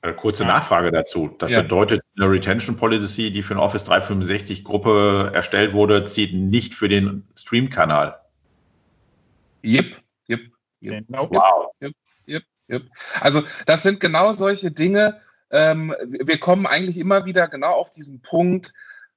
Eine 0.03 0.15
kurze 0.15 0.47
Nachfrage 0.47 0.91
dazu. 0.93 1.35
Das 1.39 1.51
ja. 1.51 1.61
bedeutet, 1.61 2.03
eine 2.17 2.31
Retention 2.31 2.77
Policy, 2.77 3.31
die 3.31 3.43
für 3.43 3.55
eine 3.55 3.63
Office 3.63 3.85
365 3.85 4.65
Gruppe 4.65 5.31
erstellt 5.35 5.75
wurde, 5.75 6.05
zieht 6.05 6.33
nicht 6.33 6.75
für 6.75 6.89
den 6.89 7.29
Stream-Kanal. 7.37 8.19
Yep, 9.63 10.01
yep, 10.31 10.41
yep. 10.81 11.05
Wow. 11.09 11.73
Yep, 11.83 11.93
yep, 12.27 12.43
yep. 12.71 12.83
Also, 13.21 13.43
das 13.67 13.83
sind 13.83 14.01
genau 14.01 14.33
solche 14.33 14.71
Dinge, 14.71 15.21
ähm, 15.51 15.95
wir 16.09 16.39
kommen 16.39 16.67
eigentlich 16.67 16.99
immer 16.99 17.25
wieder 17.25 17.49
genau 17.49 17.73
auf 17.73 17.91
diesen 17.91 18.23
Punkt, 18.23 18.73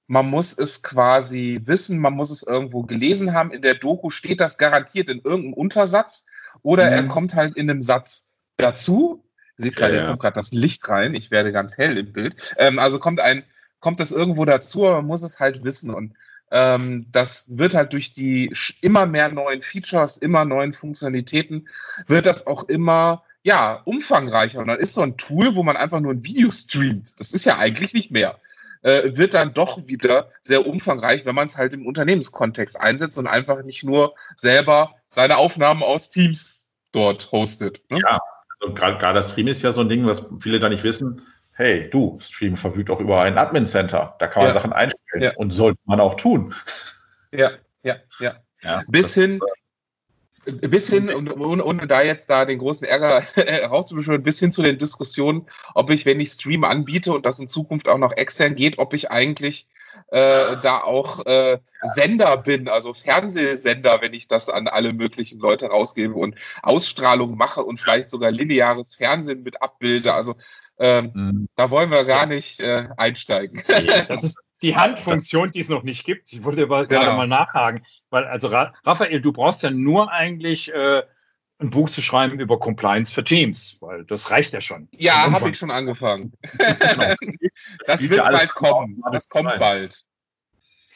man 0.08 0.30
muss 0.30 0.58
es 0.58 0.84
quasi 0.84 1.62
wissen, 1.66 2.00
man 2.00 2.14
muss 2.14 2.30
es 2.30 2.44
irgendwo 2.44 2.84
gelesen 2.84 3.34
haben. 3.34 3.52
In 3.52 3.62
der 3.62 3.76
Doku 3.76 4.10
steht 4.10 4.40
das 4.40 4.58
garantiert 4.58 5.10
in 5.10 5.22
irgendeinem 5.22 5.54
Untersatz 5.54 6.28
oder 6.62 6.88
mhm. 6.88 6.94
er 6.94 7.04
kommt 7.08 7.36
halt 7.36 7.56
in 7.56 7.70
einem 7.70 7.82
Satz 7.82 8.34
dazu. 8.58 9.24
Seht 9.56 9.76
gerade, 9.76 9.96
ja, 9.96 10.04
ja. 10.10 10.16
gerade 10.16 10.36
das 10.36 10.52
Licht 10.52 10.88
rein. 10.90 11.14
Ich 11.16 11.32
werde 11.32 11.52
ganz 11.52 11.78
hell 11.78 11.98
im 11.98 12.12
Bild. 12.12 12.54
Ähm, 12.58 12.80
also 12.80 13.00
kommt 13.00 13.20
ein, 13.20 13.44
kommt 13.80 14.00
das 14.00 14.12
irgendwo 14.12 14.46
dazu, 14.46 14.86
aber 14.88 14.98
man 14.98 15.06
muss 15.06 15.24
es 15.24 15.40
halt 15.40 15.64
wissen. 15.64 15.94
Und 15.94 16.14
ähm, 16.52 17.06
das 17.12 17.58
wird 17.58 17.74
halt 17.74 17.94
durch 17.94 18.14
die 18.14 18.52
immer 18.82 19.06
mehr 19.06 19.30
neuen 19.30 19.62
Features, 19.62 20.18
immer 20.18 20.44
neuen 20.44 20.74
Funktionalitäten, 20.74 21.68
wird 22.08 22.26
das 22.26 22.48
auch 22.48 22.64
immer 22.68 23.24
ja, 23.44 23.82
umfangreicher. 23.86 24.60
Und 24.60 24.68
dann 24.68 24.80
ist 24.80 24.94
so 24.94 25.02
ein 25.02 25.18
Tool, 25.18 25.56
wo 25.56 25.64
man 25.64 25.78
einfach 25.78 26.00
nur 26.00 26.14
ein 26.14 26.24
Video 26.24 26.50
streamt. 26.50 27.20
Das 27.20 27.34
ist 27.34 27.46
ja 27.46 27.58
eigentlich 27.58 27.94
nicht 27.94 28.10
mehr. 28.10 28.40
Äh, 28.82 29.16
wird 29.16 29.34
dann 29.34 29.54
doch 29.54 29.88
wieder 29.88 30.30
sehr 30.42 30.66
umfangreich, 30.66 31.26
wenn 31.26 31.36
man 31.36 31.48
es 31.48 31.58
halt 31.58 31.74
im 31.74 31.86
Unternehmenskontext 31.86 32.80
einsetzt 32.80 33.18
und 33.18 33.28
einfach 33.28 33.64
nicht 33.64 33.84
nur 33.84 34.14
selber 34.36 34.96
seine 35.08 35.38
Aufnahmen 35.38 35.84
aus 35.84 36.10
Teams 36.10 36.74
dort 36.92 37.32
hostet. 37.32 37.80
Ne? 37.90 38.00
Ja, 38.00 38.18
also 38.60 38.74
gerade 38.74 39.14
das 39.14 39.32
Stream 39.32 39.48
ist 39.48 39.62
ja 39.62 39.72
so 39.72 39.82
ein 39.82 39.90
Ding, 39.90 40.06
was 40.06 40.28
viele 40.42 40.60
da 40.60 40.70
nicht 40.70 40.84
wissen. 40.84 41.22
Hey, 41.54 41.90
du, 41.90 42.18
Stream 42.20 42.58
verfügt 42.58 42.90
auch 42.90 43.00
über 43.00 43.22
ein 43.22 43.38
Admin-Center. 43.38 44.16
Da 44.20 44.28
kann 44.28 44.44
man 44.44 44.52
ja. 44.52 44.54
Sachen 44.54 44.74
einstellen 44.74 45.22
ja. 45.22 45.32
und 45.36 45.52
sollte 45.52 45.80
man 45.86 46.00
auch 46.00 46.16
tun. 46.16 46.54
Ja, 47.32 47.52
ja, 47.84 47.98
ja. 48.20 48.34
ja 48.62 48.82
Bis 48.88 49.14
hin, 49.14 49.36
äh, 49.36 49.63
bis 50.46 50.90
hin, 50.90 51.14
ohne, 51.14 51.64
ohne 51.64 51.88
da 51.88 52.02
jetzt 52.02 52.30
da 52.30 52.46
den 52.46 52.60
großen 52.60 52.88
Ärger 52.88 53.22
herauszubeschwören, 53.36 54.24
bis 54.24 54.40
hin 54.40 54.52
zu 54.52 54.62
den 54.62 54.78
Diskussionen, 54.78 55.48
ob 55.74 55.90
ich, 55.90 56.06
wenn 56.06 56.20
ich 56.20 56.30
Stream 56.30 56.64
anbiete 56.64 57.14
und 57.14 57.26
das 57.26 57.40
in 57.40 57.48
Zukunft 57.48 57.88
auch 57.88 57.98
noch 57.98 58.12
extern 58.14 58.56
geht, 58.56 58.78
ob 58.80 58.94
ich 58.94 59.12
eigentlich 59.12 59.68
äh, 60.12 60.58
da 60.62 60.82
auch 60.82 61.26
äh, 61.26 61.60
Sender 61.96 62.38
bin, 62.38 62.68
also 62.68 62.94
Fernsehsender, 62.94 64.00
wenn 64.02 64.14
ich 64.14 64.28
das 64.28 64.50
an 64.50 64.68
alle 64.68 64.94
möglichen 64.94 65.40
Leute 65.40 65.68
rausgebe 65.68 66.14
und 66.14 66.36
Ausstrahlung 66.62 67.36
mache 67.36 67.64
und 67.64 67.80
vielleicht 67.80 68.10
sogar 68.10 68.32
lineares 68.32 68.96
Fernsehen 68.96 69.44
mit 69.44 69.62
abbilde. 69.62 70.14
Also 70.14 70.36
ähm, 70.80 71.12
mhm. 71.14 71.50
da 71.56 71.70
wollen 71.70 71.92
wir 71.92 72.06
gar 72.06 72.26
nicht 72.26 72.60
äh, 72.60 72.88
einsteigen. 72.98 73.64
Das 74.08 74.24
ist, 74.24 74.42
die 74.64 74.76
Handfunktion, 74.76 75.52
die 75.52 75.60
es 75.60 75.70
noch 75.70 75.84
nicht 75.84 76.06
gibt. 76.06 76.32
Ich 76.34 76.44
wollte 76.44 76.64
aber 76.64 76.88
genau. 76.88 77.02
gerade 77.02 77.18
mal 77.18 77.28
nachhaken, 77.28 77.86
weil 78.10 78.26
also 78.26 78.48
Raphael, 78.48 79.22
du 79.22 79.34
brauchst 79.34 79.62
ja 79.62 79.70
nur 79.70 80.12
eigentlich 80.12 80.74
äh, 80.74 81.04
ein 81.60 81.70
Buch 81.70 81.90
zu 81.90 82.02
schreiben 82.02 82.40
über 82.40 82.60
Compliance 82.60 83.14
für 83.14 83.24
Teams, 83.24 83.78
weil 83.82 84.06
das 84.06 84.32
reicht 84.32 84.54
ja 84.54 84.62
schon. 84.62 84.88
Ja, 84.98 85.32
habe 85.32 85.50
ich 85.50 85.58
schon 85.58 85.72
angefangen. 85.72 86.34
genau. 86.58 87.14
Das 87.86 88.02
wird 88.02 88.24
bald 88.24 88.50
kommen. 88.56 89.02
Das 89.12 89.30
kommt 89.30 89.60
bald. 89.60 90.06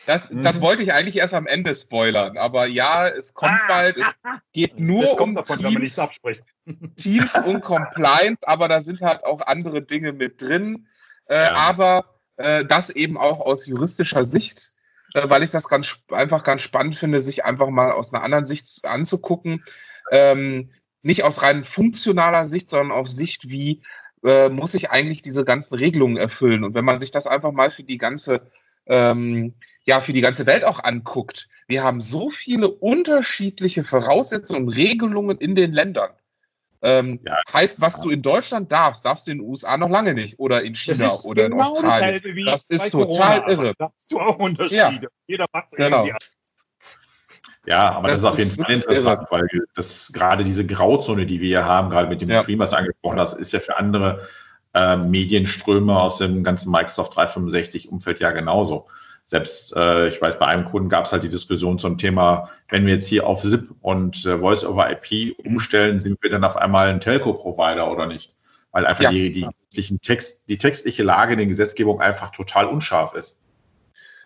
Das, 0.06 0.32
mhm. 0.32 0.42
das 0.42 0.62
wollte 0.62 0.84
ich 0.84 0.94
eigentlich 0.94 1.18
erst 1.18 1.34
am 1.34 1.48
Ende 1.48 1.76
spoilern, 1.76 2.38
aber 2.38 2.66
ja, 2.66 3.10
es 3.10 3.34
kommt 3.34 3.52
ah, 3.52 3.68
bald. 3.68 3.98
Es 3.98 4.16
geht 4.54 4.80
nur 4.80 5.20
um 5.20 5.36
davon, 5.36 5.60
Teams, 5.60 5.96
Teams 6.96 7.38
und 7.40 7.62
Compliance, 7.62 8.48
aber 8.48 8.70
da 8.70 8.82
sind 8.82 9.02
halt 9.02 9.24
auch 9.26 9.42
andere 9.42 9.82
Dinge 9.82 10.14
mit 10.14 10.42
drin. 10.42 10.88
Äh, 11.26 11.36
ja. 11.36 11.54
Aber 11.54 12.17
äh, 12.38 12.66
das 12.66 12.90
eben 12.90 13.18
auch 13.18 13.42
aus 13.42 13.66
juristischer 13.66 14.26
Sicht, 14.26 14.74
äh, 15.14 15.30
weil 15.30 15.44
ich 15.44 15.52
das 15.52 15.68
ganz 15.68 16.00
einfach 16.10 16.44
ganz 16.44 16.62
spannend 16.62 16.96
finde, 16.96 17.22
sich 17.22 17.46
einfach 17.46 17.70
mal 17.70 17.92
aus 17.92 18.14
einer 18.14 18.24
anderen 18.24 18.46
Sicht 18.46 18.86
anzugucken. 18.86 19.64
Ähm, 20.12 20.72
nicht 21.02 21.24
aus 21.24 21.42
rein 21.42 21.66
funktionaler 21.66 22.48
Sicht, 22.48 22.70
sondern 22.70 22.92
auf 22.92 23.08
Sicht, 23.08 23.50
wie 23.50 23.82
äh, 24.24 24.50
muss 24.50 24.74
ich 24.74 24.90
eigentlich 24.90 25.22
diese 25.22 25.46
ganzen 25.46 25.76
Regelungen 25.76 26.18
erfüllen. 26.18 26.64
Und 26.64 26.74
wenn 26.74 26.86
man 26.86 27.00
sich 27.00 27.12
das 27.12 27.28
einfach 27.28 27.52
mal 27.52 27.70
für 27.70 27.84
die 27.84 27.98
ganze, 27.98 28.42
ähm, 28.88 29.54
ja, 29.86 30.00
für 30.00 30.14
die 30.14 30.22
ganze 30.22 30.46
Welt 30.46 30.66
auch 30.66 30.84
anguckt, 30.84 31.50
wir 31.68 31.84
haben 31.84 32.02
so 32.02 32.30
viele 32.30 32.70
unterschiedliche 32.70 33.84
Voraussetzungen 33.84 34.68
und 34.68 34.74
Regelungen 34.74 35.38
in 35.38 35.56
den 35.56 35.74
Ländern. 35.74 36.12
Ähm, 36.82 37.20
ja, 37.26 37.40
heißt, 37.54 37.82
was 37.82 37.98
ja. 37.98 38.04
du 38.04 38.10
in 38.12 38.22
Deutschland 38.22 38.72
darfst, 38.72 39.04
darfst 39.04 39.28
du 39.28 39.32
in 39.32 39.40
den 39.40 39.48
USA 39.48 39.78
noch 39.78 39.90
lange 39.90 40.14
nicht 40.14 40.38
oder 40.40 40.62
in 40.62 40.76
China 40.76 41.10
oder 41.26 41.46
in 41.46 41.52
genau 41.52 41.64
Australien. 41.64 42.46
Das 42.46 42.70
ist 42.70 42.92
total 42.92 43.42
Corona, 43.42 43.50
irre. 43.50 43.74
Da 43.78 43.92
hast 43.94 44.12
du 44.12 44.20
auch 44.20 44.38
Unterschiede. 44.38 44.78
Ja. 44.78 45.10
Jeder 45.26 45.46
macht 45.52 45.68
es 45.68 45.76
genau. 45.76 46.06
irgendwie 46.06 46.26
Ja, 47.66 47.92
aber 47.94 48.10
das, 48.10 48.22
das 48.22 48.40
ist 48.40 48.60
auf 48.60 48.70
jeden 48.70 48.84
Fall 48.84 48.96
interessant, 48.96 49.22
irre. 49.24 49.32
weil 49.32 49.48
das 49.74 50.12
gerade 50.14 50.44
diese 50.44 50.66
Grauzone, 50.66 51.26
die 51.26 51.40
wir 51.42 51.48
hier 51.48 51.66
haben, 51.66 51.90
gerade 51.90 52.10
mit 52.10 52.22
dem 52.22 52.30
ja. 52.30 52.44
Stream, 52.44 52.60
was 52.60 52.70
du 52.70 52.78
angesprochen 52.78 53.20
hast, 53.20 53.34
ist 53.34 53.54
ja 53.54 53.60
für 53.60 53.78
andere 53.78 54.28
äh, 54.76 54.98
Medienströme 54.98 56.00
aus 56.00 56.20
dem 56.20 56.44
ganzen 56.44 56.72
Microsoft 56.72 57.18
365-Umfeld 57.18 58.20
ja 58.20 58.32
genauso 58.32 58.88
selbst, 59.28 59.76
äh, 59.76 60.08
ich 60.08 60.22
weiß, 60.22 60.40
bei 60.40 60.48
einem 60.48 60.66
Kunden 60.66 60.88
gab 60.88 61.06
es 61.06 61.12
halt 61.12 61.24
die 61.24 61.30
Diskussion 61.30 61.78
zum 61.80 61.98
Thema, 61.98 62.50
wenn 62.70 62.86
wir 62.86 62.94
jetzt 62.94 63.08
hier 63.08 63.28
auf 63.28 63.42
SIP 63.42 63.76
und 63.82 64.26
äh, 64.26 64.40
Voice 64.40 64.64
over 64.64 64.90
IP 64.90 65.38
umstellen, 65.46 66.00
sind 66.00 66.18
wir 66.24 66.30
dann 66.30 66.46
auf 66.46 66.56
einmal 66.56 66.88
ein 66.88 67.02
Telco-Provider 67.02 67.92
oder 67.92 68.08
nicht? 68.08 68.36
Weil 68.72 68.86
einfach 68.86 69.04
ja. 69.04 69.12
die, 69.12 69.32
die, 69.32 69.98
Text, 70.00 70.48
die 70.48 70.58
textliche 70.58 71.04
Lage 71.04 71.34
in 71.34 71.40
der 71.40 71.48
Gesetzgebung 71.48 72.00
einfach 72.00 72.32
total 72.32 72.68
unscharf 72.68 73.16
ist. 73.16 73.44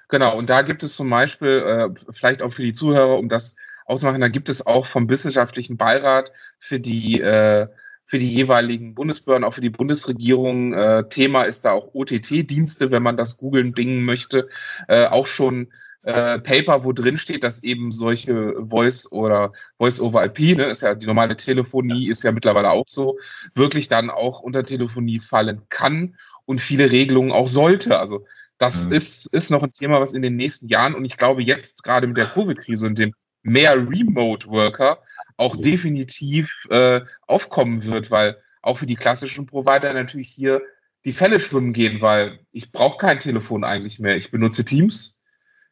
Genau, 0.07 0.37
und 0.37 0.49
da 0.51 0.61
gibt 0.61 0.83
es 0.83 0.95
zum 0.95 1.09
Beispiel, 1.09 1.49
äh, 1.49 2.11
vielleicht 2.11 2.43
auch 2.43 2.53
für 2.53 2.63
die 2.63 2.73
Zuhörer, 2.73 3.17
um 3.17 3.27
das 3.27 3.55
auszumachen, 3.85 4.21
da 4.21 4.27
gibt 4.27 4.49
es 4.49 4.67
auch 4.67 4.85
vom 4.85 5.09
wissenschaftlichen 5.09 5.77
Beirat 5.77 6.31
für 6.59 6.79
die 6.79 7.19
äh, 7.19 7.67
für 8.05 8.19
die 8.19 8.33
jeweiligen 8.33 8.93
Bundesbehörden, 8.93 9.45
auch 9.45 9.53
für 9.53 9.61
die 9.61 9.69
Bundesregierung. 9.69 10.73
Äh, 10.73 11.07
Thema 11.09 11.43
ist 11.43 11.65
da 11.65 11.71
auch 11.71 11.93
OTT-Dienste, 11.93 12.91
wenn 12.91 13.03
man 13.03 13.17
das 13.17 13.37
googeln, 13.37 13.71
bingen 13.71 14.03
möchte. 14.03 14.49
Äh, 14.87 15.05
auch 15.05 15.27
schon 15.27 15.69
äh, 16.03 16.39
Paper, 16.39 16.83
wo 16.83 16.93
drin 16.93 17.17
steht, 17.17 17.43
dass 17.43 17.63
eben 17.63 17.91
solche 17.91 18.55
Voice 18.59 19.11
oder 19.11 19.53
Voice 19.77 20.01
over 20.01 20.25
IP, 20.25 20.57
ne, 20.57 20.65
ist 20.65 20.81
ja 20.81 20.95
die 20.95 21.05
normale 21.05 21.35
Telefonie, 21.35 22.09
ist 22.09 22.23
ja 22.23 22.31
mittlerweile 22.31 22.71
auch 22.71 22.87
so, 22.87 23.17
wirklich 23.53 23.87
dann 23.87 24.09
auch 24.09 24.39
unter 24.39 24.63
Telefonie 24.63 25.19
fallen 25.19 25.61
kann 25.69 26.15
und 26.45 26.59
viele 26.59 26.91
Regelungen 26.91 27.31
auch 27.31 27.47
sollte. 27.47 27.99
Also 27.99 28.25
das 28.57 28.87
mhm. 28.87 28.93
ist, 28.93 29.27
ist 29.33 29.51
noch 29.51 29.63
ein 29.63 29.71
Thema, 29.71 30.01
was 30.01 30.13
in 30.13 30.21
den 30.21 30.35
nächsten 30.35 30.67
Jahren 30.67 30.95
und 30.95 31.05
ich 31.05 31.17
glaube 31.17 31.43
jetzt 31.43 31.83
gerade 31.83 32.07
mit 32.07 32.17
der 32.17 32.25
Covid-Krise 32.25 32.87
und 32.87 32.97
dem 32.97 33.13
mehr 33.43 33.75
Remote 33.75 34.47
Worker 34.47 34.99
auch 35.37 35.55
definitiv 35.55 36.65
äh, 36.69 37.01
aufkommen 37.27 37.85
wird, 37.85 38.11
weil 38.11 38.37
auch 38.61 38.77
für 38.77 38.85
die 38.85 38.95
klassischen 38.95 39.45
Provider 39.45 39.93
natürlich 39.93 40.29
hier 40.29 40.61
die 41.05 41.13
Fälle 41.13 41.39
schwimmen 41.39 41.73
gehen, 41.73 42.01
weil 42.01 42.39
ich 42.51 42.71
brauche 42.71 42.97
kein 42.97 43.19
Telefon 43.19 43.63
eigentlich 43.63 43.99
mehr. 43.99 44.17
Ich 44.17 44.29
benutze 44.31 44.65
Teams, 44.65 45.21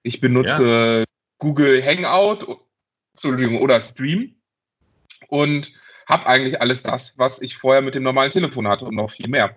ich 0.02 0.22
benutze 0.22 1.00
ja. 1.00 1.06
Google 1.38 1.84
Hangout 1.86 2.60
Entschuldigung, 3.14 3.62
oder 3.62 3.80
Stream 3.80 4.36
und 5.28 5.72
habe 6.08 6.26
eigentlich 6.26 6.62
alles 6.62 6.84
das, 6.84 7.18
was 7.18 7.42
ich 7.42 7.58
vorher 7.58 7.82
mit 7.82 7.96
dem 7.96 8.04
normalen 8.04 8.32
Telefon 8.32 8.68
hatte 8.68 8.86
und 8.86 8.96
noch 8.96 9.12
viel 9.12 9.28
mehr. 9.28 9.56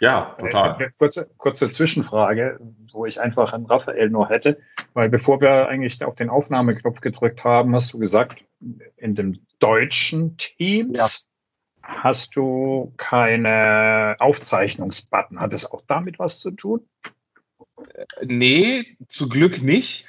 Ja, 0.00 0.36
total. 0.38 0.80
Äh, 0.80 0.90
kurze, 0.98 1.28
kurze 1.38 1.70
Zwischenfrage, 1.70 2.60
wo 2.92 3.06
ich 3.06 3.20
einfach 3.20 3.52
an 3.52 3.66
Raphael 3.66 4.10
noch 4.10 4.28
hätte, 4.28 4.58
weil 4.92 5.08
bevor 5.08 5.40
wir 5.40 5.68
eigentlich 5.68 6.04
auf 6.04 6.16
den 6.16 6.28
Aufnahmeknopf 6.28 7.00
gedrückt 7.00 7.44
haben, 7.44 7.74
hast 7.74 7.94
du 7.94 7.98
gesagt, 7.98 8.44
in 8.96 9.14
dem 9.14 9.46
deutschen 9.58 10.36
Teams 10.36 11.26
ja. 11.82 12.02
hast 12.02 12.36
du 12.36 12.92
keine 12.98 14.16
Aufzeichnungsbutton. 14.18 15.40
Hat 15.40 15.54
es 15.54 15.70
auch 15.70 15.82
damit 15.86 16.18
was 16.18 16.40
zu 16.40 16.50
tun? 16.50 16.86
Äh, 17.94 18.04
nee, 18.24 18.96
zu 19.08 19.28
Glück 19.28 19.62
nicht. 19.62 20.06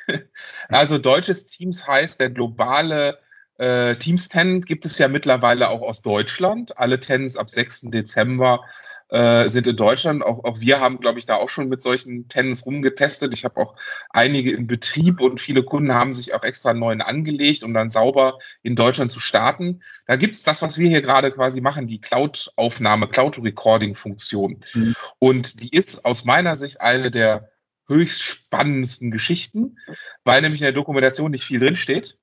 Also 0.69 0.97
deutsches 0.97 1.47
Teams 1.47 1.87
heißt 1.87 2.19
der 2.19 2.29
globale 2.29 3.19
äh, 3.57 3.95
Teams 3.95 4.29
10 4.29 4.63
gibt 4.63 4.85
es 4.85 4.97
ja 4.97 5.07
mittlerweile 5.07 5.69
auch 5.69 5.81
aus 5.81 6.01
Deutschland. 6.01 6.77
Alle 6.77 6.99
Tens 6.99 7.37
ab 7.37 7.49
6. 7.49 7.83
Dezember 7.83 8.65
äh, 9.09 9.47
sind 9.49 9.67
in 9.67 9.77
Deutschland. 9.77 10.23
Auch, 10.23 10.43
auch 10.43 10.59
wir 10.59 10.79
haben, 10.79 10.99
glaube 10.99 11.19
ich, 11.19 11.25
da 11.25 11.35
auch 11.35 11.49
schon 11.49 11.69
mit 11.69 11.81
solchen 11.81 12.27
Tennis 12.27 12.65
rumgetestet. 12.65 13.33
Ich 13.33 13.45
habe 13.45 13.57
auch 13.57 13.75
einige 14.09 14.51
im 14.51 14.67
Betrieb 14.67 15.21
und 15.21 15.39
viele 15.39 15.63
Kunden 15.63 15.93
haben 15.93 16.13
sich 16.13 16.33
auch 16.33 16.43
extra 16.43 16.71
einen 16.71 16.79
neuen 16.79 17.01
angelegt, 17.01 17.63
um 17.63 17.73
dann 17.73 17.89
sauber 17.89 18.39
in 18.63 18.75
Deutschland 18.75 19.11
zu 19.11 19.19
starten. 19.19 19.81
Da 20.07 20.15
gibt 20.15 20.35
es 20.35 20.43
das, 20.43 20.61
was 20.61 20.77
wir 20.77 20.89
hier 20.89 21.01
gerade 21.01 21.31
quasi 21.31 21.61
machen, 21.61 21.87
die 21.87 22.01
Cloud-Aufnahme, 22.01 23.07
Cloud-Recording-Funktion. 23.07 24.59
Mhm. 24.73 24.95
Und 25.19 25.61
die 25.63 25.69
ist 25.69 26.05
aus 26.05 26.25
meiner 26.25 26.55
Sicht 26.55 26.81
eine 26.81 27.11
der 27.11 27.49
höchst 27.87 28.21
spannendsten 28.21 29.11
Geschichten, 29.11 29.77
weil 30.25 30.41
nämlich 30.41 30.61
in 30.61 30.65
der 30.65 30.73
Dokumentation 30.73 31.31
nicht 31.31 31.45
viel 31.45 31.59
drinsteht. 31.59 32.17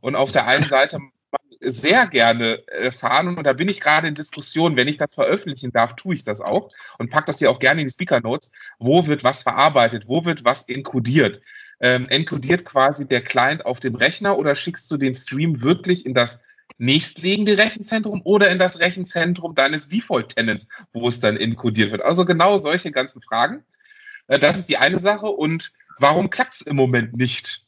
Und 0.00 0.14
auf 0.14 0.30
der 0.30 0.46
einen 0.46 0.62
Seite 0.62 1.00
sehr 1.60 2.06
gerne 2.06 2.66
erfahren 2.68 3.36
und 3.36 3.44
da 3.44 3.52
bin 3.52 3.68
ich 3.68 3.80
gerade 3.80 4.06
in 4.06 4.14
Diskussion. 4.14 4.76
Wenn 4.76 4.88
ich 4.88 4.96
das 4.96 5.14
veröffentlichen 5.14 5.72
darf, 5.72 5.96
tue 5.96 6.14
ich 6.14 6.24
das 6.24 6.40
auch 6.40 6.70
und 6.98 7.10
pack 7.10 7.26
das 7.26 7.38
hier 7.38 7.50
auch 7.50 7.58
gerne 7.58 7.80
in 7.80 7.86
die 7.86 7.92
Speaker 7.92 8.20
Notes. 8.20 8.52
Wo 8.78 9.06
wird 9.06 9.24
was 9.24 9.42
verarbeitet? 9.42 10.04
Wo 10.06 10.24
wird 10.24 10.44
was 10.44 10.68
encodiert? 10.68 11.40
Ähm, 11.80 12.06
encodiert 12.08 12.64
quasi 12.64 13.06
der 13.06 13.22
Client 13.22 13.66
auf 13.66 13.80
dem 13.80 13.94
Rechner 13.94 14.38
oder 14.38 14.54
schickst 14.54 14.90
du 14.90 14.96
den 14.96 15.14
Stream 15.14 15.60
wirklich 15.60 16.06
in 16.06 16.14
das 16.14 16.42
nächstliegende 16.76 17.58
Rechenzentrum 17.58 18.20
oder 18.24 18.50
in 18.50 18.58
das 18.58 18.80
Rechenzentrum 18.80 19.54
deines 19.54 19.88
Default-Tenants, 19.88 20.68
wo 20.92 21.08
es 21.08 21.20
dann 21.20 21.36
inkodiert 21.36 21.90
wird. 21.90 22.02
Also 22.02 22.24
genau 22.24 22.56
solche 22.58 22.92
ganzen 22.92 23.22
Fragen. 23.22 23.64
Äh, 24.28 24.38
das 24.38 24.58
ist 24.58 24.68
die 24.68 24.76
eine 24.76 25.00
Sache. 25.00 25.26
Und 25.26 25.72
warum 25.98 26.30
klappt 26.30 26.54
es 26.54 26.60
im 26.62 26.76
Moment 26.76 27.16
nicht? 27.16 27.67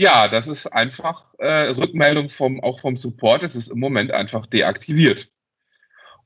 Ja, 0.00 0.28
das 0.28 0.48
ist 0.48 0.66
einfach 0.66 1.26
äh, 1.36 1.72
Rückmeldung 1.72 2.30
vom, 2.30 2.58
auch 2.64 2.80
vom 2.80 2.96
Support. 2.96 3.42
Es 3.42 3.54
ist 3.54 3.68
im 3.68 3.80
Moment 3.80 4.12
einfach 4.12 4.46
deaktiviert. 4.46 5.30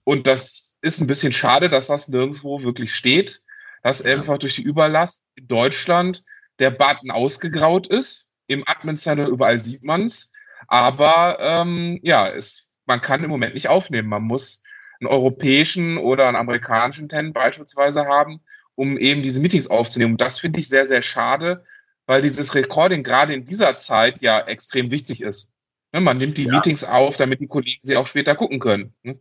Und 0.05 0.29
das 0.29 0.79
ist 0.81 1.01
ein 1.01 1.09
bisschen 1.09 1.33
schade, 1.33 1.69
dass 1.69 1.89
das 1.89 2.07
nirgendwo 2.07 2.63
wirklich 2.63 2.95
steht, 2.95 3.43
dass 3.83 4.05
einfach 4.05 4.39
durch 4.39 4.55
die 4.55 4.63
Überlast 4.63 5.27
in 5.35 5.49
Deutschland 5.49 6.23
der 6.61 6.71
Button 6.71 7.11
ausgegraut 7.11 7.89
ist. 7.89 8.37
Im 8.47 8.63
Admin 8.65 8.97
Center 8.97 9.27
überall 9.27 9.59
sieht 9.59 9.83
man 9.83 10.05
es. 10.05 10.33
Aber 10.69 11.41
ähm, 11.41 11.99
ja, 12.05 12.29
es, 12.29 12.73
man 12.87 13.01
kann 13.01 13.25
im 13.25 13.31
Moment 13.31 13.55
nicht 13.55 13.67
aufnehmen. 13.67 14.09
Man 14.09 14.23
muss 14.23 14.63
einen 15.01 15.11
europäischen 15.11 15.99
oder 15.99 16.29
einen 16.29 16.37
amerikanischen 16.37 17.09
Tenant 17.09 17.35
beispielsweise 17.35 18.07
haben, 18.07 18.41
um 18.77 18.97
eben 18.99 19.25
diese 19.25 19.41
Meetings 19.41 19.67
aufzunehmen. 19.67 20.13
Und 20.13 20.21
das 20.21 20.39
finde 20.39 20.61
ich 20.61 20.69
sehr, 20.69 20.87
sehr 20.87 21.03
schade, 21.03 21.65
weil 22.07 22.23
dieses 22.23 22.55
Recording 22.55 23.03
gerade 23.03 23.35
in 23.35 23.45
dieser 23.45 23.77
Zeit 23.77 24.21
ja 24.21 24.41
extrem 24.41 24.91
wichtig 24.91 25.23
ist. 25.23 25.57
Ne, 25.93 26.01
man 26.01 26.17
nimmt 26.17 26.39
die 26.39 26.45
ja. 26.45 26.53
Meetings 26.53 26.85
auf, 26.85 27.17
damit 27.17 27.41
die 27.41 27.47
Kollegen 27.47 27.81
sie 27.83 27.97
auch 27.97 28.07
später 28.07 28.35
gucken 28.35 28.59
können. 28.59 28.95
Ne? 29.03 29.19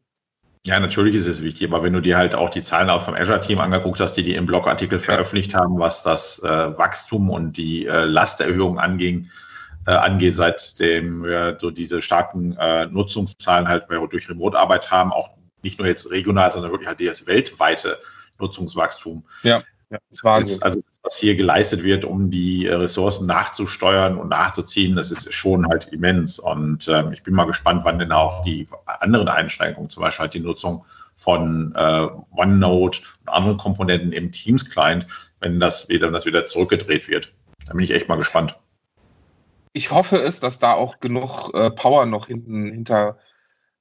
Ja, 0.65 0.79
natürlich 0.79 1.15
ist 1.15 1.25
es 1.25 1.43
wichtig, 1.43 1.67
aber 1.67 1.83
wenn 1.83 1.91
du 1.91 1.99
dir 1.99 2.17
halt 2.17 2.35
auch 2.35 2.49
die 2.49 2.61
Zahlen 2.61 2.89
auch 2.89 3.03
vom 3.03 3.15
Azure-Team 3.15 3.59
angeguckt 3.59 3.99
hast, 3.99 4.13
die 4.13 4.23
die 4.23 4.35
im 4.35 4.45
Blogartikel 4.45 4.99
veröffentlicht 4.99 5.53
haben, 5.53 5.77
was 5.77 6.03
das 6.03 6.39
äh, 6.39 6.47
Wachstum 6.47 7.29
und 7.29 7.57
die 7.57 7.85
äh, 7.85 8.05
Lasterhöhung 8.05 8.79
anging, 8.79 9.29
äh, 9.85 9.91
angeht, 9.91 10.35
seitdem 10.35 11.23
wir 11.23 11.57
so 11.59 11.69
diese 11.69 12.01
starken 12.01 12.55
äh, 12.57 12.85
Nutzungszahlen 12.85 13.67
halt 13.67 13.87
durch 14.09 14.29
Remote-Arbeit 14.29 14.89
haben, 14.89 15.11
auch 15.11 15.31
nicht 15.63 15.79
nur 15.79 15.87
jetzt 15.87 16.09
regional, 16.09 16.51
sondern 16.51 16.71
wirklich 16.71 16.87
halt 16.87 17.01
das 17.01 17.27
weltweite 17.27 17.99
Nutzungswachstum. 18.39 19.25
Ja. 19.43 19.63
Ja, 19.93 19.99
das 20.09 20.23
war 20.23 20.39
jetzt, 20.39 20.63
also 20.63 20.81
was 21.03 21.17
hier 21.17 21.35
geleistet 21.35 21.83
wird, 21.83 22.03
um 22.03 22.31
die 22.31 22.65
äh, 22.65 22.73
Ressourcen 22.73 23.27
nachzusteuern 23.27 24.17
und 24.17 24.29
nachzuziehen, 24.29 24.95
das 24.95 25.11
ist 25.11 25.31
schon 25.31 25.67
halt 25.67 25.85
immens. 25.91 26.39
Und 26.39 26.87
ähm, 26.87 27.11
ich 27.11 27.21
bin 27.21 27.35
mal 27.35 27.45
gespannt, 27.45 27.81
wann 27.85 27.99
denn 27.99 28.11
auch 28.11 28.41
die 28.41 28.67
anderen 28.87 29.27
Einschränkungen, 29.27 29.91
zum 29.91 30.01
Beispiel 30.01 30.21
halt 30.23 30.33
die 30.33 30.39
Nutzung 30.39 30.83
von 31.15 31.75
äh, 31.75 32.07
OneNote 32.31 33.01
und 33.21 33.29
anderen 33.29 33.57
Komponenten 33.57 34.13
im 34.13 34.31
Teams-Client, 34.31 35.05
wenn 35.41 35.59
das 35.59 35.89
wieder, 35.89 36.07
wenn 36.07 36.13
das 36.13 36.25
wieder 36.25 36.47
zurückgedreht 36.47 37.07
wird. 37.07 37.31
Da 37.67 37.73
bin 37.73 37.83
ich 37.83 37.91
echt 37.91 38.09
mal 38.09 38.15
gespannt. 38.15 38.57
Ich 39.73 39.91
hoffe 39.91 40.23
es, 40.23 40.39
dass 40.39 40.57
da 40.57 40.73
auch 40.73 40.99
genug 41.01 41.53
äh, 41.53 41.69
Power 41.69 42.07
noch 42.07 42.25
hinten 42.25 42.71
hinter, 42.71 43.19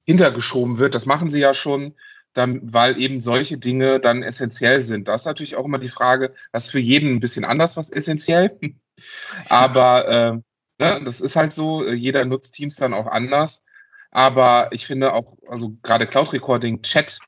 hintergeschoben 0.03 0.77
wird. 0.77 0.93
Das 0.93 1.07
machen 1.07 1.31
sie 1.31 1.39
ja 1.39 1.55
schon 1.55 1.95
dann, 2.33 2.73
weil 2.73 2.99
eben 2.99 3.21
solche 3.21 3.57
Dinge 3.57 3.99
dann 3.99 4.23
essentiell 4.23 4.81
sind. 4.81 5.07
Da 5.07 5.15
ist 5.15 5.25
natürlich 5.25 5.55
auch 5.55 5.65
immer 5.65 5.79
die 5.79 5.89
Frage, 5.89 6.33
was 6.51 6.69
für 6.69 6.79
jeden 6.79 7.15
ein 7.15 7.19
bisschen 7.19 7.45
anders 7.45 7.77
was 7.77 7.91
essentiell. 7.91 8.59
Aber 9.49 10.07
äh, 10.07 10.31
ne, 10.83 11.01
das 11.05 11.21
ist 11.21 11.35
halt 11.35 11.53
so, 11.53 11.87
jeder 11.87 12.25
nutzt 12.25 12.55
Teams 12.55 12.75
dann 12.75 12.93
auch 12.93 13.07
anders. 13.07 13.65
Aber 14.11 14.69
ich 14.71 14.85
finde 14.85 15.13
auch, 15.13 15.37
also 15.47 15.75
gerade 15.81 16.07
Cloud 16.07 16.33
Recording, 16.33 16.81
Chat, 16.83 17.19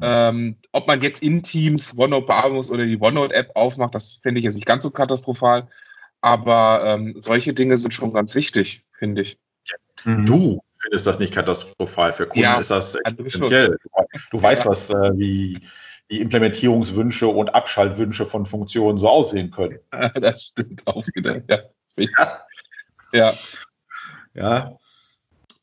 ähm, 0.00 0.56
ob 0.72 0.86
man 0.86 1.00
jetzt 1.00 1.22
in 1.22 1.42
Teams 1.42 1.96
OneNote 1.96 2.26
bearbeiten 2.26 2.54
muss 2.54 2.70
oder 2.70 2.84
die 2.84 3.00
OneNote-App 3.00 3.52
aufmacht, 3.54 3.94
das 3.94 4.14
finde 4.22 4.38
ich 4.38 4.44
jetzt 4.44 4.54
nicht 4.54 4.66
ganz 4.66 4.82
so 4.82 4.90
katastrophal. 4.90 5.68
Aber 6.20 6.82
ähm, 6.84 7.14
solche 7.18 7.54
Dinge 7.54 7.76
sind 7.76 7.94
schon 7.94 8.12
ganz 8.12 8.34
wichtig, 8.34 8.84
finde 8.92 9.22
ich. 9.22 9.38
Du 10.04 10.60
findest 10.80 11.06
das 11.06 11.18
nicht 11.18 11.34
katastrophal. 11.34 12.12
Für 12.12 12.26
Kunden 12.26 12.44
ja, 12.44 12.58
ist 12.58 12.70
das 12.70 12.94
essentiell. 12.94 13.78
Du, 14.30 14.42
weißt, 14.42 14.66
was 14.66 14.90
äh, 14.90 15.10
wie 15.14 15.60
die 16.10 16.20
Implementierungswünsche 16.20 17.26
und 17.26 17.54
Abschaltwünsche 17.54 18.24
von 18.24 18.46
Funktionen 18.46 18.98
so 18.98 19.08
aussehen 19.08 19.50
können. 19.50 19.78
das 20.20 20.46
stimmt 20.46 20.86
auch 20.86 21.06
wieder. 21.14 21.42
Ja, 21.48 21.58
ja. 21.96 22.08
ja. 23.12 23.34
ja. 24.34 24.78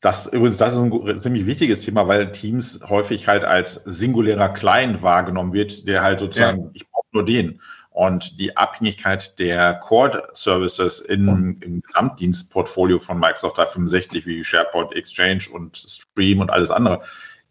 Das 0.00 0.26
übrigens, 0.26 0.58
das 0.58 0.74
ist 0.74 0.80
ein 0.80 1.18
ziemlich 1.18 1.46
wichtiges 1.46 1.80
Thema, 1.80 2.06
weil 2.06 2.30
Teams 2.30 2.80
häufig 2.88 3.26
halt 3.26 3.44
als 3.44 3.74
singulärer 3.74 4.50
Client 4.50 5.02
wahrgenommen 5.02 5.52
wird, 5.52 5.88
der 5.88 6.02
halt 6.02 6.20
sozusagen, 6.20 6.64
ja. 6.64 6.70
ich 6.74 6.88
brauche 6.88 7.06
nur 7.12 7.24
den. 7.24 7.60
Und 7.96 8.38
die 8.38 8.54
Abhängigkeit 8.58 9.38
der 9.38 9.72
Core-Services 9.72 11.00
im 11.00 11.80
Gesamtdienstportfolio 11.82 12.98
von 12.98 13.18
Microsoft 13.18 13.56
365 13.56 14.26
wie 14.26 14.44
SharePoint, 14.44 14.94
Exchange 14.94 15.44
und 15.50 15.78
Stream 15.78 16.40
und 16.40 16.50
alles 16.50 16.70
andere, 16.70 17.02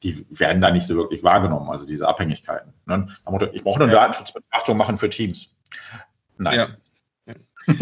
die 0.03 0.23
werden 0.29 0.61
da 0.61 0.69
nicht 0.69 0.85
so 0.85 0.97
wirklich 0.97 1.23
wahrgenommen, 1.23 1.71
also 1.71 1.87
diese 1.87 2.07
Abhängigkeiten. 2.07 2.71
Ne? 2.85 3.07
Ich 3.53 3.63
brauche 3.63 3.81
eine 3.81 3.91
ja. 3.91 4.01
Datenschutzbetrachtung 4.01 4.77
machen 4.77 4.97
für 4.97 5.09
Teams. 5.09 5.57
Nein. 6.37 6.77
Ja. 7.25 7.35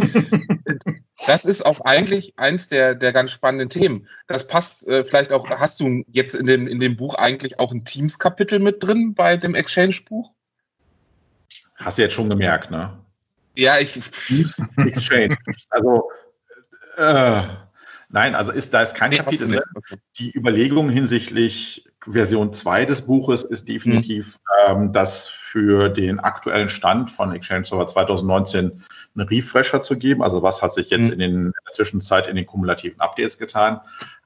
Das 1.27 1.45
ist 1.45 1.65
auch 1.65 1.85
eigentlich 1.85 2.33
eins 2.37 2.67
der, 2.69 2.95
der 2.95 3.13
ganz 3.13 3.31
spannenden 3.31 3.69
Themen. 3.69 4.07
Das 4.27 4.47
passt 4.47 4.87
äh, 4.89 5.05
vielleicht 5.05 5.31
auch, 5.31 5.49
hast 5.49 5.79
du 5.79 6.03
jetzt 6.07 6.33
in 6.33 6.47
dem, 6.47 6.67
in 6.67 6.79
dem 6.79 6.97
Buch 6.97 7.15
eigentlich 7.15 7.59
auch 7.59 7.71
ein 7.71 7.85
Teams-Kapitel 7.85 8.59
mit 8.59 8.83
drin 8.83 9.13
bei 9.13 9.37
dem 9.37 9.55
Exchange-Buch? 9.55 10.31
Hast 11.75 11.97
du 11.97 12.01
jetzt 12.03 12.13
schon 12.13 12.29
gemerkt, 12.29 12.71
ne? 12.71 12.97
Ja, 13.55 13.79
ich. 13.79 14.01
Exchange. 14.77 15.37
also, 15.69 16.09
äh, 16.97 17.41
nein, 18.09 18.35
also 18.35 18.51
ist, 18.51 18.73
da 18.73 18.81
ist 18.81 18.95
kein 18.95 19.11
nee, 19.11 19.17
Kapitel 19.17 19.47
drin. 19.47 19.59
Okay. 19.75 19.97
Die 20.17 20.31
Überlegung 20.35 20.89
hinsichtlich 20.89 21.85
Version 22.05 22.51
2 22.51 22.85
des 22.85 23.03
Buches 23.03 23.43
ist 23.43 23.67
definitiv, 23.67 24.39
mhm. 24.67 24.71
ähm, 24.71 24.93
das 24.93 25.29
für 25.29 25.89
den 25.89 26.19
aktuellen 26.19 26.69
Stand 26.69 27.11
von 27.11 27.33
Exchange 27.33 27.65
Server 27.65 27.87
2019 27.87 28.83
einen 29.15 29.27
Refresher 29.27 29.81
zu 29.81 29.97
geben. 29.97 30.23
Also 30.23 30.41
was 30.43 30.61
hat 30.61 30.73
sich 30.73 30.89
jetzt 30.89 31.07
mhm. 31.07 31.13
in, 31.13 31.19
den, 31.19 31.31
in 31.31 31.53
der 31.67 31.73
Zwischenzeit 31.73 32.27
in 32.27 32.35
den 32.35 32.45
kumulativen 32.45 32.99
Updates 32.99 33.37
getan? 33.37 33.79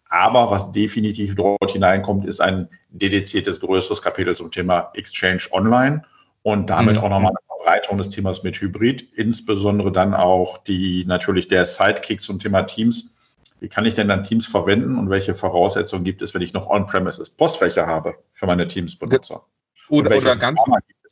Aber 0.10 0.50
was 0.50 0.72
definitiv 0.72 1.36
dort 1.36 1.72
hineinkommt, 1.72 2.26
ist 2.26 2.40
ein 2.40 2.70
dediziertes 2.90 3.60
größeres 3.60 4.02
Kapitel 4.02 4.36
zum 4.36 4.52
Thema 4.52 4.90
Exchange 4.94 5.44
Online 5.52 6.04
und 6.48 6.70
damit 6.70 6.96
mhm. 6.96 7.02
auch 7.02 7.10
nochmal 7.10 7.32
eine 7.32 7.46
Verbreitung 7.46 7.98
des 7.98 8.08
Themas 8.08 8.42
mit 8.42 8.62
Hybrid, 8.62 9.02
insbesondere 9.16 9.92
dann 9.92 10.14
auch 10.14 10.58
die 10.60 11.04
natürlich 11.06 11.50
der 11.50 11.66
Sidekick 11.66 12.22
zum 12.22 12.40
Thema 12.40 12.62
Teams. 12.62 13.14
Wie 13.60 13.68
kann 13.68 13.84
ich 13.84 13.96
denn 13.96 14.08
dann 14.08 14.24
Teams 14.24 14.48
verwenden 14.48 14.98
und 14.98 15.10
welche 15.10 15.36
Voraussetzungen 15.36 16.06
gibt 16.06 16.22
es, 16.22 16.34
wenn 16.34 16.42
ich 16.42 16.54
noch 16.54 16.70
On-Premises 16.70 17.32
Postfächer 17.32 17.86
habe 17.86 18.16
für 18.32 18.46
meine 18.46 18.66
Teams-Benutzer? 18.66 19.46
Oder, 19.90 20.16
oder 20.16 20.38
ganz, 20.38 20.62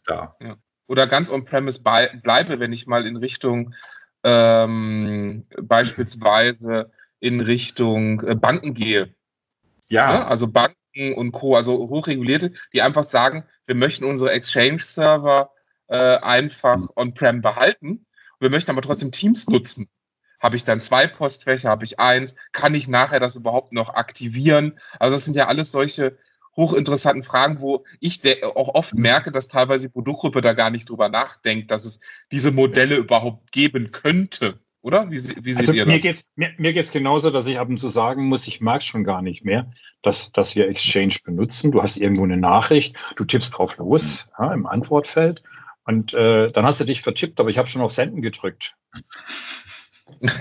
ja. 0.08 0.34
oder 0.88 1.06
ganz 1.06 1.30
On-Premise 1.30 1.84
bleibe, 1.84 2.62
wenn 2.62 2.72
ich 2.72 2.88
mal 2.88 3.06
in 3.06 3.18
Richtung 3.18 3.76
ähm, 4.24 5.46
beispielsweise 5.62 6.92
in 7.20 7.42
Richtung 7.42 8.22
äh, 8.22 8.36
Banken 8.36 8.74
gehe. 8.74 9.14
Ja. 9.90 10.14
ja. 10.14 10.28
Also 10.28 10.50
Banken 10.50 10.78
und 10.96 11.32
Co., 11.32 11.56
also 11.56 11.90
hochregulierte, 11.90 12.54
die 12.74 12.82
einfach 12.82 13.04
sagen, 13.04 13.46
wir 13.66 13.76
möchten 13.76 14.06
unsere 14.06 14.32
Exchange-Server 14.32 15.52
äh, 15.88 16.18
einfach 16.18 16.82
on-prem 16.96 17.42
behalten. 17.42 18.06
Wir 18.40 18.50
möchten 18.50 18.72
aber 18.72 18.82
trotzdem 18.82 19.12
Teams 19.12 19.50
nutzen. 19.50 19.88
Habe 20.40 20.56
ich 20.56 20.64
dann 20.64 20.80
zwei 20.80 21.08
Postfächer, 21.08 21.70
habe 21.70 21.86
ich 21.86 22.00
eins? 22.00 22.36
Kann 22.52 22.76
ich 22.76 22.88
nachher 22.88 23.20
das 23.20 23.36
überhaupt 23.36 23.72
noch 23.72 23.90
aktivieren? 23.94 24.80
Also 25.00 25.16
das 25.16 25.26
sind 25.26 25.36
ja 25.36 25.48
alles 25.48 25.72
solche 25.72 26.18
hochinteressanten 26.56 27.24
Fragen, 27.24 27.60
wo 27.60 27.84
ich 28.00 28.22
auch 28.44 28.70
oft 28.76 28.94
merke, 28.94 29.32
dass 29.32 29.48
teilweise 29.48 29.88
die 29.88 29.94
Produktgruppe 29.94 30.42
da 30.42 30.54
gar 30.54 30.70
nicht 30.70 30.90
drüber 30.90 31.10
nachdenkt, 31.10 31.72
dass 31.72 31.86
es 31.86 32.00
diese 32.32 32.52
Modelle 32.52 32.96
überhaupt 32.96 33.52
geben 33.52 33.92
könnte. 33.92 34.60
Oder? 34.86 35.10
Wie, 35.10 35.16
wie 35.16 35.52
seht 35.52 35.62
also 35.62 35.74
ihr 35.74 35.84
das? 35.84 35.96
Mir 35.96 36.00
geht's, 36.00 36.32
mir, 36.36 36.52
mir 36.58 36.72
geht's 36.72 36.92
genauso, 36.92 37.32
dass 37.32 37.48
ich 37.48 37.58
ab 37.58 37.70
und 37.70 37.80
zu 37.80 37.90
sagen 37.90 38.26
muss, 38.28 38.48
ich 38.48 38.62
mag 38.62 38.82
es 38.82 38.86
schon 38.86 39.04
gar 39.04 39.24
nicht 39.24 39.44
mehr, 39.44 39.72
dass, 40.04 40.32
dass 40.32 40.56
wir 40.56 40.70
Exchange 40.70 41.16
benutzen. 41.26 41.72
Du 41.72 41.82
hast 41.82 41.98
irgendwo 41.98 42.24
eine 42.24 42.38
Nachricht, 42.38 42.96
du 43.16 43.26
tippst 43.26 43.58
drauf 43.58 43.78
los 43.78 44.30
ja, 44.38 44.54
im 44.54 44.68
Antwortfeld 44.68 45.42
und 45.86 46.14
äh, 46.14 46.52
dann 46.52 46.68
hast 46.68 46.82
du 46.82 46.86
dich 46.86 47.02
vertippt, 47.02 47.40
aber 47.40 47.50
ich 47.50 47.58
habe 47.58 47.68
schon 47.68 47.82
auf 47.82 47.94
Senden 47.94 48.22
gedrückt. 48.22 48.76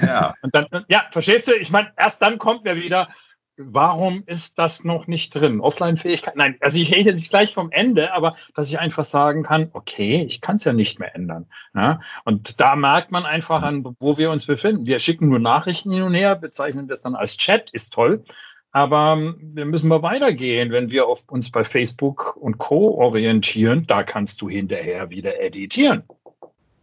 Ja. 0.03 0.35
und 0.43 0.55
dann, 0.55 0.67
ja, 0.89 1.07
verstehst 1.11 1.49
du? 1.49 1.55
Ich 1.55 1.71
meine, 1.71 1.91
erst 1.97 2.21
dann 2.21 2.37
kommt 2.37 2.65
mir 2.65 2.77
wieder, 2.77 3.09
warum 3.57 4.23
ist 4.27 4.59
das 4.59 4.85
noch 4.85 5.07
nicht 5.07 5.35
drin? 5.35 5.61
Offline-Fähigkeit? 5.61 6.37
Nein, 6.37 6.57
also 6.61 6.81
ich 6.81 6.93
rede 6.93 7.13
nicht 7.13 7.31
gleich 7.31 7.55
vom 7.55 7.71
Ende, 7.71 8.13
aber 8.13 8.33
dass 8.55 8.69
ich 8.69 8.79
einfach 8.79 9.05
sagen 9.05 9.43
kann, 9.43 9.71
okay, 9.73 10.23
ich 10.23 10.41
kann 10.41 10.57
es 10.57 10.65
ja 10.65 10.73
nicht 10.73 10.99
mehr 10.99 11.15
ändern. 11.15 11.47
Ja? 11.75 12.01
Und 12.25 12.61
da 12.61 12.77
merkt 12.77 13.11
man 13.11 13.25
einfach 13.25 13.63
an, 13.63 13.85
wo 14.01 14.19
wir 14.19 14.31
uns 14.31 14.47
befinden. 14.47 14.87
Wir 14.87 14.99
schicken 14.99 15.29
nur 15.29 15.39
Nachrichten 15.39 15.91
hin 15.91 16.03
und 16.03 16.15
her, 16.15 16.37
bezeichnen 16.37 16.89
das 16.89 17.03
dann 17.03 17.15
als 17.15 17.37
Chat, 17.37 17.71
ist 17.71 17.93
toll. 17.93 18.25
Aber 18.73 19.15
ähm, 19.17 19.37
wir 19.55 19.67
müssen 19.67 19.89
mal 19.89 20.03
weitergehen, 20.03 20.73
wenn 20.73 20.91
wir 20.91 21.07
auf 21.07 21.29
uns 21.29 21.53
bei 21.53 21.63
Facebook 21.63 22.37
und 22.37 22.59
Co. 22.59 22.99
orientieren, 22.99 23.87
da 23.87 24.03
kannst 24.03 24.43
du 24.43 24.49
hinterher 24.49 25.11
wieder 25.11 25.41
editieren. 25.41 26.03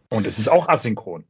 Und 0.08 0.26
es 0.26 0.38
ist 0.38 0.48
auch 0.48 0.68
asynchron. 0.68 1.24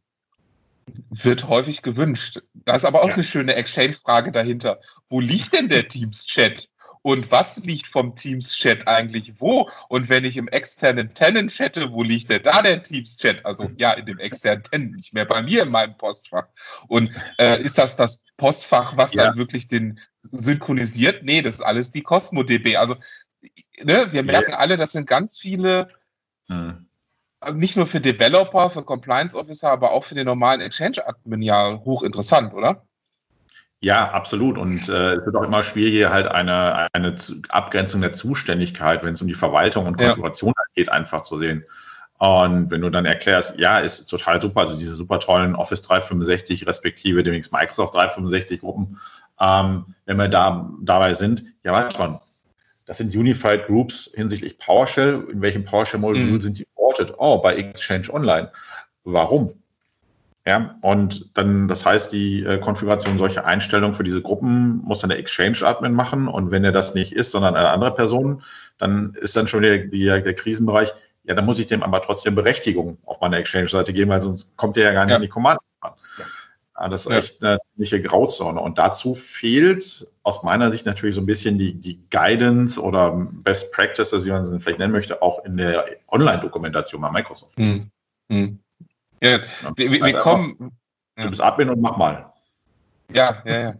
Wird 1.11 1.49
häufig 1.49 1.83
gewünscht. 1.83 2.40
Da 2.55 2.75
ist 2.75 2.85
aber 2.85 3.03
auch 3.03 3.09
ja. 3.09 3.14
eine 3.14 3.25
schöne 3.25 3.55
Exchange-Frage 3.55 4.33
dahinter. 4.33 4.81
Wo 5.09 5.21
liegt 5.21 5.53
denn 5.53 5.68
der 5.68 5.88
Teams-Chat? 5.88 6.68
Und 7.03 7.33
was 7.33 7.64
liegt 7.64 7.88
vom 7.88 8.14
Teams-Chat 8.14 8.87
eigentlich 8.87 9.40
wo? 9.40 9.68
Und 9.88 10.09
wenn 10.09 10.25
ich 10.25 10.37
im 10.37 10.47
externen 10.49 11.12
Tenant 11.14 11.53
chatte, 11.53 11.90
wo 11.90 12.05
liegt 12.05 12.31
denn 12.31 12.42
da 12.42 12.62
der 12.62 12.83
Teams-Chat? 12.83 13.45
Also 13.45 13.71
ja, 13.77 13.92
in 13.92 14.07
dem 14.07 14.21
externen 14.21 14.62
Tenant, 14.62 14.97
nicht 14.97 15.12
mehr 15.12 15.25
bei 15.25 15.42
mir 15.42 15.64
in 15.64 15.71
meinem 15.71 15.97
Postfach. 15.97 16.47
Und 16.87 17.11
äh, 17.38 17.61
ist 17.61 17.79
das 17.79 17.97
das 17.97 18.23
Postfach, 18.37 18.97
was 18.97 19.14
ja. 19.14 19.25
dann 19.25 19.37
wirklich 19.37 19.66
den 19.66 19.99
synchronisiert? 20.23 21.25
Nee, 21.25 21.42
das 21.42 21.57
ist 21.57 21.62
alles 21.62 21.90
die 21.90 22.03
Cosmo 22.03 22.45
DB. 22.45 22.77
Also 22.77 22.95
ne, 23.83 24.09
wir 24.12 24.23
merken 24.23 24.53
ja. 24.53 24.59
alle, 24.59 24.77
das 24.77 24.92
sind 24.92 25.09
ganz 25.09 25.40
viele 25.40 25.88
hm 26.47 26.87
nicht 27.55 27.77
nur 27.77 27.87
für 27.87 28.01
Developer, 28.01 28.71
für 28.71 28.83
Compliance 28.83 29.37
Officer, 29.37 29.71
aber 29.71 29.93
auch 29.93 30.05
für 30.05 30.15
den 30.15 30.27
normalen 30.27 30.61
Exchange-Admin 30.61 31.43
ja 31.43 31.81
hochinteressant, 31.85 32.55
oder? 32.55 32.83
Ja, 33.81 34.13
absolut. 34.13 34.59
Und 34.59 34.89
äh, 34.89 35.15
es 35.15 35.27
wird 35.27 35.35
auch 35.35 35.43
immer 35.43 35.65
schwieriger, 35.65 36.11
halt 36.11 36.29
eine, 36.29 36.87
eine 36.93 37.17
Abgrenzung 37.49 38.01
der 38.01 38.13
Zuständigkeit, 38.13 39.03
wenn 39.03 39.15
es 39.15 39.21
um 39.21 39.27
die 39.27 39.35
Verwaltung 39.35 39.87
und 39.87 39.97
Konfiguration 39.97 40.53
ja. 40.57 40.65
geht, 40.75 40.89
einfach 40.89 41.23
zu 41.23 41.37
sehen. 41.37 41.65
Und 42.19 42.71
wenn 42.71 42.81
du 42.81 42.91
dann 42.91 43.05
erklärst, 43.05 43.59
ja, 43.59 43.81
ist 43.81 44.07
total 44.07 44.41
super, 44.41 44.61
also 44.61 44.79
diese 44.79 44.95
super 44.95 45.19
tollen 45.19 45.57
Office 45.57 45.83
365 45.83 46.69
respektive 46.69 47.25
demnächst 47.25 47.53
Microsoft 47.53 47.97
365 47.97 48.61
Gruppen, 48.61 49.01
ähm, 49.41 49.87
wenn 50.07 50.17
wir 50.17 50.29
da 50.29 50.71
dabei 50.81 51.15
sind, 51.15 51.43
ja, 51.65 51.73
weiß 51.73 51.99
man, 51.99 52.21
das 52.87 52.99
sind 52.99 53.17
Unified 53.17 53.67
Groups 53.67 54.13
hinsichtlich 54.15 54.59
PowerShell. 54.59 55.27
In 55.33 55.41
welchem 55.41 55.65
PowerShell-Modul 55.65 56.23
mhm. 56.23 56.41
sind 56.41 56.59
die 56.59 56.67
reported? 56.93 57.15
Oh, 57.19 57.39
bei 57.39 57.57
Exchange 57.57 58.13
Online. 58.13 58.51
Warum? 59.05 59.55
Ja, 60.45 60.77
und 60.81 61.31
dann, 61.35 61.69
das 61.69 61.87
heißt, 61.87 62.13
die 62.13 62.43
äh, 62.43 62.59
Konfiguration 62.59 63.17
solcher 63.17 63.45
Einstellungen 63.45 63.95
für 63.95 64.03
diese 64.03 64.23
Gruppen 64.23 64.83
muss 64.83 64.99
dann 64.99 65.11
der 65.11 65.21
Exchange-Admin 65.21 65.93
machen. 65.93 66.27
Und 66.27 66.51
wenn 66.51 66.65
er 66.65 66.73
das 66.73 66.95
nicht 66.95 67.13
ist, 67.13 67.31
sondern 67.31 67.55
eine 67.55 67.69
andere 67.69 67.95
Person, 67.95 68.43
dann 68.79 69.15
ist 69.21 69.37
dann 69.37 69.47
schon 69.47 69.63
der, 69.63 69.79
der, 69.79 70.21
der 70.21 70.35
Krisenbereich, 70.35 70.93
ja, 71.25 71.37
dann 71.37 71.47
muss 71.47 71.61
ich 71.61 71.69
dem 71.69 71.85
aber 71.85 72.03
trotzdem 72.03 72.35
Berechtigung 72.35 72.99
auf 73.05 73.21
meiner 73.21 73.37
Exchange-Seite 73.37 73.93
geben, 73.93 74.11
weil 74.11 74.23
sonst 74.23 74.57
kommt 74.57 74.75
der 74.75 74.85
ja 74.85 74.93
gar 74.93 75.05
nicht 75.05 75.13
ja. 75.13 75.17
in 75.17 75.23
die 75.23 75.29
Command. 75.29 75.61
Ja, 76.83 76.88
das 76.88 77.07
ist 77.07 77.12
ja. 77.12 77.18
echt 77.18 77.45
eine 77.45 77.59
ziemliche 77.71 78.03
Grauzone. 78.03 78.61
Und 78.61 78.77
dazu 78.77 79.14
fehlt 79.14 80.05
aus 80.25 80.42
meiner 80.42 80.68
Sicht 80.68 80.85
natürlich 80.85 81.14
so 81.14 81.21
ein 81.21 81.27
bisschen 81.27 81.57
die, 81.57 81.75
die 81.75 82.03
Guidance 82.11 82.81
oder 82.81 83.12
Best 83.12 83.73
Practices, 83.73 84.25
wie 84.25 84.31
man 84.31 84.42
es 84.42 84.51
vielleicht 84.61 84.81
nennen 84.81 84.92
möchte, 84.92 85.23
auch 85.23 85.45
in 85.45 85.57
der 85.57 85.87
Online-Dokumentation 86.09 87.01
bei 87.01 87.11
Microsoft. 87.12 87.57
Hm. 87.57 87.88
Hm. 88.29 88.59
Ja, 89.21 89.31
ja. 89.31 89.40
Wir, 89.77 89.92
wir, 89.92 90.03
also 90.03 90.18
kommen. 90.18 90.77
Du 91.14 91.29
bist 91.29 91.40
Admin 91.40 91.71
und 91.71 91.81
mach 91.81 91.97
mal. 91.97 92.33
Ja, 93.12 93.42
ja, 93.45 93.61
ja. 93.61 93.75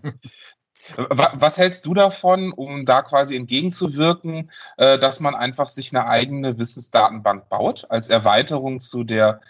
Was 0.97 1.59
hältst 1.59 1.87
du 1.87 1.95
davon, 1.95 2.53
um 2.53 2.85
da 2.85 3.03
quasi 3.03 3.35
entgegenzuwirken, 3.35 4.51
äh, 4.77 4.97
dass 4.99 5.19
man 5.19 5.35
einfach 5.35 5.69
sich 5.69 5.93
eine 5.93 6.07
eigene 6.07 6.57
Wissensdatenbank 6.59 7.49
baut, 7.49 7.87
als 7.89 8.09
Erweiterung 8.09 8.79
zu 8.79 9.03
der 9.03 9.41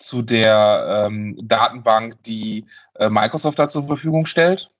zu 0.00 0.22
der 0.22 1.06
ähm, 1.06 1.36
Datenbank, 1.42 2.22
die 2.24 2.66
Microsoft 3.08 3.58
da 3.58 3.68
zur 3.68 3.86
Verfügung 3.86 4.26
stellt? 4.26 4.70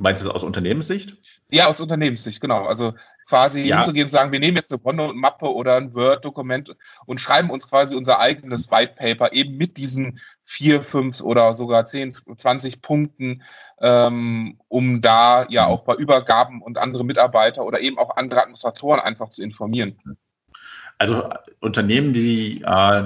Meinst 0.00 0.22
du 0.22 0.26
das 0.26 0.34
aus 0.36 0.44
Unternehmenssicht? 0.44 1.16
Ja, 1.50 1.66
aus 1.66 1.80
Unternehmenssicht, 1.80 2.40
genau. 2.40 2.66
Also 2.66 2.94
quasi 3.26 3.62
ja. 3.62 3.78
hinzugehen 3.78 4.04
und 4.04 4.10
sagen, 4.10 4.30
wir 4.30 4.38
nehmen 4.38 4.56
jetzt 4.56 4.72
eine 4.72 4.80
OneNote-Mappe 4.84 5.52
oder 5.52 5.76
ein 5.76 5.92
Word-Dokument 5.92 6.76
und 7.04 7.20
schreiben 7.20 7.50
uns 7.50 7.68
quasi 7.68 7.96
unser 7.96 8.20
eigenes 8.20 8.70
White 8.70 8.94
Paper 8.96 9.32
eben 9.32 9.56
mit 9.56 9.76
diesen 9.76 10.20
vier, 10.44 10.82
fünf 10.82 11.20
oder 11.20 11.52
sogar 11.52 11.84
zehn, 11.84 12.12
zwanzig 12.12 12.80
Punkten, 12.80 13.42
ähm, 13.80 14.58
um 14.68 15.00
da 15.00 15.46
ja 15.48 15.66
auch 15.66 15.82
bei 15.82 15.94
Übergaben 15.94 16.62
und 16.62 16.78
andere 16.78 17.04
Mitarbeiter 17.04 17.64
oder 17.64 17.80
eben 17.80 17.98
auch 17.98 18.16
andere 18.16 18.40
Administratoren 18.40 19.00
einfach 19.00 19.30
zu 19.30 19.42
informieren. 19.42 19.98
Also 20.96 21.28
Unternehmen, 21.60 22.12
die 22.12 22.62
äh, 22.62 23.02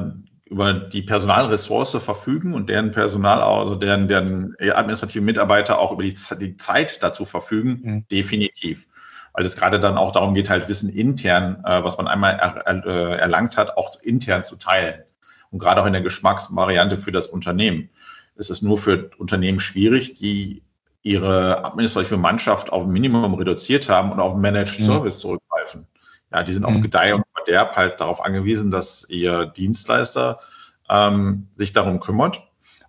über 0.53 0.75
die 0.75 1.01
Personalressource 1.01 1.97
verfügen 1.97 2.53
und 2.53 2.69
deren 2.69 2.91
Personal, 2.91 3.41
also 3.41 3.75
deren, 3.75 4.07
deren 4.07 4.55
administrativen 4.61 5.25
Mitarbeiter 5.25 5.79
auch 5.79 5.93
über 5.93 6.03
die, 6.03 6.15
die 6.39 6.57
Zeit 6.59 7.03
dazu 7.03 7.25
verfügen, 7.25 7.81
mhm. 7.83 8.09
definitiv. 8.09 8.87
Weil 9.33 9.47
es 9.47 9.57
gerade 9.57 9.81
dann 9.81 9.97
auch 9.97 10.13
darum 10.13 10.35
geht, 10.35 10.51
halt 10.51 10.69
Wissen 10.69 10.91
intern, 10.91 11.65
äh, 11.65 11.83
was 11.83 11.97
man 11.97 12.07
einmal 12.07 12.35
er, 12.35 12.85
äh, 12.85 13.17
erlangt 13.17 13.57
hat, 13.57 13.79
auch 13.79 13.99
intern 14.03 14.45
zu 14.45 14.57
teilen. 14.57 15.03
Und 15.51 15.59
gerade 15.59 15.81
auch 15.81 15.87
in 15.87 15.95
der 15.95 16.03
Geschmacksvariante 16.03 16.99
für 16.99 17.13
das 17.13 17.29
Unternehmen. 17.29 17.89
Es 18.37 18.51
ist 18.51 18.63
nur 18.63 18.77
für 18.77 19.11
Unternehmen 19.17 19.59
schwierig, 19.59 20.13
die 20.15 20.63
ihre 21.03 21.65
administrative 21.65 22.19
Mannschaft 22.19 22.71
auf 22.71 22.85
ein 22.85 22.91
Minimum 22.91 23.33
reduziert 23.35 23.89
haben 23.89 24.13
und 24.13 24.21
auf 24.21 24.37
Managed 24.37 24.81
mhm. 24.81 24.85
Service 24.85 25.19
zurückgreifen. 25.19 25.87
Ja, 26.31 26.43
die 26.43 26.53
sind 26.53 26.67
auf 26.67 26.75
mhm. 26.75 26.83
Gedeih 26.83 27.15
und 27.15 27.25
Verderb 27.45 27.77
halt 27.77 28.01
darauf 28.01 28.25
angewiesen, 28.25 28.71
dass 28.71 29.09
ihr 29.09 29.47
Dienstleister 29.47 30.41
ähm, 30.89 31.49
sich 31.57 31.73
darum 31.73 32.01
kümmert. 32.01 32.43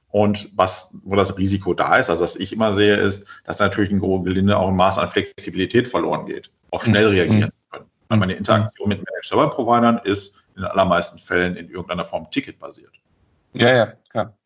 Und 0.10 0.50
was, 0.56 0.96
wo 1.04 1.16
das 1.16 1.38
Risiko 1.38 1.74
da 1.74 1.98
ist, 1.98 2.10
also 2.10 2.24
was 2.24 2.36
ich 2.36 2.54
immer 2.54 2.74
sehe, 2.74 2.96
ist, 2.96 3.26
dass 3.46 3.60
natürlich 3.60 3.90
ein 3.90 4.00
Gelinde 4.24 4.58
auch 4.58 4.68
ein 4.68 4.76
Maß 4.76 5.00
an 5.00 5.10
Flexibilität 5.10 5.88
verloren 5.88 6.28
geht. 6.28 6.52
Auch 6.70 6.84
schnell 6.84 7.08
mhm. 7.08 7.16
reagieren 7.16 7.52
können. 7.72 7.86
Weil 8.10 8.18
meine 8.20 8.34
Interaktion 8.34 8.90
mit 8.90 9.00
Managed 9.00 9.26
Server 9.26 9.50
Providern 9.50 10.00
ist 10.04 10.36
in 10.56 10.62
den 10.62 10.66
allermeisten 10.66 11.18
Fällen 11.18 11.56
in 11.56 11.68
irgendeiner 11.68 12.06
Form 12.06 12.30
ticketbasiert. 12.30 12.94
Ja, 13.54 13.76
ja, 13.76 13.94
klar. 14.10 14.38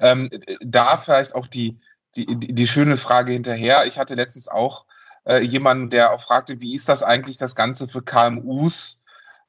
Ähm, 0.00 0.30
da 0.60 0.96
vielleicht 0.96 1.36
auch 1.36 1.46
die, 1.46 1.78
die, 2.16 2.26
die 2.26 2.66
schöne 2.66 2.96
Frage 2.96 3.32
hinterher. 3.32 3.86
Ich 3.86 4.00
hatte 4.00 4.16
letztens 4.16 4.48
auch 4.48 4.84
äh, 5.26 5.38
jemanden, 5.38 5.90
der 5.90 6.12
auch 6.12 6.20
fragte, 6.20 6.60
wie 6.60 6.74
ist 6.74 6.88
das 6.88 7.04
eigentlich 7.04 7.36
das 7.36 7.54
Ganze 7.54 7.86
für 7.86 8.02
KMUs? 8.02 9.03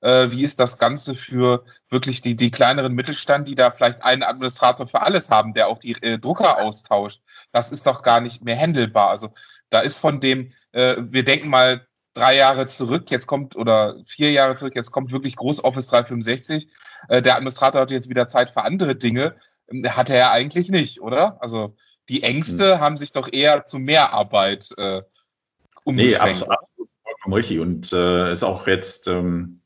Äh, 0.06 0.32
wie 0.32 0.44
ist 0.44 0.60
das 0.60 0.78
Ganze 0.78 1.16
für 1.16 1.66
wirklich 1.90 2.22
die, 2.22 2.36
die 2.36 2.52
kleineren 2.52 2.94
Mittelstand, 2.94 3.48
die 3.48 3.56
da 3.56 3.72
vielleicht 3.72 4.04
einen 4.04 4.22
Administrator 4.22 4.86
für 4.86 5.02
alles 5.02 5.32
haben, 5.32 5.54
der 5.54 5.68
auch 5.68 5.80
die 5.80 5.94
äh, 6.04 6.20
Drucker 6.20 6.60
austauscht? 6.60 7.24
Das 7.52 7.72
ist 7.72 7.88
doch 7.88 8.04
gar 8.04 8.22
nicht 8.22 8.44
mehr 8.46 8.56
handelbar. 8.56 9.10
Also 9.10 9.30
da 9.72 9.80
ist 9.80 9.98
von 9.98 10.20
dem, 10.20 10.52
äh, 10.74 10.98
wir 11.00 11.24
denken 11.24 11.50
mal 11.50 11.88
drei 12.14 12.36
Jahre 12.36 12.68
zurück, 12.68 13.10
jetzt 13.10 13.26
kommt, 13.26 13.56
oder 13.56 13.96
vier 14.06 14.32
Jahre 14.32 14.54
zurück, 14.54 14.76
jetzt 14.76 14.92
kommt 14.92 15.12
wirklich 15.12 15.38
Groß 15.38 15.64
Office 15.64 15.88
365. 15.88 16.70
Äh, 17.10 17.24
der 17.24 17.38
Administrator 17.38 17.82
hat 17.82 17.90
jetzt 17.90 18.08
wieder 18.08 18.28
Zeit 18.28 18.52
für 18.52 18.62
andere 18.62 18.96
Dinge. 18.96 19.36
Ähm, 19.72 19.84
hat 19.90 20.12
er 20.12 20.18
ja 20.18 20.32
eigentlich 20.32 20.70
nicht, 20.70 21.02
oder? 21.02 21.42
Also 21.42 21.76
die 22.10 22.22
Ängste 22.22 22.76
hm. 22.76 22.80
haben 22.80 22.98
sich 22.98 23.12
doch 23.12 23.28
eher 23.34 23.64
zu 23.64 23.80
mehr 23.80 24.14
Arbeit 24.14 24.70
äh, 24.78 25.02
Nee, 25.88 26.16
absolut, 26.16 26.52
absolut 26.52 26.90
vollkommen 27.04 27.34
richtig. 27.34 27.60
Und 27.60 27.94
äh, 27.94 28.32
ist 28.32 28.44
auch 28.44 28.68
jetzt 28.68 29.08
ähm, 29.08 29.62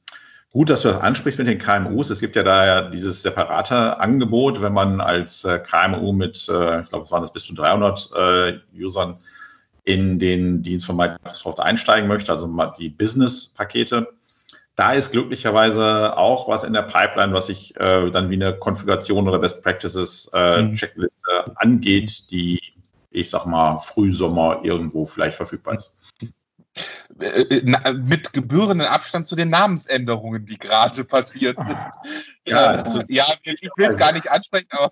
gut, 0.51 0.69
dass 0.69 0.81
du 0.81 0.87
das 0.87 0.97
ansprichst 0.97 1.39
mit 1.39 1.47
den 1.47 1.59
KMUs. 1.59 2.09
Es 2.09 2.19
gibt 2.19 2.35
ja 2.35 2.43
da 2.43 2.65
ja 2.65 2.81
dieses 2.89 3.21
separate 3.21 3.99
Angebot, 3.99 4.61
wenn 4.61 4.73
man 4.73 5.01
als 5.01 5.45
äh, 5.45 5.59
KMU 5.59 6.11
mit, 6.11 6.47
äh, 6.49 6.81
ich 6.81 6.89
glaube, 6.89 7.03
es 7.03 7.11
waren 7.11 7.21
das 7.21 7.33
bis 7.33 7.45
zu 7.45 7.53
300 7.53 8.09
äh, 8.15 8.59
Usern 8.73 9.17
in 9.83 10.19
den 10.19 10.61
Dienst 10.61 10.85
von 10.85 10.97
Microsoft 10.97 11.59
einsteigen 11.59 12.07
möchte, 12.07 12.31
also 12.31 12.47
die 12.77 12.89
Business-Pakete. 12.89 14.07
Da 14.75 14.93
ist 14.93 15.11
glücklicherweise 15.11 16.15
auch 16.17 16.47
was 16.47 16.63
in 16.63 16.73
der 16.73 16.83
Pipeline, 16.83 17.33
was 17.33 17.47
sich 17.47 17.75
äh, 17.77 18.09
dann 18.11 18.29
wie 18.29 18.35
eine 18.35 18.53
Konfiguration 18.53 19.27
oder 19.27 19.39
Best 19.39 19.61
Practices 19.63 20.29
äh, 20.33 20.61
mhm. 20.61 20.73
Checkliste 20.75 21.57
angeht, 21.57 22.31
die 22.31 22.59
ich 23.11 23.29
sag 23.29 23.45
mal, 23.45 23.79
Frühsommer 23.79 24.61
irgendwo 24.63 25.05
vielleicht 25.05 25.35
verfügbar 25.35 25.75
ist. 25.75 25.95
Äh, 27.19 27.57
äh, 27.57 27.93
mit 27.93 28.31
gebührenden 28.31 28.87
Abstand 28.87 29.27
zu 29.27 29.35
den 29.35 29.49
Namensänderungen, 29.49 30.45
die 30.45 30.57
gerade 30.57 31.03
passiert 31.03 31.57
sind. 31.57 31.77
Ja, 32.45 32.57
also, 32.57 33.03
ja 33.09 33.25
ich 33.43 33.61
will 33.75 33.89
es 33.89 33.97
gar 33.97 34.13
nicht 34.13 34.31
ansprechen, 34.31 34.69
aber 34.71 34.89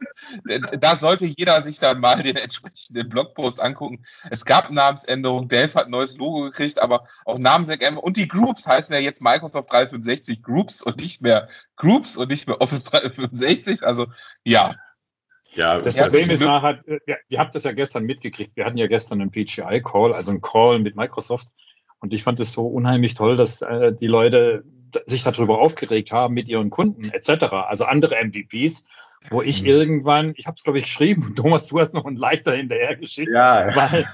da 0.78 0.96
sollte 0.96 1.26
jeder 1.26 1.62
sich 1.62 1.80
dann 1.80 2.00
mal 2.00 2.22
den 2.22 2.36
entsprechenden 2.36 3.08
Blogpost 3.08 3.62
angucken. 3.62 4.04
Es 4.30 4.46
gab 4.46 4.70
Namensänderungen, 4.72 5.48
Delph 5.48 5.76
hat 5.76 5.86
ein 5.86 5.92
neues 5.92 6.18
Logo 6.18 6.42
gekriegt, 6.42 6.80
aber 6.80 7.06
auch 7.26 7.38
Namensänderungen 7.38 8.00
und 8.00 8.18
die 8.18 8.28
Groups 8.28 8.68
heißen 8.68 8.94
ja 8.94 9.00
jetzt 9.00 9.22
Microsoft 9.22 9.72
365 9.72 10.42
Groups 10.42 10.82
und 10.82 10.98
nicht 10.98 11.22
mehr 11.22 11.48
Groups 11.78 12.18
und 12.18 12.30
nicht 12.30 12.48
mehr 12.48 12.60
Office 12.60 12.86
365. 12.86 13.84
Also 13.86 14.08
ja, 14.44 14.76
ja, 15.54 15.82
das 15.82 15.96
Problem 15.96 16.30
ist 16.30 16.42
nachher, 16.42 16.80
ja, 17.08 17.16
ihr 17.30 17.40
habt 17.40 17.56
das 17.56 17.64
ja 17.64 17.72
gestern 17.72 18.04
mitgekriegt. 18.04 18.56
Wir 18.56 18.66
hatten 18.66 18.78
ja 18.78 18.86
gestern 18.86 19.22
einen 19.22 19.32
PGI-Call, 19.32 20.14
also 20.14 20.32
einen 20.32 20.42
Call 20.42 20.80
mit 20.80 20.96
Microsoft. 20.96 21.48
Und 22.00 22.14
ich 22.14 22.24
fand 22.24 22.40
es 22.40 22.52
so 22.52 22.68
unheimlich 22.68 23.16
toll, 23.16 23.38
dass 23.38 23.62
äh, 23.62 23.94
die 23.94 24.08
Leute 24.08 24.64
sich 25.06 25.24
darüber 25.24 25.60
aufgeregt 25.60 26.12
haben 26.12 26.34
mit 26.34 26.48
ihren 26.48 26.70
Kunden 26.70 27.12
etc. 27.12 27.46
Also 27.68 27.86
andere 27.86 28.16
MVPs, 28.24 28.86
wo 29.30 29.42
ich 29.42 29.64
mhm. 29.64 29.70
irgendwann, 29.70 30.34
ich 30.38 30.48
habe 30.48 30.56
es 30.58 30.64
glaube 30.64 30.80
ich 30.80 30.86
geschrieben, 30.86 31.36
Thomas, 31.36 31.68
du 31.68 31.80
hast 31.80 31.94
noch 31.94 32.06
ein 32.06 32.16
Like 32.16 32.44
dahinterher 32.44 32.96
geschickt, 32.96 33.32
ja. 33.34 33.76
weil 33.76 34.08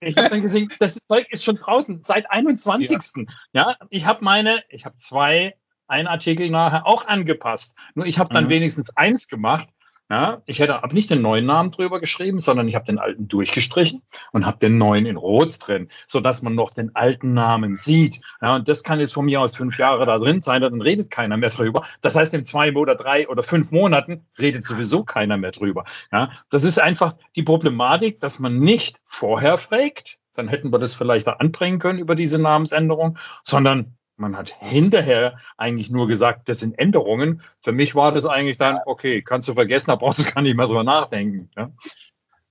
ich 0.00 0.16
habe 0.16 0.30
dann 0.30 0.42
gesehen, 0.42 0.68
das 0.78 0.94
Zeug 0.94 1.26
ist 1.30 1.44
schon 1.44 1.56
draußen 1.56 2.02
seit 2.02 2.30
21. 2.30 3.26
Ja, 3.52 3.70
ja 3.70 3.76
ich 3.90 4.06
habe 4.06 4.24
meine, 4.24 4.62
ich 4.68 4.84
habe 4.84 4.96
zwei 4.96 5.54
ein 5.88 6.06
Artikel 6.06 6.50
nachher 6.50 6.86
auch 6.86 7.06
angepasst. 7.06 7.76
Nur 7.94 8.06
ich 8.06 8.18
habe 8.18 8.32
dann 8.32 8.46
mhm. 8.46 8.50
wenigstens 8.50 8.96
eins 8.96 9.28
gemacht 9.28 9.68
Ja, 10.08 10.40
ich 10.46 10.60
hätte 10.60 10.84
ab 10.84 10.92
nicht 10.92 11.10
den 11.10 11.20
neuen 11.20 11.46
Namen 11.46 11.72
drüber 11.72 11.98
geschrieben, 11.98 12.40
sondern 12.40 12.68
ich 12.68 12.76
habe 12.76 12.84
den 12.84 13.00
alten 13.00 13.26
durchgestrichen 13.26 14.02
und 14.30 14.46
habe 14.46 14.58
den 14.58 14.78
neuen 14.78 15.04
in 15.04 15.16
Rot 15.16 15.58
drin, 15.60 15.88
sodass 16.06 16.42
man 16.42 16.54
noch 16.54 16.72
den 16.72 16.94
alten 16.94 17.34
Namen 17.34 17.76
sieht. 17.76 18.20
Ja, 18.40 18.54
und 18.54 18.68
das 18.68 18.84
kann 18.84 19.00
jetzt 19.00 19.14
von 19.14 19.24
mir 19.24 19.40
aus 19.40 19.56
fünf 19.56 19.78
Jahre 19.78 20.06
da 20.06 20.18
drin 20.18 20.38
sein, 20.38 20.62
dann 20.62 20.80
redet 20.80 21.10
keiner 21.10 21.36
mehr 21.36 21.50
drüber. 21.50 21.82
Das 22.02 22.14
heißt, 22.14 22.34
in 22.34 22.44
zwei 22.44 22.72
oder 22.72 22.94
drei 22.94 23.28
oder 23.28 23.42
fünf 23.42 23.72
Monaten 23.72 24.24
redet 24.38 24.64
sowieso 24.64 25.02
keiner 25.02 25.38
mehr 25.38 25.50
drüber. 25.50 25.84
Ja, 26.12 26.30
das 26.50 26.62
ist 26.62 26.78
einfach 26.78 27.16
die 27.34 27.42
Problematik, 27.42 28.20
dass 28.20 28.38
man 28.38 28.60
nicht 28.60 29.00
vorher 29.06 29.58
fragt, 29.58 30.18
dann 30.34 30.48
hätten 30.48 30.72
wir 30.72 30.78
das 30.78 30.94
vielleicht 30.94 31.26
da 31.26 31.32
anbringen 31.32 31.80
können 31.80 31.98
über 31.98 32.14
diese 32.14 32.40
Namensänderung, 32.40 33.18
sondern 33.42 33.96
man 34.16 34.36
hat 34.36 34.54
hinterher 34.60 35.38
eigentlich 35.56 35.90
nur 35.90 36.06
gesagt, 36.06 36.48
das 36.48 36.60
sind 36.60 36.78
Änderungen. 36.78 37.42
Für 37.60 37.72
mich 37.72 37.94
war 37.94 38.12
das 38.12 38.26
eigentlich 38.26 38.58
dann, 38.58 38.78
okay, 38.86 39.22
kannst 39.22 39.48
du 39.48 39.54
vergessen, 39.54 39.90
da 39.90 39.96
brauchst 39.96 40.20
du 40.20 40.32
gar 40.32 40.42
nicht 40.42 40.56
mehr 40.56 40.66
drüber 40.66 40.84
nachdenken. 40.84 41.50
Ja? 41.56 41.70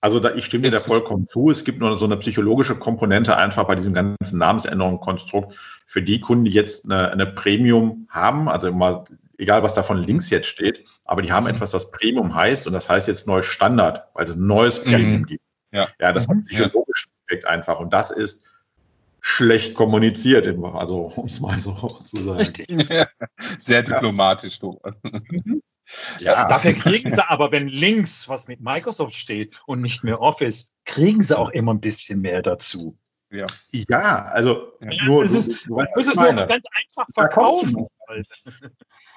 Also 0.02 0.20
da, 0.20 0.36
ich 0.36 0.46
stimme 0.46 0.64
dir 0.64 0.72
da 0.72 0.80
vollkommen 0.80 1.28
zu. 1.28 1.50
Es 1.50 1.64
gibt 1.64 1.80
nur 1.80 1.96
so 1.96 2.06
eine 2.06 2.18
psychologische 2.18 2.78
Komponente 2.78 3.38
einfach 3.38 3.64
bei 3.66 3.74
diesem 3.74 3.94
ganzen 3.94 4.38
Namensänderungskonstrukt 4.38 5.56
für 5.88 6.04
die 6.04 6.20
Kunden, 6.20 6.46
die 6.46 6.52
jetzt 6.52 6.86
eine, 6.86 7.12
eine 7.12 7.26
Premium 7.26 8.08
haben, 8.10 8.48
also 8.48 8.68
immer, 8.68 9.06
egal 9.40 9.64
was 9.64 9.74
da 9.74 9.82
von 9.82 9.98
links 9.98 10.30
jetzt 10.30 10.48
steht, 10.48 10.86
aber 11.06 11.24
die 11.24 11.32
haben 11.32 11.46
mhm. 11.46 11.52
etwas, 11.56 11.72
das 11.72 11.90
Premium 11.90 12.36
heißt 12.36 12.68
und 12.68 12.74
das 12.74 12.88
heißt 12.88 13.08
jetzt 13.08 13.26
neues 13.26 13.48
Standard, 13.48 14.08
weil 14.14 14.26
es 14.26 14.36
ein 14.36 14.46
neues 14.46 14.84
Premium 14.84 15.22
mhm. 15.22 15.26
gibt. 15.26 15.44
Ja, 15.72 15.88
ja 16.00 16.14
das 16.14 16.28
mhm. 16.28 16.32
hat 16.32 16.38
einen 16.38 16.46
psychologischen 16.46 17.12
Effekt 17.26 17.46
einfach 17.46 17.80
und 17.80 17.92
das 17.92 18.12
ist 18.12 18.44
schlecht 19.28 19.74
kommuniziert, 19.74 20.48
also 20.76 21.12
um 21.16 21.26
es 21.26 21.40
mal 21.40 21.60
so 21.60 21.74
zu 22.04 22.22
sagen. 22.22 22.38
Richtig. 22.38 22.68
Sehr 23.60 23.82
diplomatisch, 23.82 24.60
du. 24.60 24.78
Ja. 26.20 26.48
Dafür 26.48 26.74
kriegen 26.74 27.10
sie 27.10 27.28
aber, 27.28 27.52
wenn 27.52 27.68
links 27.68 28.30
was 28.30 28.48
mit 28.48 28.62
Microsoft 28.62 29.16
steht 29.16 29.56
und 29.66 29.82
nicht 29.82 30.04
mehr 30.04 30.22
Office, 30.22 30.74
kriegen 30.86 31.24
sie 31.24 31.38
auch 31.38 31.50
immer 31.50 31.74
ein 31.74 31.80
bisschen 31.80 32.22
mehr 32.22 32.44
dazu. 32.44 33.00
Ja, 33.36 33.46
ja 33.72 34.26
also 34.26 34.74
ja, 34.80 35.06
nur. 35.06 35.24
Ist, 35.24 35.50
du, 35.50 35.54
du 35.68 36.00
es 36.00 36.16
nur 36.16 36.34
ganz 36.34 36.66
einfach 36.84 37.06
verkaufen. 37.14 37.88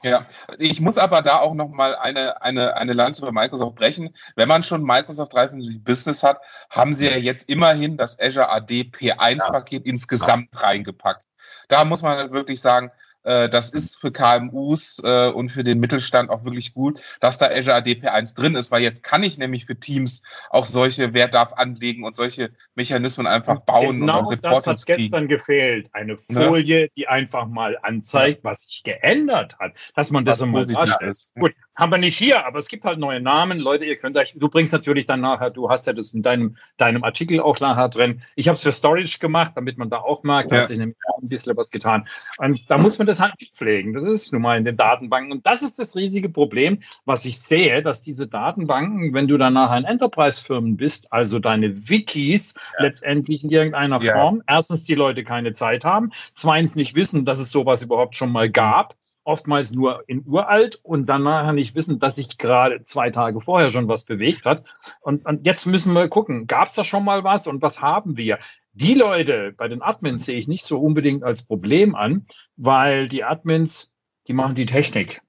Ja, 0.04 0.26
ich 0.58 0.80
muss 0.80 0.96
aber 0.96 1.22
da 1.22 1.38
auch 1.40 1.54
nochmal 1.54 1.96
eine, 1.96 2.40
eine, 2.40 2.76
eine 2.76 2.92
Lanze 2.92 3.26
für 3.26 3.32
Microsoft 3.32 3.74
brechen. 3.74 4.14
Wenn 4.36 4.48
man 4.48 4.62
schon 4.62 4.84
Microsoft 4.84 5.34
365 5.34 5.82
Business 5.82 6.22
hat, 6.22 6.40
haben 6.70 6.94
sie 6.94 7.08
ja 7.08 7.16
jetzt 7.16 7.48
immerhin 7.48 7.96
das 7.96 8.18
Azure 8.20 8.48
AD 8.48 8.92
P1-Paket 8.92 9.84
ja. 9.84 9.90
insgesamt 9.90 10.62
reingepackt. 10.62 11.26
Da 11.68 11.84
muss 11.84 12.02
man 12.02 12.30
wirklich 12.30 12.60
sagen, 12.60 12.92
das 13.22 13.70
ist 13.70 14.00
für 14.00 14.12
KMUs 14.12 15.02
äh, 15.04 15.28
und 15.28 15.50
für 15.50 15.62
den 15.62 15.80
Mittelstand 15.80 16.30
auch 16.30 16.44
wirklich 16.44 16.74
gut, 16.74 17.00
dass 17.20 17.38
da 17.38 17.46
Azure 17.46 17.76
ADP 17.76 18.06
1 18.08 18.34
drin 18.34 18.54
ist, 18.54 18.70
weil 18.70 18.82
jetzt 18.82 19.02
kann 19.02 19.22
ich 19.22 19.38
nämlich 19.38 19.66
für 19.66 19.76
Teams 19.76 20.24
auch 20.50 20.64
solche 20.64 21.12
Wer 21.14 21.28
darf 21.28 21.52
anlegen 21.54 22.04
und 22.04 22.14
solche 22.14 22.50
Mechanismen 22.74 23.26
einfach 23.26 23.60
bauen. 23.60 24.00
Genau 24.00 24.28
und 24.28 24.44
das 24.44 24.66
hat 24.66 24.84
gestern 24.86 25.28
gefehlt. 25.28 25.88
Eine 25.92 26.16
ne? 26.28 26.40
Folie, 26.40 26.82
ja. 26.82 26.86
die 26.96 27.08
einfach 27.08 27.46
mal 27.46 27.76
anzeigt, 27.82 28.44
was 28.44 28.62
sich 28.62 28.82
geändert 28.84 29.58
hat, 29.58 29.72
dass 29.94 30.10
man 30.10 30.24
das 30.24 30.40
immer 30.40 30.60
ist. 30.60 31.32
Gut, 31.34 31.52
haben 31.74 31.92
wir 31.92 31.98
nicht 31.98 32.18
hier, 32.18 32.44
aber 32.44 32.58
es 32.58 32.68
gibt 32.68 32.84
halt 32.84 32.98
neue 32.98 33.20
Namen. 33.20 33.58
Leute, 33.58 33.84
ihr 33.84 33.96
könnt 33.96 34.16
euch, 34.16 34.34
du 34.36 34.48
bringst 34.48 34.72
natürlich 34.72 35.06
dann 35.06 35.20
nachher, 35.20 35.50
du 35.50 35.70
hast 35.70 35.86
ja 35.86 35.92
das 35.92 36.12
in 36.12 36.22
deinem, 36.22 36.56
deinem 36.76 37.04
Artikel 37.04 37.40
auch 37.40 37.58
nachher 37.60 37.88
drin. 37.88 38.22
Ich 38.34 38.48
habe 38.48 38.56
es 38.56 38.62
für 38.62 38.72
Storage 38.72 39.18
gemacht, 39.20 39.52
damit 39.54 39.78
man 39.78 39.90
da 39.90 39.98
auch 39.98 40.22
merkt, 40.22 40.50
da 40.50 40.56
ja. 40.56 40.60
hat 40.62 40.68
sich 40.68 40.78
nämlich 40.78 40.96
auch 41.12 41.22
ein 41.22 41.28
bisschen 41.28 41.56
was 41.56 41.70
getan. 41.70 42.08
Und 42.38 42.70
da 42.70 42.78
muss 42.78 42.98
man 42.98 43.06
das 43.08 43.20
halt 43.20 43.34
nicht 43.40 43.56
pflegen. 43.56 43.92
Das 43.94 44.06
ist 44.06 44.32
nun 44.32 44.42
mal 44.42 44.58
in 44.58 44.64
den 44.64 44.76
Datenbanken. 44.76 45.32
Und 45.32 45.46
das 45.46 45.62
ist 45.62 45.78
das 45.78 45.96
riesige 45.96 46.28
Problem, 46.28 46.80
was 47.04 47.24
ich 47.24 47.40
sehe, 47.40 47.82
dass 47.82 48.02
diese 48.02 48.26
Datenbanken, 48.26 49.14
wenn 49.14 49.28
du 49.28 49.38
dann 49.38 49.54
nachher 49.54 49.76
ein 49.76 49.84
Enterprise-Firmen 49.84 50.76
bist, 50.76 51.12
also 51.12 51.38
deine 51.38 51.88
Wikis 51.88 52.54
ja. 52.54 52.84
letztendlich 52.84 53.42
in 53.44 53.50
irgendeiner 53.50 54.02
ja. 54.02 54.12
Form, 54.12 54.42
erstens 54.46 54.84
die 54.84 54.94
Leute 54.94 55.24
keine 55.24 55.52
Zeit 55.52 55.84
haben, 55.84 56.12
zweitens 56.34 56.76
nicht 56.76 56.94
wissen, 56.94 57.24
dass 57.24 57.40
es 57.40 57.50
sowas 57.50 57.82
überhaupt 57.82 58.14
schon 58.14 58.30
mal 58.30 58.50
gab 58.50 58.94
oftmals 59.28 59.72
nur 59.72 60.04
in 60.06 60.24
uralt 60.26 60.80
und 60.82 61.04
dann 61.04 61.22
nachher 61.22 61.52
nicht 61.52 61.74
wissen, 61.74 61.98
dass 61.98 62.16
sich 62.16 62.38
gerade 62.38 62.82
zwei 62.84 63.10
Tage 63.10 63.42
vorher 63.42 63.68
schon 63.68 63.86
was 63.86 64.04
bewegt 64.04 64.46
hat. 64.46 64.64
Und, 65.02 65.26
und 65.26 65.46
jetzt 65.46 65.66
müssen 65.66 65.92
wir 65.92 66.08
gucken, 66.08 66.46
gab 66.46 66.68
es 66.68 66.74
da 66.76 66.82
schon 66.82 67.04
mal 67.04 67.24
was 67.24 67.46
und 67.46 67.60
was 67.60 67.82
haben 67.82 68.16
wir? 68.16 68.38
Die 68.80 68.94
Leute 68.94 69.52
bei 69.56 69.66
den 69.66 69.82
Admins 69.82 70.24
sehe 70.24 70.38
ich 70.38 70.46
nicht 70.46 70.64
so 70.64 70.78
unbedingt 70.78 71.24
als 71.24 71.44
Problem 71.44 71.96
an, 71.96 72.26
weil 72.56 73.08
die 73.08 73.24
Admins, 73.24 73.92
die 74.28 74.34
machen 74.34 74.54
die 74.54 74.66
Technik. 74.66 75.20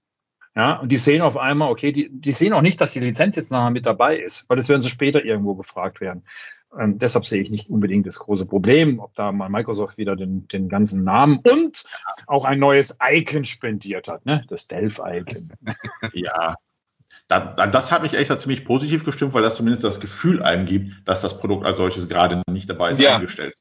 Ja, 0.56 0.76
und 0.76 0.92
die 0.92 1.00
sehen 1.00 1.24
auf 1.24 1.36
einmal, 1.36 1.72
okay, 1.72 1.92
die, 1.92 2.10
die 2.12 2.34
sehen 2.34 2.54
auch 2.54 2.62
nicht, 2.62 2.80
dass 2.80 2.94
die 2.94 3.00
Lizenz 3.00 3.38
jetzt 3.38 3.52
nachher 3.52 3.72
mit 3.72 3.88
dabei 3.88 4.20
ist, 4.20 4.48
weil 4.50 4.58
das 4.58 4.70
werden 4.70 4.84
sie 4.84 4.92
später 4.92 5.26
irgendwo 5.26 5.56
gefragt 5.56 6.00
werden. 6.00 6.26
Ähm, 6.78 7.00
deshalb 7.00 7.26
sehe 7.26 7.42
ich 7.42 7.50
nicht 7.50 7.72
unbedingt 7.72 8.06
das 8.06 8.20
große 8.20 8.46
Problem, 8.46 9.00
ob 9.00 9.16
da 9.16 9.32
mal 9.32 9.50
Microsoft 9.50 9.98
wieder 9.98 10.16
den, 10.16 10.48
den 10.50 10.70
ganzen 10.70 11.04
Namen 11.04 11.40
und 11.40 11.86
auch 12.28 12.46
ein 12.46 12.60
neues 12.60 13.00
Icon 13.02 13.46
spendiert 13.46 14.08
hat, 14.10 14.28
ne? 14.28 14.46
das 14.48 14.68
Delph-Icon. 14.68 15.50
Ja, 16.14 16.56
das 17.30 17.92
hat 17.92 18.02
mich 18.02 18.16
echt 18.16 18.42
ziemlich 18.42 18.66
positiv 18.66 19.06
gestimmt, 19.06 19.34
weil 19.34 19.44
das 19.44 19.56
zumindest 19.56 19.84
das 19.84 20.00
Gefühl 20.00 20.42
einem 20.42 20.66
gibt, 20.66 21.08
dass 21.08 21.22
das 21.22 21.40
Produkt 21.40 21.66
als 21.66 21.78
solches 21.78 22.10
gerade 22.10 22.42
nicht 22.50 22.70
dabei 22.70 22.92
ist, 22.92 23.00
ja. 23.00 23.16
eingestellt. 23.16 23.56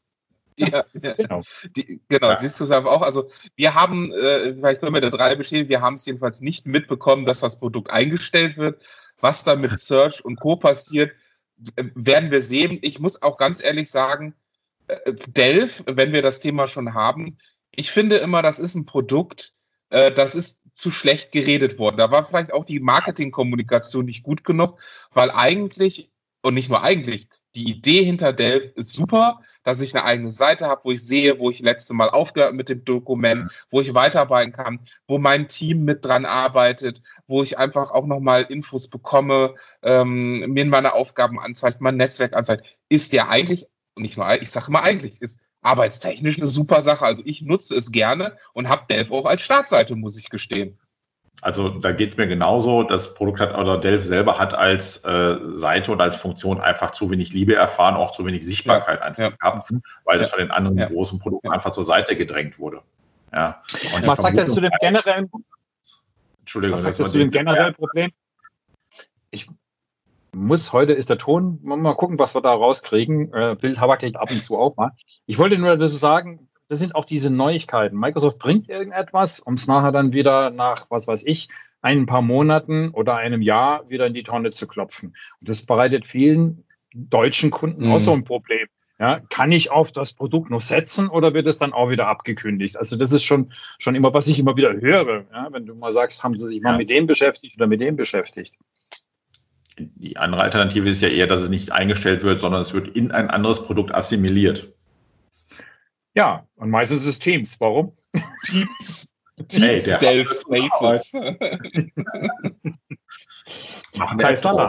Ja, 0.56 0.84
ja. 1.02 1.12
genau. 1.12 1.42
Die, 1.76 2.00
genau, 2.08 2.30
ja. 2.30 2.40
das 2.40 2.56
zusammen 2.56 2.86
auch. 2.86 3.02
Also 3.02 3.30
wir 3.56 3.74
haben, 3.74 4.10
äh, 4.12 4.54
vielleicht 4.54 4.80
können 4.80 4.94
wir 4.94 5.02
da 5.02 5.10
drei 5.10 5.36
bestehen, 5.36 5.68
wir 5.68 5.82
haben 5.82 5.94
es 5.94 6.06
jedenfalls 6.06 6.40
nicht 6.40 6.66
mitbekommen, 6.66 7.26
dass 7.26 7.40
das 7.40 7.58
Produkt 7.58 7.90
eingestellt 7.90 8.56
wird. 8.56 8.82
Was 9.20 9.44
da 9.44 9.54
mit 9.54 9.78
Search 9.78 10.24
und 10.24 10.40
Co. 10.40 10.56
passiert, 10.56 11.12
werden 11.76 12.30
wir 12.30 12.40
sehen. 12.40 12.78
Ich 12.82 13.00
muss 13.00 13.20
auch 13.20 13.36
ganz 13.36 13.62
ehrlich 13.62 13.90
sagen, 13.90 14.34
äh, 14.86 15.12
Delph, 15.26 15.84
wenn 15.86 16.12
wir 16.12 16.22
das 16.22 16.40
Thema 16.40 16.66
schon 16.66 16.94
haben, 16.94 17.36
ich 17.70 17.90
finde 17.90 18.16
immer, 18.16 18.42
das 18.42 18.58
ist 18.58 18.74
ein 18.74 18.86
Produkt, 18.86 19.54
äh, 19.90 20.10
das 20.10 20.34
ist 20.34 20.62
zu 20.78 20.90
schlecht 20.92 21.32
geredet 21.32 21.78
worden. 21.78 21.96
Da 21.96 22.10
war 22.10 22.24
vielleicht 22.24 22.52
auch 22.52 22.64
die 22.64 22.78
Marketingkommunikation 22.78 24.04
nicht 24.04 24.22
gut 24.22 24.44
genug, 24.44 24.78
weil 25.12 25.30
eigentlich, 25.30 26.12
und 26.42 26.54
nicht 26.54 26.68
nur 26.68 26.82
eigentlich, 26.82 27.28
die 27.56 27.68
Idee 27.68 28.04
hinter 28.04 28.32
Delph 28.32 28.76
ist 28.76 28.92
super, 28.92 29.40
dass 29.64 29.82
ich 29.82 29.94
eine 29.96 30.04
eigene 30.04 30.30
Seite 30.30 30.68
habe, 30.68 30.82
wo 30.84 30.92
ich 30.92 31.04
sehe, 31.04 31.40
wo 31.40 31.50
ich 31.50 31.60
letzte 31.60 31.94
Mal 31.94 32.10
aufgehört 32.10 32.54
mit 32.54 32.68
dem 32.68 32.84
Dokument, 32.84 33.50
wo 33.70 33.80
ich 33.80 33.92
weiterarbeiten 33.94 34.52
kann, 34.52 34.78
wo 35.08 35.18
mein 35.18 35.48
Team 35.48 35.82
mit 35.82 36.04
dran 36.04 36.24
arbeitet, 36.24 37.02
wo 37.26 37.42
ich 37.42 37.58
einfach 37.58 37.90
auch 37.90 38.06
nochmal 38.06 38.42
Infos 38.42 38.88
bekomme, 38.88 39.56
ähm, 39.82 40.52
mir 40.52 40.66
meine 40.66 40.92
Aufgaben 40.92 41.40
anzeigt, 41.40 41.80
mein 41.80 41.96
Netzwerk 41.96 42.36
anzeigt, 42.36 42.66
ist 42.88 43.12
ja 43.12 43.26
eigentlich, 43.28 43.66
und 43.94 44.02
nicht 44.02 44.16
nur, 44.16 44.40
ich 44.40 44.50
sage 44.50 44.68
immer 44.68 44.84
eigentlich, 44.84 45.20
ist 45.20 45.40
arbeitstechnisch 45.62 46.38
eine 46.38 46.48
super 46.48 46.80
Sache. 46.80 47.04
Also 47.04 47.22
ich 47.24 47.42
nutze 47.42 47.76
es 47.76 47.92
gerne 47.92 48.36
und 48.52 48.68
habe 48.68 48.86
Delph 48.88 49.10
auch 49.10 49.26
als 49.26 49.42
Startseite, 49.42 49.96
muss 49.96 50.18
ich 50.18 50.30
gestehen. 50.30 50.78
Also 51.40 51.68
da 51.68 51.92
geht 51.92 52.12
es 52.12 52.16
mir 52.16 52.26
genauso. 52.26 52.82
Das 52.82 53.14
Produkt 53.14 53.40
hat 53.40 53.56
oder 53.56 53.78
Delph 53.78 54.04
selber 54.04 54.38
hat 54.38 54.54
als 54.54 55.04
äh, 55.04 55.38
Seite 55.40 55.92
und 55.92 56.00
als 56.00 56.16
Funktion 56.16 56.60
einfach 56.60 56.90
zu 56.90 57.10
wenig 57.10 57.32
Liebe 57.32 57.54
erfahren, 57.54 57.94
auch 57.94 58.10
zu 58.10 58.26
wenig 58.26 58.44
Sichtbarkeit 58.44 59.00
ja, 59.00 59.06
einfach 59.06 59.22
ja. 59.22 59.30
gehabt, 59.30 59.72
weil 60.04 60.18
das 60.18 60.30
von 60.30 60.40
den 60.40 60.50
anderen 60.50 60.78
ja. 60.78 60.88
großen 60.88 61.20
Produkten 61.20 61.50
einfach 61.50 61.70
zur 61.70 61.84
Seite 61.84 62.16
gedrängt 62.16 62.58
wurde. 62.58 62.82
Ja. 63.32 63.62
Und 63.94 64.06
was 64.06 64.22
sagt 64.22 64.36
er 64.36 64.48
zu 64.48 64.60
dem 64.60 64.72
generellen 64.80 65.30
Entschuldigung, 66.40 66.76
was 66.76 66.96
sagt 66.96 67.10
zu 67.10 67.18
dem 67.18 67.30
generellen 67.30 67.74
Problem? 67.74 68.10
Ich 69.30 69.48
muss, 70.34 70.72
heute 70.72 70.92
ist 70.92 71.10
der 71.10 71.18
Ton, 71.18 71.58
mal 71.62 71.94
gucken, 71.94 72.18
was 72.18 72.34
wir 72.34 72.42
da 72.42 72.52
rauskriegen. 72.52 73.32
Äh, 73.32 73.56
Bild 73.60 73.80
wackelt 73.80 74.16
ab 74.16 74.30
und 74.30 74.42
zu 74.42 74.56
auch 74.56 74.76
mal. 74.76 74.92
Ich 75.26 75.38
wollte 75.38 75.58
nur 75.58 75.76
dazu 75.76 75.96
sagen, 75.96 76.48
das 76.68 76.78
sind 76.78 76.94
auch 76.94 77.04
diese 77.04 77.30
Neuigkeiten. 77.30 77.98
Microsoft 77.98 78.38
bringt 78.38 78.68
irgendetwas, 78.68 79.40
um 79.40 79.54
es 79.54 79.66
nachher 79.66 79.92
dann 79.92 80.12
wieder 80.12 80.50
nach, 80.50 80.86
was 80.90 81.08
weiß 81.08 81.24
ich, 81.26 81.48
ein 81.80 82.06
paar 82.06 82.22
Monaten 82.22 82.90
oder 82.90 83.16
einem 83.16 83.42
Jahr 83.42 83.88
wieder 83.88 84.06
in 84.06 84.14
die 84.14 84.22
Tonne 84.22 84.50
zu 84.50 84.66
klopfen. 84.66 85.14
Und 85.40 85.48
das 85.48 85.64
bereitet 85.64 86.06
vielen 86.06 86.64
deutschen 86.92 87.50
Kunden 87.50 87.86
mhm. 87.86 87.92
auch 87.92 87.98
so 87.98 88.12
ein 88.12 88.24
Problem. 88.24 88.68
Ja, 89.00 89.20
kann 89.30 89.52
ich 89.52 89.70
auf 89.70 89.92
das 89.92 90.14
Produkt 90.14 90.50
noch 90.50 90.60
setzen 90.60 91.08
oder 91.08 91.32
wird 91.32 91.46
es 91.46 91.58
dann 91.58 91.72
auch 91.72 91.88
wieder 91.90 92.08
abgekündigt? 92.08 92.76
Also 92.76 92.96
das 92.96 93.12
ist 93.12 93.22
schon, 93.22 93.52
schon 93.78 93.94
immer, 93.94 94.12
was 94.12 94.26
ich 94.26 94.40
immer 94.40 94.56
wieder 94.56 94.72
höre. 94.72 95.24
Ja, 95.32 95.48
wenn 95.52 95.66
du 95.66 95.76
mal 95.76 95.92
sagst, 95.92 96.24
haben 96.24 96.36
sie 96.36 96.48
sich 96.48 96.60
mal 96.60 96.76
mit 96.76 96.90
dem 96.90 97.06
beschäftigt 97.06 97.56
oder 97.56 97.68
mit 97.68 97.80
dem 97.80 97.94
beschäftigt? 97.94 98.56
Die 99.78 100.16
andere 100.16 100.42
Alternative 100.42 100.88
ist 100.88 101.02
ja 101.02 101.08
eher, 101.08 101.26
dass 101.26 101.40
es 101.40 101.48
nicht 101.48 101.72
eingestellt 101.72 102.22
wird, 102.22 102.40
sondern 102.40 102.62
es 102.62 102.72
wird 102.72 102.96
in 102.96 103.12
ein 103.12 103.30
anderes 103.30 103.64
Produkt 103.64 103.94
assimiliert. 103.94 104.72
Ja, 106.14 106.46
und 106.56 106.70
meistens 106.70 107.02
ist 107.02 107.08
es 107.08 107.18
Teams. 107.18 107.60
Warum? 107.60 107.94
Teams. 108.44 109.14
Teams 109.48 109.86
hey, 109.86 109.98
Delph 110.00 110.32
Spaces. 110.40 111.12
Kai 114.18 114.66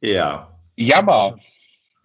Ja. 0.00 0.58
Jammer. 0.76 1.38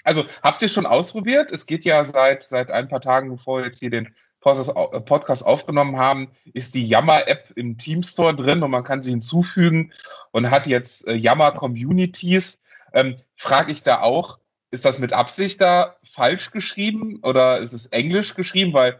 Also 0.03 0.25
habt 0.43 0.61
ihr 0.61 0.69
schon 0.69 0.85
ausprobiert? 0.85 1.51
Es 1.51 1.65
geht 1.65 1.85
ja 1.85 2.03
seit, 2.03 2.43
seit 2.43 2.71
ein 2.71 2.89
paar 2.89 3.01
Tagen, 3.01 3.29
bevor 3.29 3.59
wir 3.59 3.65
jetzt 3.65 3.79
hier 3.79 3.89
den 3.89 4.13
Podcast 4.45 5.45
aufgenommen 5.45 5.97
haben, 5.97 6.29
ist 6.53 6.75
die 6.75 6.87
Yammer-App 6.87 7.51
im 7.55 7.77
Team 7.77 8.03
Store 8.03 8.35
drin 8.35 8.61
und 8.61 8.71
man 8.71 8.83
kann 8.83 9.01
sie 9.01 9.11
hinzufügen 9.11 9.91
und 10.31 10.51
hat 10.51 10.67
jetzt 10.67 11.07
äh, 11.07 11.13
Yammer-Communities. 11.13 12.63
Ähm, 12.93 13.17
Frage 13.35 13.71
ich 13.71 13.83
da 13.83 14.01
auch, 14.01 14.37
ist 14.71 14.85
das 14.85 14.99
mit 14.99 15.13
Absicht 15.13 15.61
da 15.61 15.95
falsch 16.03 16.51
geschrieben 16.51 17.19
oder 17.23 17.57
ist 17.59 17.73
es 17.73 17.87
englisch 17.87 18.35
geschrieben? 18.35 18.73
Weil 18.73 18.99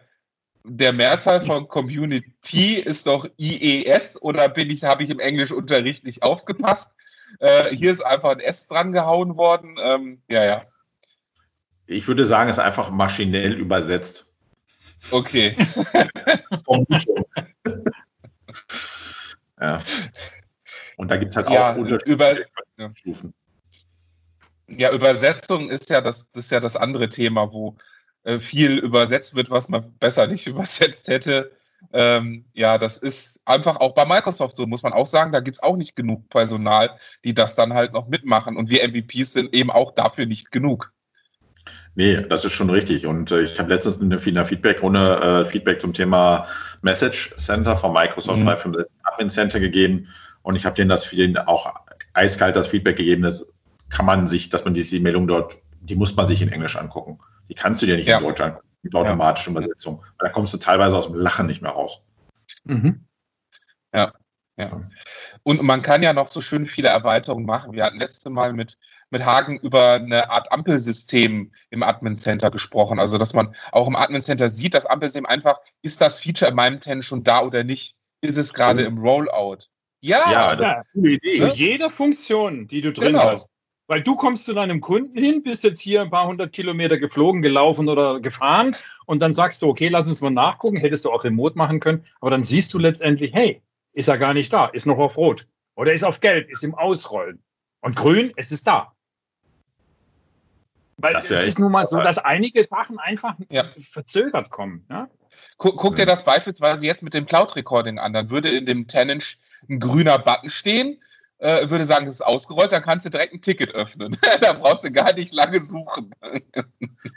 der 0.63 0.93
Mehrzahl 0.93 1.45
von 1.45 1.67
Community 1.67 2.75
ist 2.75 3.05
doch 3.05 3.27
IES 3.37 4.19
oder 4.21 4.49
bin 4.49 4.71
ich, 4.71 4.83
habe 4.83 5.03
ich 5.03 5.09
im 5.09 5.19
Englischunterricht 5.19 6.03
nicht 6.03 6.23
aufgepasst? 6.23 6.97
Äh, 7.39 7.75
hier 7.75 7.91
ist 7.91 8.01
einfach 8.01 8.31
ein 8.31 8.39
S 8.39 8.67
dran 8.67 8.91
gehauen 8.91 9.37
worden. 9.37 9.77
Ähm, 9.79 10.21
ja, 10.27 10.43
ja. 10.43 10.65
Ich 11.85 12.07
würde 12.07 12.25
sagen, 12.25 12.49
es 12.49 12.57
ist 12.57 12.63
einfach 12.63 12.89
maschinell 12.89 13.53
übersetzt. 13.53 14.33
Okay. 15.11 15.55
ja. 19.59 19.81
Und 20.97 21.11
da 21.11 21.17
gibt 21.17 21.31
es 21.31 21.37
halt 21.37 21.49
ja, 21.49 21.73
auch 21.73 21.77
Unterschiede. 21.77 22.11
Über, 22.11 22.35
Stufen. 22.95 23.33
Ja, 24.67 24.91
Übersetzung 24.91 25.69
ist 25.69 25.89
ja 25.89 26.01
das, 26.01 26.31
das 26.31 26.45
ist 26.45 26.51
ja 26.51 26.59
das 26.59 26.75
andere 26.75 27.09
Thema, 27.09 27.51
wo 27.51 27.75
äh, 28.23 28.39
viel 28.39 28.79
übersetzt 28.79 29.35
wird, 29.35 29.49
was 29.49 29.69
man 29.69 29.93
besser 29.99 30.27
nicht 30.27 30.47
übersetzt 30.47 31.07
hätte. 31.07 31.51
Ähm, 31.93 32.45
ja, 32.53 32.77
das 32.77 32.97
ist 32.97 33.41
einfach 33.45 33.77
auch 33.77 33.93
bei 33.93 34.05
Microsoft 34.05 34.55
so, 34.55 34.65
muss 34.65 34.81
man 34.81 34.93
auch 34.93 35.05
sagen, 35.05 35.31
da 35.31 35.39
gibt 35.39 35.57
es 35.57 35.63
auch 35.63 35.77
nicht 35.77 35.95
genug 35.95 36.29
Personal, 36.29 36.95
die 37.23 37.33
das 37.33 37.55
dann 37.55 37.73
halt 37.73 37.93
noch 37.93 38.07
mitmachen. 38.07 38.57
Und 38.57 38.69
wir 38.69 38.87
MVPs 38.87 39.33
sind 39.33 39.53
eben 39.53 39.69
auch 39.69 39.93
dafür 39.93 40.25
nicht 40.25 40.51
genug. 40.51 40.91
Nee, 41.95 42.17
das 42.17 42.43
ist 42.43 42.51
schon 42.51 42.69
richtig. 42.69 43.05
Und 43.07 43.31
äh, 43.31 43.41
ich 43.41 43.57
habe 43.57 43.73
letztens 43.73 43.97
in 43.97 44.11
einer 44.11 44.45
Feedback-Runde 44.45 45.43
äh, 45.43 45.45
Feedback 45.45 45.79
zum 45.79 45.93
Thema 45.93 46.45
Message 46.81 47.33
Center 47.37 47.75
von 47.77 47.93
Microsoft 47.93 48.39
mhm. 48.39 48.45
365 48.45 48.95
Admin 49.03 49.29
Center 49.29 49.59
gegeben. 49.59 50.07
Und 50.41 50.55
ich 50.55 50.65
habe 50.65 50.75
denen 50.75 50.89
das 50.89 51.05
für 51.05 51.15
den 51.15 51.37
auch 51.37 51.73
eiskalt 52.13 52.55
das 52.55 52.67
Feedback 52.67 52.97
gegeben, 52.97 53.23
dass 53.23 53.47
kann 53.89 54.05
man 54.05 54.27
sich, 54.27 54.49
dass 54.49 54.65
man 54.65 54.73
diese 54.73 54.99
Meldung 54.99 55.27
dort, 55.27 55.55
die 55.81 55.95
muss 55.95 56.15
man 56.15 56.27
sich 56.27 56.41
in 56.41 56.51
Englisch 56.51 56.75
angucken. 56.75 57.19
Die 57.49 57.53
kannst 57.53 57.81
du 57.81 57.85
dir 57.85 57.95
nicht 57.95 58.07
ja. 58.07 58.17
in 58.17 58.25
Deutsch 58.25 58.41
angucken, 58.41 58.67
mit 58.81 58.95
automatischen 58.95 59.53
ja. 59.53 59.59
Übersetzung. 59.59 60.01
Weil 60.17 60.27
da 60.27 60.29
kommst 60.29 60.53
du 60.53 60.57
teilweise 60.57 60.97
aus 60.97 61.07
dem 61.07 61.15
Lachen 61.15 61.47
nicht 61.47 61.61
mehr 61.61 61.71
raus. 61.71 62.01
Mhm. 62.65 63.05
Ja. 63.93 64.13
Ja. 64.57 64.89
Und 65.43 65.61
man 65.63 65.81
kann 65.81 66.01
ja 66.01 66.13
noch 66.13 66.27
so 66.27 66.41
schön 66.41 66.65
viele 66.65 66.87
Erweiterungen 66.87 67.45
machen. 67.45 67.73
Wir 67.73 67.83
hatten 67.83 67.99
letzte 67.99 68.29
Mal 68.29 68.53
mit, 68.53 68.77
mit 69.15 69.25
Hagen 69.25 69.57
über 69.59 69.93
eine 69.93 70.29
Art 70.29 70.51
Ampelsystem 70.51 71.53
im 71.69 71.83
Admin 71.83 72.17
Center 72.17 72.51
gesprochen. 72.51 72.99
Also, 72.99 73.17
dass 73.17 73.33
man 73.33 73.55
auch 73.71 73.87
im 73.87 73.95
Admin 73.95 74.19
Center 74.19 74.49
sieht, 74.49 74.73
das 74.73 74.85
Ampelsystem 74.85 75.25
einfach, 75.25 75.61
ist 75.81 76.01
das 76.01 76.19
Feature 76.19 76.49
in 76.51 76.55
meinem 76.57 76.81
Tenant 76.81 77.05
schon 77.05 77.23
da 77.23 77.41
oder 77.41 77.63
nicht? 77.63 77.95
Ist 78.19 78.37
es 78.37 78.53
gerade 78.53 78.81
mhm. 78.81 78.97
im 78.97 78.97
Rollout? 78.97 79.59
Ja, 80.01 80.29
ja 80.29 80.55
das 80.57 80.85
ist 80.93 80.97
eine 80.99 81.09
Idee. 81.11 81.37
Für 81.37 81.47
jede 81.47 81.89
Funktion, 81.91 82.67
die 82.67 82.81
du 82.81 82.91
drin 82.91 83.13
genau. 83.13 83.31
hast. 83.31 83.53
Weil 83.87 84.03
du 84.03 84.17
kommst 84.17 84.43
zu 84.43 84.53
deinem 84.53 84.81
Kunden 84.81 85.17
hin, 85.17 85.43
bist 85.43 85.63
jetzt 85.63 85.79
hier 85.79 86.01
ein 86.01 86.09
paar 86.09 86.27
hundert 86.27 86.51
Kilometer 86.51 86.97
geflogen, 86.97 87.41
gelaufen 87.41 87.87
oder 87.87 88.19
gefahren 88.19 88.75
und 89.05 89.21
dann 89.21 89.31
sagst 89.31 89.61
du, 89.61 89.69
okay, 89.69 89.87
lass 89.87 90.09
uns 90.09 90.19
mal 90.19 90.29
nachgucken, 90.29 90.75
hättest 90.75 91.05
du 91.05 91.11
auch 91.11 91.23
remote 91.23 91.57
machen 91.57 91.79
können, 91.79 92.03
aber 92.19 92.31
dann 92.31 92.43
siehst 92.43 92.73
du 92.73 92.79
letztendlich, 92.79 93.33
hey, 93.33 93.61
ist 93.93 94.09
er 94.09 94.17
gar 94.17 94.33
nicht 94.33 94.51
da, 94.51 94.65
ist 94.65 94.87
noch 94.87 94.97
auf 94.97 95.17
Rot 95.17 95.47
oder 95.75 95.93
ist 95.93 96.03
auf 96.03 96.19
Gelb, 96.19 96.49
ist 96.49 96.63
im 96.63 96.75
Ausrollen 96.75 97.43
und 97.81 97.95
Grün, 97.95 98.33
es 98.35 98.51
ist 98.51 98.65
da. 98.65 98.94
Weil 101.05 101.15
es 101.37 101.45
ist 101.45 101.59
nun 101.59 101.71
mal 101.71 101.85
so, 101.85 101.99
dass 101.99 102.17
einige 102.17 102.63
Sachen 102.63 102.99
einfach 102.99 103.35
ja. 103.49 103.65
verzögert 103.79 104.49
kommen. 104.49 104.85
Ja? 104.89 105.07
Guck, 105.57 105.77
guck 105.77 105.95
dir 105.95 106.05
das 106.05 106.25
beispielsweise 106.25 106.85
jetzt 106.85 107.03
mit 107.03 107.13
dem 107.13 107.25
Cloud 107.25 107.55
Recording 107.55 107.99
an. 107.99 108.13
Dann 108.13 108.29
würde 108.29 108.49
in 108.49 108.65
dem 108.65 108.87
Tenant 108.87 109.37
ein 109.69 109.79
grüner 109.79 110.19
Button 110.19 110.49
stehen 110.49 111.01
äh, 111.45 111.69
würde 111.69 111.85
sagen, 111.85 112.07
das 112.07 112.15
ist 112.15 112.21
ausgerollt, 112.21 112.71
dann 112.71 112.81
kannst 112.81 113.05
du 113.05 113.09
direkt 113.09 113.33
ein 113.33 113.41
Ticket 113.41 113.73
öffnen. 113.75 114.17
da 114.41 114.53
brauchst 114.53 114.83
du 114.83 114.91
gar 114.91 115.13
nicht 115.13 115.33
lange 115.33 115.63
suchen. 115.63 116.11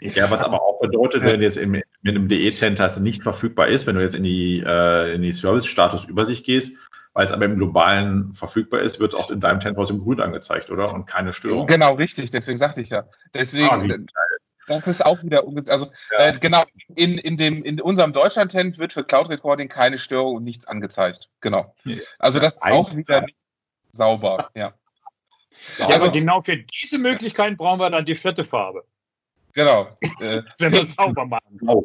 ja, 0.01 0.31
was 0.31 0.43
aber 0.43 0.63
auch 0.63 0.81
bedeutet, 0.81 1.23
wenn 1.25 1.41
jetzt 1.41 1.57
in, 1.57 1.71
mit 1.71 1.85
einem 2.03 2.29
DE-Tent 2.29 3.01
nicht 3.01 3.23
verfügbar 3.23 3.69
ist, 3.69 3.87
wenn 3.87 3.97
du 3.97 4.03
jetzt 4.03 4.15
in 4.15 4.25
die, 4.25 4.63
äh, 4.67 5.15
in 5.15 5.23
die 5.23 5.33
Service-Status-Übersicht 5.33 6.45
gehst, 6.45 6.77
weil 7.15 7.27
es 7.27 7.33
aber 7.33 7.47
im 7.47 7.57
globalen 7.57 8.35
verfügbar 8.35 8.81
ist, 8.81 9.01
wird 9.01 9.15
es 9.15 9.19
auch 9.19 9.31
in 9.31 9.41
deinem 9.41 9.61
Tent 9.61 9.79
im 9.91 10.01
Grün 10.01 10.21
angezeigt, 10.21 10.71
oder? 10.71 10.93
Und 10.93 11.07
keine 11.07 11.33
Störung. 11.33 11.67
Genau, 11.67 11.95
richtig, 11.95 12.31
deswegen 12.31 12.59
sagte 12.59 12.83
ich 12.83 12.91
ja. 12.91 13.09
Deswegen. 13.35 14.09
Ah, 14.15 14.23
das 14.67 14.87
ist 14.87 15.05
auch 15.05 15.23
wieder 15.23 15.43
Also 15.69 15.91
ja. 16.13 16.27
äh, 16.27 16.33
genau, 16.39 16.63
in, 16.95 17.17
in, 17.17 17.39
dem, 17.39 17.65
in 17.65 17.81
unserem 17.81 18.13
Deutschland-Tent 18.13 18.79
wird 18.79 18.93
für 18.93 19.03
Cloud 19.03 19.31
Recording 19.31 19.69
keine 19.69 19.97
Störung 19.97 20.37
und 20.37 20.45
nichts 20.45 20.69
angezeigt. 20.69 21.31
Genau. 21.41 21.75
Also 22.19 22.39
das 22.39 22.57
ist 22.57 22.67
auch 22.67 22.95
wieder 22.95 23.23
nicht 23.23 23.39
Sauber, 23.99 24.51
ja. 24.55 24.73
Sauber. 25.77 25.91
Ja, 25.91 26.01
aber 26.01 26.13
genau 26.13 26.41
für 26.41 26.57
diese 26.57 26.99
Möglichkeit 26.99 27.59
brauchen 27.59 27.81
wir 27.81 27.91
dann 27.91 28.07
die 28.07 28.15
vierte 28.15 28.45
Farbe. 28.45 28.85
Genau. 29.53 29.89
Äh, 30.21 30.43
Wenn 30.59 30.73
wir 30.73 30.87
sauber 30.87 31.27
machen. 31.27 31.59
Blau. 31.59 31.85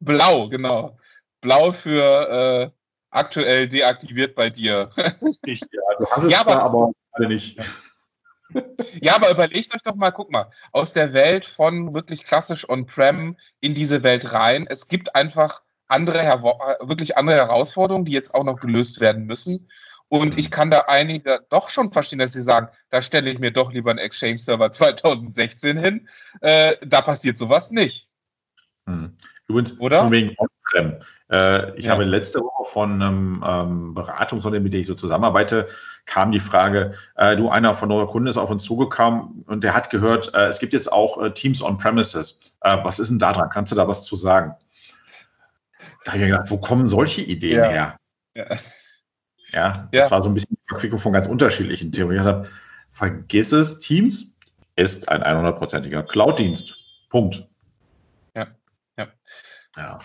Blau, 0.00 0.48
genau. 0.48 0.98
Blau 1.40 1.72
für 1.72 2.28
äh, 2.28 2.70
aktuell 3.10 3.68
deaktiviert 3.68 4.34
bei 4.34 4.50
dir. 4.50 4.90
Richtig, 5.22 5.60
ja. 5.60 5.80
Du 5.98 6.06
hast 6.10 6.24
es 6.24 6.32
ja, 6.32 6.40
aber, 6.40 6.62
aber 6.62 6.92
alle 7.12 7.28
nicht. 7.28 7.58
Ja, 9.02 9.14
aber 9.14 9.30
überlegt 9.30 9.74
euch 9.74 9.82
doch 9.82 9.94
mal, 9.94 10.10
guck 10.10 10.32
mal, 10.32 10.48
aus 10.72 10.94
der 10.94 11.12
Welt 11.12 11.44
von 11.44 11.92
wirklich 11.92 12.24
klassisch 12.24 12.66
On-Prem 12.66 13.36
in 13.60 13.74
diese 13.74 14.02
Welt 14.02 14.32
rein. 14.32 14.66
Es 14.66 14.88
gibt 14.88 15.14
einfach 15.14 15.60
andere, 15.86 16.20
wirklich 16.80 17.18
andere 17.18 17.36
Herausforderungen, 17.36 18.06
die 18.06 18.12
jetzt 18.12 18.34
auch 18.34 18.44
noch 18.44 18.58
gelöst 18.58 19.00
werden 19.00 19.26
müssen. 19.26 19.68
Und 20.08 20.38
ich 20.38 20.50
kann 20.50 20.70
da 20.70 20.84
einige 20.88 21.40
doch 21.50 21.68
schon 21.68 21.92
verstehen, 21.92 22.18
dass 22.18 22.32
sie 22.32 22.42
sagen, 22.42 22.68
da 22.90 23.02
stelle 23.02 23.30
ich 23.30 23.38
mir 23.38 23.52
doch 23.52 23.72
lieber 23.72 23.90
einen 23.90 23.98
Exchange-Server 23.98 24.72
2016 24.72 25.78
hin. 25.78 26.08
Äh, 26.40 26.76
da 26.82 27.02
passiert 27.02 27.36
sowas 27.36 27.70
nicht. 27.70 28.08
Hm. 28.86 29.14
Übrigens, 29.48 29.78
Oder? 29.80 30.00
von 30.00 30.12
wegen 30.12 30.34
On-Prem. 30.38 30.96
Äh, 31.30 31.78
ich 31.78 31.86
ja. 31.86 31.92
habe 31.92 32.04
letzte 32.04 32.40
Woche 32.40 32.70
von 32.70 33.02
einem 33.02 33.44
ähm, 33.46 33.94
Beratungsunternehmen, 33.94 34.64
mit 34.64 34.72
dem 34.72 34.80
ich 34.80 34.86
so 34.86 34.94
zusammenarbeite, 34.94 35.68
kam 36.06 36.32
die 36.32 36.40
Frage, 36.40 36.92
äh, 37.16 37.36
du, 37.36 37.50
einer 37.50 37.74
von 37.74 37.92
euren 37.92 38.06
Kunden 38.06 38.28
ist 38.28 38.38
auf 38.38 38.50
uns 38.50 38.64
zugekommen 38.64 39.44
und 39.46 39.62
der 39.64 39.74
hat 39.74 39.90
gehört, 39.90 40.34
äh, 40.34 40.46
es 40.46 40.58
gibt 40.58 40.72
jetzt 40.72 40.90
auch 40.90 41.22
äh, 41.22 41.32
Teams 41.32 41.62
on-premises. 41.62 42.40
Äh, 42.62 42.78
was 42.82 42.98
ist 42.98 43.10
denn 43.10 43.18
da 43.18 43.32
dran? 43.32 43.50
Kannst 43.50 43.72
du 43.72 43.76
da 43.76 43.88
was 43.88 44.04
zu 44.04 44.16
sagen? 44.16 44.54
Da 46.04 46.12
habe 46.12 46.18
ich 46.18 46.28
mir 46.28 46.30
gedacht, 46.30 46.50
wo 46.50 46.58
kommen 46.58 46.88
solche 46.88 47.22
Ideen 47.22 47.58
ja. 47.58 47.68
her? 47.68 47.96
Ja. 48.34 48.46
Ja, 49.52 49.88
ja. 49.92 50.02
das 50.02 50.10
war 50.10 50.22
so 50.22 50.28
ein 50.28 50.34
bisschen 50.34 50.56
die 50.56 50.68
Verquickung 50.68 50.98
von 50.98 51.12
ganz 51.12 51.26
unterschiedlichen 51.26 51.92
Theorien. 51.92 52.20
Ich 52.20 52.26
habe, 52.26 52.48
vergiss 52.90 53.52
es, 53.52 53.78
Teams 53.80 54.34
ist 54.76 55.08
ein 55.08 55.22
100%iger 55.22 56.02
Cloud-Dienst. 56.02 56.76
Punkt. 57.08 57.46
Ja, 58.36 58.46
ja. 58.98 59.08
Ja. 59.76 60.00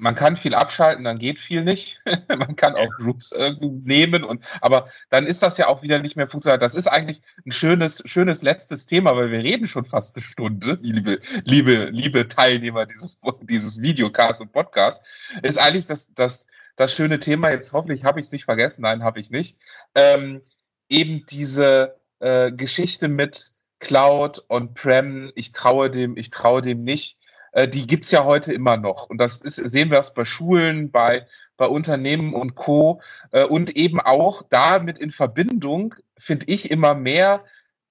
Man 0.00 0.14
kann 0.14 0.36
viel 0.36 0.54
abschalten, 0.54 1.02
dann 1.02 1.18
geht 1.18 1.40
viel 1.40 1.64
nicht. 1.64 2.00
Man 2.28 2.54
kann 2.54 2.76
auch 2.76 2.88
Groups 2.90 3.32
äh, 3.32 3.54
nehmen 3.60 4.22
und, 4.22 4.44
aber 4.60 4.86
dann 5.10 5.26
ist 5.26 5.42
das 5.42 5.58
ja 5.58 5.66
auch 5.66 5.82
wieder 5.82 5.98
nicht 5.98 6.16
mehr 6.16 6.28
funktioniert. 6.28 6.62
Das 6.62 6.76
ist 6.76 6.86
eigentlich 6.86 7.20
ein 7.44 7.50
schönes, 7.50 8.04
schönes 8.06 8.42
letztes 8.42 8.86
Thema, 8.86 9.16
weil 9.16 9.32
wir 9.32 9.40
reden 9.40 9.66
schon 9.66 9.84
fast 9.84 10.16
eine 10.16 10.24
Stunde, 10.24 10.78
liebe, 10.82 11.18
liebe, 11.44 11.88
liebe 11.90 12.28
Teilnehmer 12.28 12.86
dieses, 12.86 13.18
dieses 13.42 13.82
Videocasts 13.82 14.40
und 14.40 14.52
Podcasts. 14.52 15.04
Ist 15.42 15.58
eigentlich 15.58 15.86
das, 15.86 16.14
das, 16.14 16.46
das 16.78 16.94
schöne 16.94 17.18
Thema, 17.18 17.50
jetzt 17.50 17.72
hoffentlich 17.72 18.04
habe 18.04 18.20
ich 18.20 18.26
es 18.26 18.32
nicht 18.32 18.44
vergessen, 18.44 18.82
nein, 18.82 19.02
habe 19.02 19.18
ich 19.18 19.30
nicht, 19.30 19.58
ähm, 19.96 20.42
eben 20.88 21.26
diese 21.28 21.96
äh, 22.20 22.52
Geschichte 22.52 23.08
mit 23.08 23.50
Cloud 23.80 24.44
und 24.46 24.74
Prem, 24.74 25.32
ich 25.34 25.52
traue 25.52 25.90
dem, 25.90 26.16
ich 26.16 26.30
traue 26.30 26.62
dem 26.62 26.84
nicht, 26.84 27.18
äh, 27.50 27.66
die 27.66 27.86
gibt's 27.86 28.12
ja 28.12 28.24
heute 28.24 28.52
immer 28.52 28.76
noch. 28.76 29.10
Und 29.10 29.18
das 29.18 29.40
ist, 29.40 29.56
sehen 29.56 29.90
wir 29.90 29.98
es 29.98 30.14
bei 30.14 30.24
Schulen, 30.24 30.92
bei, 30.92 31.26
bei 31.56 31.66
Unternehmen 31.66 32.32
und 32.32 32.54
Co. 32.54 33.02
Äh, 33.32 33.44
und 33.44 33.74
eben 33.76 34.00
auch 34.00 34.42
damit 34.48 34.98
in 34.98 35.10
Verbindung, 35.10 35.96
finde 36.16 36.46
ich, 36.46 36.70
immer 36.70 36.94
mehr 36.94 37.44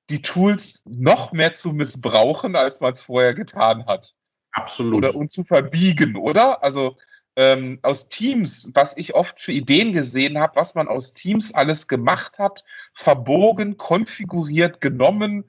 die 0.09 0.21
Tools 0.21 0.83
noch 0.85 1.33
mehr 1.33 1.53
zu 1.53 1.73
missbrauchen, 1.73 2.55
als 2.55 2.79
man 2.79 2.93
es 2.93 3.01
vorher 3.01 3.33
getan 3.33 3.85
hat. 3.85 4.13
Absolut. 4.51 4.95
Oder 4.95 5.15
und 5.15 5.29
zu 5.29 5.43
verbiegen, 5.43 6.15
oder? 6.15 6.63
Also 6.63 6.95
ähm, 7.37 7.77
aus 7.83 8.09
Teams, 8.09 8.71
was 8.73 8.97
ich 8.97 9.13
oft 9.13 9.39
für 9.39 9.51
Ideen 9.51 9.93
gesehen 9.93 10.39
habe, 10.39 10.55
was 10.55 10.73
man 10.73 10.87
aus 10.87 11.13
Teams 11.13 11.53
alles 11.53 11.87
gemacht 11.87 12.39
hat, 12.39 12.65
verbogen, 12.93 13.77
konfiguriert, 13.77 14.81
genommen, 14.81 15.45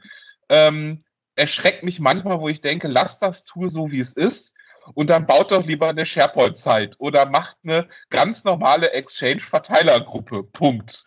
ähm, 0.51 0.99
erschreckt 1.35 1.85
mich 1.85 1.99
manchmal, 1.99 2.41
wo 2.41 2.49
ich 2.51 2.61
denke, 2.61 2.89
lass 2.89 3.21
das 3.21 3.45
Tool 3.45 3.71
so, 3.71 3.91
wie 3.91 4.01
es 4.01 4.13
ist. 4.13 4.55
Und 4.93 5.09
dann 5.09 5.25
baut 5.27 5.51
doch 5.51 5.65
lieber 5.65 5.89
eine 5.89 6.05
SharePoint-Zeit 6.05 6.97
oder 6.99 7.27
macht 7.27 7.57
eine 7.65 7.89
ganz 8.11 8.45
normale 8.45 8.93
Exchange-Verteilergruppe. 8.93 10.43
Punkt. 10.43 11.05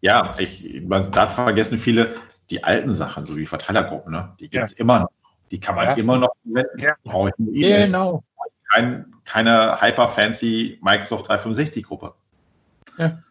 Ja, 0.00 0.36
ich, 0.38 0.80
da 1.12 1.26
vergessen 1.26 1.78
viele 1.78 2.14
die 2.50 2.62
alten 2.62 2.90
Sachen, 2.90 3.26
so 3.26 3.36
wie 3.36 3.46
Verteilergruppen, 3.46 4.12
ne? 4.12 4.36
die 4.38 4.48
gibt 4.48 4.64
es 4.64 4.78
ja. 4.78 4.82
immer 4.82 5.00
noch. 5.00 5.10
Die 5.50 5.60
kann 5.60 5.74
man 5.74 5.86
ja. 5.86 5.94
immer 5.94 6.18
noch 6.18 6.34
verwenden. 6.42 6.80
Ja. 6.80 6.94
Brauche 7.04 7.28
ich 7.28 7.34
eine 7.38 7.50
E-Mail. 7.50 7.86
Genau 7.86 8.24
kein, 8.72 9.12
keine 9.24 9.80
hyper-fancy 9.80 10.78
Microsoft 10.82 11.30
365-Gruppe. 11.30 12.14
Ja. 12.98 13.22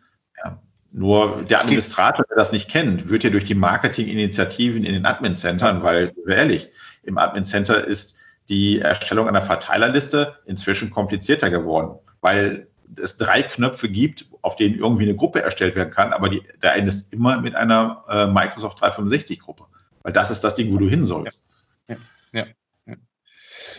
ja. 0.43 0.59
Nur 0.91 1.43
der 1.43 1.61
Administrator, 1.61 2.25
der 2.29 2.37
das 2.37 2.51
nicht 2.51 2.69
kennt, 2.69 3.09
wird 3.09 3.23
ja 3.23 3.29
durch 3.29 3.43
die 3.43 3.55
Marketinginitiativen 3.55 4.83
in 4.83 4.93
den 4.93 5.05
Admin-Centern, 5.05 5.83
weil, 5.83 6.13
ehrlich, 6.27 6.69
im 7.03 7.17
Admin-Center 7.17 7.85
ist 7.85 8.17
die 8.49 8.79
Erstellung 8.79 9.27
einer 9.27 9.41
Verteilerliste 9.41 10.35
inzwischen 10.45 10.89
komplizierter 10.89 11.49
geworden, 11.49 11.97
weil 12.21 12.67
es 13.01 13.17
drei 13.17 13.41
Knöpfe 13.41 13.87
gibt, 13.87 14.25
auf 14.41 14.55
denen 14.57 14.77
irgendwie 14.77 15.03
eine 15.03 15.15
Gruppe 15.15 15.41
erstellt 15.41 15.75
werden 15.75 15.91
kann, 15.91 16.11
aber 16.11 16.29
die, 16.29 16.41
der 16.61 16.73
eine 16.73 16.89
ist 16.89 17.13
immer 17.13 17.39
mit 17.39 17.55
einer 17.55 18.03
äh, 18.09 18.27
Microsoft 18.27 18.83
365-Gruppe, 18.83 19.65
weil 20.03 20.11
das 20.11 20.31
ist 20.31 20.43
das 20.43 20.55
Ding, 20.55 20.73
wo 20.73 20.77
du 20.77 20.89
hin 20.89 21.05
sollst. 21.05 21.45
Ja. 21.87 21.95
Ja. 22.33 22.39
ja. 22.39 22.45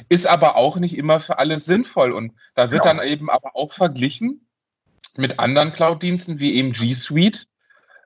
Ist 0.09 0.27
aber 0.27 0.57
auch 0.57 0.77
nicht 0.77 0.97
immer 0.97 1.21
für 1.21 1.39
alle 1.39 1.59
sinnvoll 1.59 2.13
und 2.13 2.33
da 2.55 2.71
wird 2.71 2.85
ja. 2.85 2.93
dann 2.93 3.07
eben 3.07 3.31
aber 3.31 3.57
auch 3.57 3.73
verglichen 3.73 4.47
mit 5.17 5.39
anderen 5.39 5.73
Cloud-Diensten 5.73 6.39
wie 6.39 6.55
eben 6.55 6.73
G 6.73 6.93
Suite 6.93 7.49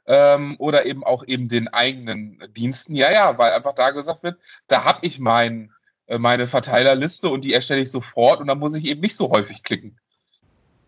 ähm, 0.06 0.56
oder 0.58 0.86
eben 0.86 1.04
auch 1.04 1.24
eben 1.26 1.48
den 1.48 1.68
eigenen 1.68 2.42
Diensten. 2.56 2.94
Ja, 2.94 3.12
ja, 3.12 3.38
weil 3.38 3.52
einfach 3.52 3.74
da 3.74 3.90
gesagt 3.90 4.22
wird, 4.22 4.38
da 4.68 4.84
habe 4.84 5.00
ich 5.02 5.18
mein, 5.18 5.72
äh, 6.06 6.18
meine 6.18 6.46
Verteilerliste 6.46 7.28
und 7.28 7.44
die 7.44 7.52
erstelle 7.52 7.82
ich 7.82 7.90
sofort 7.90 8.40
und 8.40 8.46
dann 8.46 8.58
muss 8.58 8.74
ich 8.74 8.86
eben 8.86 9.00
nicht 9.00 9.16
so 9.16 9.30
häufig 9.30 9.62
klicken. 9.62 9.98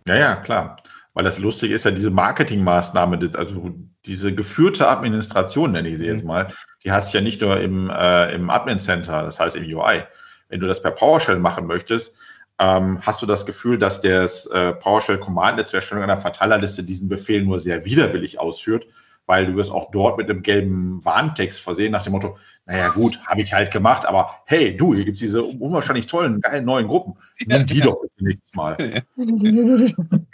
Ja, 0.06 0.16
ja, 0.16 0.36
klar. 0.36 0.76
Weil 1.14 1.24
das 1.24 1.38
Lustige 1.38 1.74
ist 1.74 1.84
ja 1.84 1.90
diese 1.90 2.10
Marketingmaßnahme, 2.10 3.18
also 3.34 3.74
diese 4.06 4.34
geführte 4.34 4.88
Administration, 4.88 5.72
nenne 5.72 5.88
ich 5.88 5.98
sie 5.98 6.06
jetzt 6.06 6.22
mhm. 6.22 6.28
mal, 6.28 6.52
die 6.84 6.92
hast 6.92 7.12
du 7.12 7.18
ja 7.18 7.24
nicht 7.24 7.40
nur 7.40 7.60
im, 7.60 7.90
äh, 7.90 8.32
im 8.34 8.50
Admin 8.50 8.78
Center, 8.78 9.22
das 9.22 9.40
heißt 9.40 9.56
im 9.56 9.64
UI. 9.64 10.04
Wenn 10.48 10.60
du 10.60 10.66
das 10.66 10.82
per 10.82 10.90
PowerShell 10.92 11.38
machen 11.38 11.66
möchtest, 11.66 12.16
ähm, 12.58 12.98
hast 13.02 13.22
du 13.22 13.26
das 13.26 13.46
Gefühl, 13.46 13.78
dass 13.78 14.00
das 14.00 14.46
äh, 14.46 14.72
PowerShell 14.72 15.18
Command 15.18 15.66
zur 15.68 15.78
Erstellung 15.78 16.02
einer 16.02 16.16
Verteilerliste 16.16 16.82
diesen 16.82 17.08
Befehl 17.08 17.44
nur 17.44 17.60
sehr 17.60 17.84
widerwillig 17.84 18.40
ausführt, 18.40 18.86
weil 19.26 19.46
du 19.46 19.54
wirst 19.54 19.70
auch 19.70 19.90
dort 19.92 20.18
mit 20.18 20.28
einem 20.28 20.42
gelben 20.42 21.04
Warntext 21.04 21.60
versehen 21.60 21.92
nach 21.92 22.02
dem 22.02 22.14
Motto, 22.14 22.36
naja 22.66 22.88
gut, 22.88 23.20
habe 23.26 23.42
ich 23.42 23.52
halt 23.52 23.70
gemacht, 23.70 24.06
aber 24.06 24.30
hey, 24.46 24.76
du, 24.76 24.94
hier 24.94 25.04
gibt 25.04 25.14
es 25.14 25.20
diese 25.20 25.42
unwahrscheinlich 25.42 26.06
tollen, 26.06 26.40
geilen 26.40 26.64
neuen 26.64 26.88
Gruppen. 26.88 27.14
Nimm 27.46 27.66
die 27.66 27.80
doch 27.80 28.00
bitte 28.00 28.24
nächstes 28.24 28.54
Mal. 28.54 28.76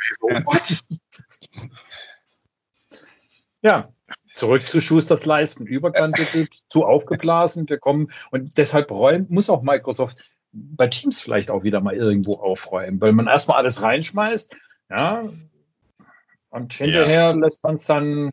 ja, 3.62 3.88
zurück 4.34 4.66
zu 4.66 4.80
Schusters 4.80 5.24
Leisten. 5.24 5.66
Überkante 5.66 6.26
geht 6.26 6.54
zu 6.68 6.84
aufgeblasen. 6.84 7.68
Wir 7.68 7.78
kommen 7.78 8.10
und 8.30 8.58
deshalb 8.58 8.90
räumen, 8.90 9.26
muss 9.30 9.50
auch 9.50 9.62
Microsoft 9.62 10.18
bei 10.52 10.86
Teams 10.86 11.20
vielleicht 11.20 11.50
auch 11.50 11.64
wieder 11.64 11.80
mal 11.80 11.94
irgendwo 11.94 12.34
aufräumen, 12.34 13.00
weil 13.00 13.12
man 13.12 13.26
erstmal 13.26 13.58
alles 13.58 13.82
reinschmeißt, 13.82 14.54
ja, 14.90 15.28
und 16.50 16.72
hinterher 16.72 17.22
ja. 17.22 17.32
lässt 17.32 17.64
man 17.64 17.74
es 17.74 17.86
dann 17.86 18.30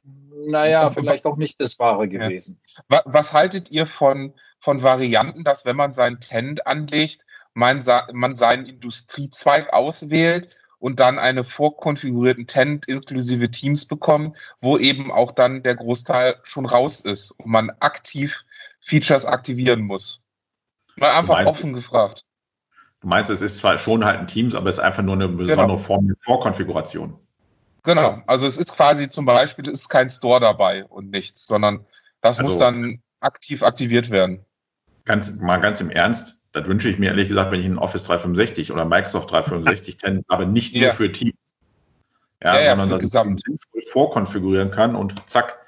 naja, 0.47 0.89
vielleicht 0.89 1.25
auch 1.25 1.37
nicht 1.37 1.59
das 1.59 1.79
Wahre 1.79 2.07
gewesen. 2.07 2.59
Ja. 2.89 3.01
Was 3.05 3.33
haltet 3.33 3.71
ihr 3.71 3.87
von, 3.87 4.33
von 4.59 4.81
Varianten, 4.83 5.43
dass 5.43 5.65
wenn 5.65 5.75
man 5.75 5.93
sein 5.93 6.19
Tenant 6.19 6.65
anlegt, 6.67 7.25
man, 7.53 7.83
man 8.13 8.33
seinen 8.33 8.65
Industriezweig 8.65 9.73
auswählt 9.73 10.49
und 10.81 10.99
dann 10.99 11.19
einen 11.19 11.45
vorkonfigurierten 11.45 12.47
Tenant 12.47 12.87
inklusive 12.87 13.51
Teams 13.51 13.85
bekommt, 13.85 14.35
wo 14.61 14.79
eben 14.79 15.11
auch 15.11 15.31
dann 15.31 15.61
der 15.61 15.75
Großteil 15.75 16.37
schon 16.41 16.65
raus 16.65 17.01
ist 17.01 17.31
und 17.31 17.51
man 17.51 17.69
aktiv 17.79 18.43
Features 18.81 19.25
aktivieren 19.25 19.81
muss? 19.81 20.25
Mal 20.95 21.11
einfach 21.11 21.35
meinst, 21.35 21.51
offen 21.51 21.73
gefragt. 21.73 22.25
Du 22.99 23.07
meinst, 23.07 23.29
es 23.29 23.43
ist 23.43 23.57
zwar 23.57 23.77
schon 23.77 24.03
halt 24.03 24.21
ein 24.21 24.27
Teams, 24.27 24.55
aber 24.55 24.69
es 24.69 24.79
ist 24.79 24.83
einfach 24.83 25.03
nur 25.03 25.13
eine 25.13 25.27
besondere 25.27 25.67
genau. 25.67 25.77
Form 25.77 26.07
der 26.07 26.17
Vorkonfiguration. 26.21 27.15
Genau, 27.83 28.21
also 28.25 28.47
es 28.47 28.57
ist 28.57 28.75
quasi 28.75 29.07
zum 29.07 29.25
Beispiel, 29.25 29.67
ist 29.67 29.87
kein 29.87 30.09
Store 30.09 30.39
dabei 30.39 30.85
und 30.85 31.11
nichts, 31.11 31.45
sondern 31.45 31.85
das 32.21 32.39
also, 32.39 32.49
muss 32.49 32.59
dann 32.59 33.03
aktiv 33.19 33.61
aktiviert 33.61 34.09
werden. 34.09 34.43
Ganz, 35.05 35.31
mal 35.39 35.57
ganz 35.57 35.79
im 35.79 35.91
Ernst, 35.91 36.40
das 36.51 36.67
wünsche 36.67 36.89
ich 36.89 36.99
mir 36.99 37.07
ehrlich 37.07 37.29
gesagt, 37.29 37.51
wenn 37.51 37.61
ich 37.61 37.65
ein 37.65 37.77
Office 37.77 38.03
365 38.03 38.71
oder 38.71 38.85
Microsoft 38.85 39.31
365 39.31 39.97
Tenant 39.97 40.25
habe, 40.29 40.45
nicht 40.45 40.73
nur 40.73 40.83
ja. 40.83 40.91
für 40.91 41.11
Teams. 41.11 41.35
Ja, 42.43 42.59
ja, 42.59 42.69
sondern 42.71 42.89
dass 42.89 43.01
gesamt. 43.01 43.43
ich 43.73 43.89
vorkonfigurieren 43.89 44.71
kann 44.71 44.95
und 44.95 45.29
zack, 45.29 45.59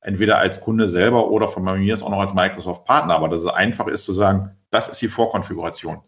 entweder 0.00 0.38
als 0.38 0.60
Kunde 0.60 0.88
selber 0.88 1.28
oder 1.30 1.48
von 1.48 1.64
mir 1.64 1.92
ist 1.92 2.02
auch 2.02 2.10
noch 2.10 2.20
als 2.20 2.34
Microsoft-Partner, 2.34 3.14
aber 3.14 3.28
dass 3.28 3.40
es 3.40 3.46
einfach 3.48 3.88
ist 3.88 4.04
zu 4.04 4.12
sagen, 4.12 4.56
das 4.70 4.88
ist 4.88 5.02
die 5.02 5.08
Vorkonfiguration. 5.08 5.98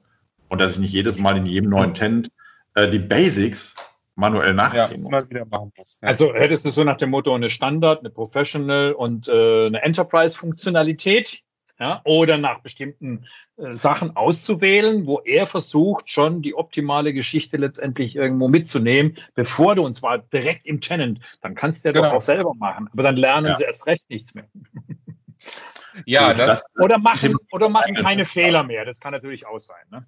Und 0.48 0.60
dass 0.60 0.72
ich 0.72 0.78
nicht 0.78 0.92
jedes 0.92 1.18
Mal 1.18 1.36
in 1.36 1.46
jedem 1.46 1.70
neuen 1.70 1.92
Tenant 1.92 2.30
äh, 2.74 2.88
die 2.88 2.98
Basics 2.98 3.74
manuell 4.14 4.54
nachziehen 4.54 5.04
ja, 5.04 5.10
muss. 5.10 5.24
muss 5.74 5.98
ja. 6.00 6.08
Also 6.08 6.34
hättest 6.34 6.66
du 6.66 6.70
so 6.70 6.84
nach 6.84 6.98
dem 6.98 7.10
Motto 7.10 7.34
eine 7.34 7.50
Standard, 7.50 8.00
eine 8.00 8.10
Professional 8.10 8.92
und 8.92 9.28
äh, 9.28 9.66
eine 9.66 9.82
Enterprise-Funktionalität, 9.82 11.42
ja, 11.80 12.00
oder 12.04 12.38
nach 12.38 12.60
bestimmten 12.60 13.26
Sachen 13.74 14.16
auszuwählen, 14.16 15.06
wo 15.06 15.20
er 15.20 15.46
versucht, 15.46 16.10
schon 16.10 16.42
die 16.42 16.54
optimale 16.54 17.12
Geschichte 17.12 17.56
letztendlich 17.56 18.16
irgendwo 18.16 18.48
mitzunehmen, 18.48 19.16
bevor 19.34 19.74
du, 19.74 19.84
und 19.84 19.96
zwar 19.96 20.18
direkt 20.18 20.66
im 20.66 20.80
Tenant, 20.80 21.20
dann 21.40 21.54
kannst 21.54 21.84
du 21.84 21.88
ja 21.88 21.92
genau. 21.92 22.08
doch 22.08 22.16
auch 22.16 22.22
selber 22.22 22.54
machen, 22.54 22.88
aber 22.92 23.02
dann 23.02 23.16
lernen 23.16 23.48
ja. 23.48 23.54
sie 23.54 23.64
erst 23.64 23.86
recht 23.86 24.10
nichts 24.10 24.34
mehr. 24.34 24.48
Ja, 26.06 26.32
das, 26.32 26.46
das, 26.46 26.64
oder 26.82 26.98
machen, 26.98 27.36
oder 27.52 27.68
machen 27.68 27.94
keine 27.94 28.24
Fehler 28.24 28.62
mehr. 28.62 28.86
Das 28.86 28.98
kann 28.98 29.12
natürlich 29.12 29.46
auch 29.46 29.58
sein. 29.58 29.84
Ne? 29.90 30.06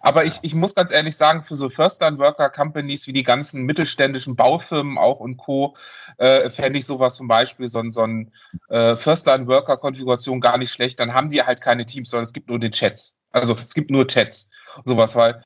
Aber 0.00 0.24
ich, 0.24 0.38
ich 0.42 0.54
muss 0.54 0.74
ganz 0.74 0.92
ehrlich 0.92 1.16
sagen, 1.16 1.42
für 1.42 1.54
so 1.54 1.68
First-Line-Worker-Companies 1.68 3.06
wie 3.06 3.12
die 3.12 3.22
ganzen 3.22 3.64
mittelständischen 3.64 4.36
Baufirmen 4.36 4.98
auch 4.98 5.20
und 5.20 5.36
Co. 5.36 5.76
Äh, 6.18 6.50
fände 6.50 6.78
ich 6.78 6.86
sowas 6.86 7.14
zum 7.14 7.28
Beispiel, 7.28 7.68
so, 7.68 7.82
so 7.90 8.02
ein 8.02 8.32
äh, 8.68 8.96
First-Line-Worker-Konfiguration 8.96 10.40
gar 10.40 10.58
nicht 10.58 10.72
schlecht. 10.72 11.00
Dann 11.00 11.14
haben 11.14 11.28
die 11.28 11.42
halt 11.42 11.60
keine 11.60 11.86
Teams, 11.86 12.10
sondern 12.10 12.24
es 12.24 12.32
gibt 12.32 12.48
nur 12.48 12.58
den 12.58 12.72
Chats. 12.72 13.18
Also 13.30 13.56
es 13.64 13.74
gibt 13.74 13.90
nur 13.90 14.06
Chats. 14.06 14.50
Sowas, 14.84 15.16
weil 15.16 15.42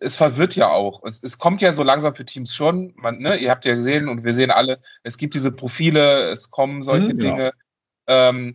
es 0.00 0.16
verwirrt 0.16 0.56
ja 0.56 0.70
auch. 0.70 1.02
Es, 1.04 1.22
es 1.22 1.38
kommt 1.38 1.62
ja 1.62 1.72
so 1.72 1.82
langsam 1.82 2.14
für 2.14 2.24
Teams 2.24 2.54
schon. 2.54 2.92
Man, 2.96 3.18
ne, 3.18 3.36
ihr 3.36 3.50
habt 3.50 3.64
ja 3.64 3.74
gesehen 3.74 4.08
und 4.08 4.24
wir 4.24 4.34
sehen 4.34 4.50
alle, 4.50 4.80
es 5.02 5.16
gibt 5.18 5.34
diese 5.34 5.52
Profile, 5.52 6.30
es 6.30 6.50
kommen 6.50 6.82
solche 6.82 7.14
mhm, 7.14 7.18
Dinge. 7.18 7.52
Ja. 8.08 8.28
Ähm, 8.28 8.52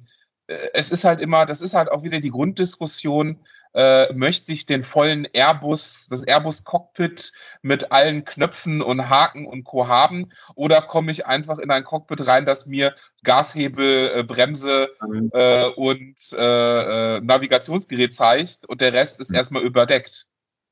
äh, 0.47 0.69
es 0.73 0.91
ist 0.91 1.03
halt 1.03 1.19
immer, 1.19 1.45
das 1.45 1.61
ist 1.61 1.73
halt 1.73 1.91
auch 1.91 2.03
wieder 2.03 2.19
die 2.19 2.31
Grunddiskussion 2.31 3.39
äh, 3.73 4.11
möchte 4.13 4.51
ich 4.53 4.65
den 4.65 4.83
vollen 4.83 5.25
Airbus, 5.31 6.07
das 6.09 6.23
Airbus-Cockpit 6.23 7.31
mit 7.61 7.91
allen 7.91 8.25
Knöpfen 8.25 8.81
und 8.81 9.09
Haken 9.09 9.45
und 9.45 9.63
Co. 9.63 9.87
haben? 9.87 10.31
Oder 10.55 10.81
komme 10.81 11.11
ich 11.11 11.25
einfach 11.25 11.57
in 11.57 11.71
ein 11.71 11.83
Cockpit 11.83 12.27
rein, 12.27 12.45
das 12.45 12.65
mir 12.65 12.95
Gashebel, 13.23 14.11
äh, 14.15 14.23
Bremse 14.23 14.89
äh, 15.33 15.65
und 15.69 16.15
äh, 16.37 17.17
äh, 17.17 17.21
Navigationsgerät 17.21 18.13
zeigt 18.13 18.65
und 18.65 18.81
der 18.81 18.93
Rest 18.93 19.21
ist 19.21 19.31
mhm. 19.31 19.37
erstmal 19.37 19.63
überdeckt? 19.63 20.27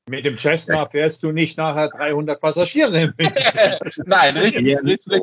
Mit 0.08 0.24
dem 0.24 0.38
Cessna 0.38 0.86
fährst 0.86 1.22
du 1.22 1.30
nicht 1.30 1.56
nachher 1.56 1.88
300 1.88 2.40
Passagiere. 2.40 3.14
Nein, 4.06 4.36
richtig, 4.36 4.76
richtig. 4.84 5.22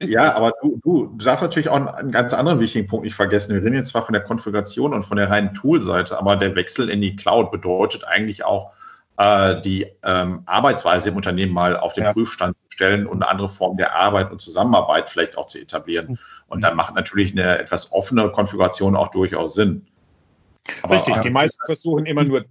Ja, 0.00 0.32
aber 0.34 0.52
du, 0.62 0.80
du, 0.82 1.16
darfst 1.18 1.42
natürlich 1.42 1.68
auch 1.68 1.76
einen 1.76 2.10
ganz 2.10 2.32
anderen 2.32 2.60
wichtigen 2.60 2.86
Punkt 2.86 3.04
nicht 3.04 3.14
vergessen. 3.14 3.54
Wir 3.54 3.62
reden 3.62 3.74
jetzt 3.74 3.90
zwar 3.90 4.04
von 4.04 4.12
der 4.12 4.22
Konfiguration 4.22 4.94
und 4.94 5.02
von 5.02 5.16
der 5.16 5.30
reinen 5.30 5.52
Tool-Seite, 5.54 6.18
aber 6.18 6.36
der 6.36 6.56
Wechsel 6.56 6.88
in 6.88 7.00
die 7.00 7.16
Cloud 7.16 7.50
bedeutet 7.50 8.06
eigentlich 8.06 8.44
auch, 8.44 8.72
äh, 9.18 9.60
die 9.62 9.86
ähm, 10.04 10.42
Arbeitsweise 10.46 11.10
im 11.10 11.16
Unternehmen 11.16 11.52
mal 11.52 11.76
auf 11.76 11.92
den 11.92 12.04
ja. 12.04 12.12
Prüfstand 12.12 12.56
zu 12.56 12.76
stellen 12.76 13.06
und 13.06 13.22
eine 13.22 13.28
andere 13.28 13.48
Form 13.48 13.76
der 13.76 13.94
Arbeit 13.94 14.30
und 14.30 14.40
Zusammenarbeit 14.40 15.10
vielleicht 15.10 15.36
auch 15.36 15.46
zu 15.46 15.58
etablieren. 15.58 16.10
Mhm. 16.10 16.18
Und 16.46 16.60
dann 16.62 16.76
macht 16.76 16.94
natürlich 16.94 17.32
eine 17.32 17.58
etwas 17.58 17.92
offene 17.92 18.30
Konfiguration 18.30 18.96
auch 18.96 19.08
durchaus 19.08 19.54
Sinn. 19.54 19.86
Aber 20.82 20.94
Richtig, 20.94 21.18
die 21.18 21.30
meisten 21.30 21.64
versuchen 21.66 22.06
immer 22.06 22.24
nur 22.24 22.44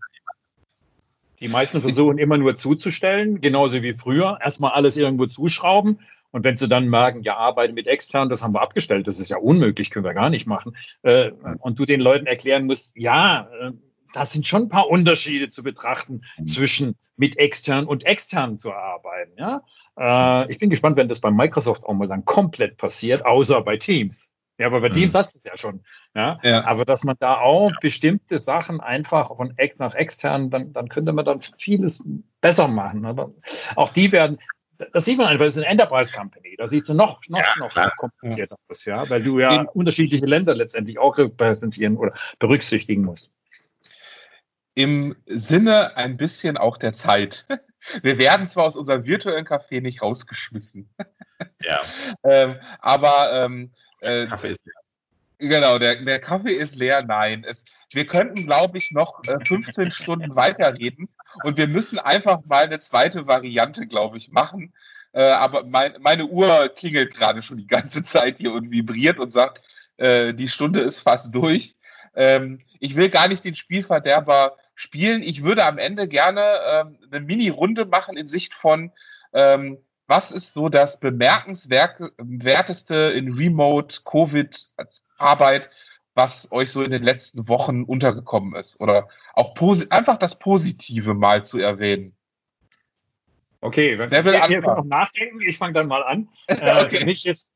die 1.39 1.47
meisten 1.47 1.81
versuchen 1.81 2.17
immer 2.17 2.37
nur 2.37 2.55
zuzustellen, 2.55 3.41
genauso 3.41 3.83
wie 3.83 3.93
früher. 3.93 4.39
Erstmal 4.43 4.71
alles 4.71 4.97
irgendwo 4.97 5.25
zuschrauben 5.25 5.99
und 6.31 6.43
wenn 6.43 6.57
sie 6.57 6.67
dann 6.67 6.89
merken, 6.89 7.23
ja, 7.23 7.37
arbeiten 7.37 7.73
mit 7.73 7.87
extern, 7.87 8.29
das 8.29 8.43
haben 8.43 8.53
wir 8.53 8.61
abgestellt, 8.61 9.07
das 9.07 9.19
ist 9.19 9.29
ja 9.29 9.37
unmöglich, 9.37 9.91
können 9.91 10.05
wir 10.05 10.13
gar 10.13 10.29
nicht 10.29 10.47
machen. 10.47 10.75
Äh, 11.01 11.31
und 11.59 11.79
du 11.79 11.85
den 11.85 12.01
Leuten 12.01 12.27
erklären 12.27 12.65
musst, 12.65 12.95
ja, 12.95 13.49
äh, 13.61 13.71
da 14.13 14.25
sind 14.25 14.47
schon 14.47 14.63
ein 14.63 14.69
paar 14.69 14.89
Unterschiede 14.89 15.49
zu 15.49 15.63
betrachten 15.63 16.21
mhm. 16.37 16.47
zwischen 16.47 16.95
mit 17.15 17.37
extern 17.37 17.85
und 17.85 18.05
extern 18.05 18.57
zu 18.57 18.73
arbeiten. 18.73 19.31
Ja? 19.37 19.63
Äh, 19.97 20.51
ich 20.51 20.59
bin 20.59 20.69
gespannt, 20.69 20.97
wenn 20.97 21.07
das 21.07 21.21
bei 21.21 21.31
Microsoft 21.31 21.83
auch 21.83 21.93
mal 21.93 22.07
dann 22.07 22.25
komplett 22.25 22.77
passiert, 22.77 23.25
außer 23.25 23.61
bei 23.61 23.77
Teams. 23.77 24.33
Ja, 24.57 24.67
aber 24.67 24.81
bei 24.81 24.89
Teams 24.89 25.13
mhm. 25.13 25.17
hast 25.19 25.35
du 25.35 25.37
es 25.37 25.43
ja 25.43 25.57
schon. 25.57 25.83
Ja? 26.15 26.39
ja? 26.43 26.65
Aber 26.65 26.83
dass 26.83 27.03
man 27.03 27.15
da 27.19 27.37
auch 27.37 27.71
bestimmte 27.79 28.39
Sachen 28.39 28.81
einfach 28.81 29.27
von 29.35 29.55
ex 29.57 29.77
nach 29.77 29.93
extern, 29.93 30.49
dann, 30.49 30.73
dann 30.73 30.89
könnte 30.89 31.13
man 31.13 31.25
dann 31.25 31.41
vieles 31.41 32.03
besser 32.41 32.67
machen. 32.67 33.05
Aber 33.05 33.33
auch 33.75 33.89
die 33.89 34.11
werden, 34.11 34.39
das 34.93 35.05
sieht 35.05 35.19
man 35.19 35.27
einfach, 35.27 35.45
es 35.45 35.57
ist 35.57 35.63
eine 35.63 35.71
Enterprise 35.71 36.11
Company. 36.11 36.55
Da 36.57 36.65
sieht 36.65 36.83
es 36.83 36.89
noch, 36.89 37.21
noch, 37.27 37.39
ja, 37.39 37.55
noch 37.59 37.95
komplizierter 37.97 38.57
aus, 38.67 38.85
ja, 38.85 39.07
weil 39.09 39.21
du 39.21 39.39
ja 39.39 39.61
unterschiedliche 39.73 40.25
Länder 40.25 40.55
letztendlich 40.55 40.97
auch 40.97 41.17
repräsentieren 41.17 41.97
oder 41.97 42.13
berücksichtigen 42.39 43.03
musst. 43.03 43.33
im 44.73 45.15
Sinne 45.27 45.97
ein 45.97 46.17
bisschen 46.17 46.57
auch 46.57 46.77
der 46.77 46.93
Zeit. 46.93 47.45
Wir 48.01 48.17
werden 48.17 48.45
zwar 48.45 48.65
aus 48.65 48.75
unserem 48.75 49.05
virtuellen 49.05 49.45
Café 49.45 49.81
nicht 49.81 50.01
rausgeschmissen. 50.01 50.89
Ja. 51.61 51.81
ähm, 52.23 52.55
aber 52.79 53.45
ähm, 53.45 53.71
äh, 54.01 54.25
Kaffee 54.25 54.51
ist 54.51 54.65
leer. 54.65 54.73
Genau, 55.39 55.77
der, 55.77 56.03
der 56.03 56.19
Kaffee 56.19 56.51
ist 56.51 56.75
leer. 56.75 57.03
Nein, 57.03 57.45
es, 57.47 57.63
wir 57.93 58.07
könnten, 58.07 58.45
glaube 58.45 58.77
ich, 58.77 58.91
noch 58.91 59.21
äh, 59.27 59.43
15 59.45 59.91
Stunden 59.91 60.35
weiterreden 60.35 61.09
und 61.43 61.57
wir 61.57 61.67
müssen 61.67 61.99
einfach 61.99 62.39
mal 62.45 62.63
eine 62.63 62.79
zweite 62.79 63.27
Variante, 63.27 63.85
glaube 63.85 64.17
ich, 64.17 64.31
machen. 64.31 64.73
Äh, 65.13 65.23
aber 65.23 65.63
mein, 65.65 65.95
meine 65.99 66.25
Uhr 66.25 66.69
klingelt 66.69 67.13
gerade 67.13 67.41
schon 67.41 67.57
die 67.57 67.67
ganze 67.67 68.03
Zeit 68.03 68.39
hier 68.39 68.51
und 68.53 68.71
vibriert 68.71 69.19
und 69.19 69.31
sagt, 69.31 69.61
äh, 69.97 70.33
die 70.33 70.49
Stunde 70.49 70.81
ist 70.81 71.01
fast 71.01 71.33
durch. 71.35 71.75
Ähm, 72.15 72.61
ich 72.79 72.95
will 72.95 73.09
gar 73.09 73.27
nicht 73.27 73.45
den 73.45 73.55
Spielverderber 73.55 74.57
spielen. 74.73 75.21
Ich 75.21 75.43
würde 75.43 75.65
am 75.65 75.77
Ende 75.77 76.07
gerne 76.07 76.59
ähm, 76.67 76.99
eine 77.11 77.21
Mini-Runde 77.23 77.85
machen 77.85 78.17
in 78.17 78.27
Sicht 78.27 78.53
von, 78.53 78.91
ähm, 79.33 79.77
was 80.07 80.31
ist 80.31 80.53
so 80.53 80.69
das 80.69 80.99
bemerkenswerteste 80.99 82.95
in 82.95 83.33
Remote-Covid-Arbeit, 83.33 85.69
was 86.15 86.51
euch 86.51 86.71
so 86.71 86.81
in 86.81 86.89
den 86.91 87.03
letzten 87.03 87.47
Wochen 87.47 87.83
untergekommen 87.83 88.55
ist? 88.55 88.81
Oder 88.81 89.07
auch 89.33 89.53
einfach 89.89 90.17
das 90.17 90.39
Positive 90.39 91.13
mal 91.13 91.45
zu 91.45 91.59
erwähnen. 91.59 92.15
Okay, 93.59 93.97
wenn 93.97 94.11
Wer 94.11 94.23
will 94.23 94.39
ihr 94.49 94.61
noch 94.61 94.85
nachdenken, 94.85 95.41
ich 95.41 95.57
fange 95.57 95.73
dann 95.73 95.87
mal 95.87 96.03
an. 96.03 96.29
Äh, 96.47 96.83
okay. 96.83 96.99
Für 96.99 97.05
mich 97.05 97.25
ist, 97.25 97.51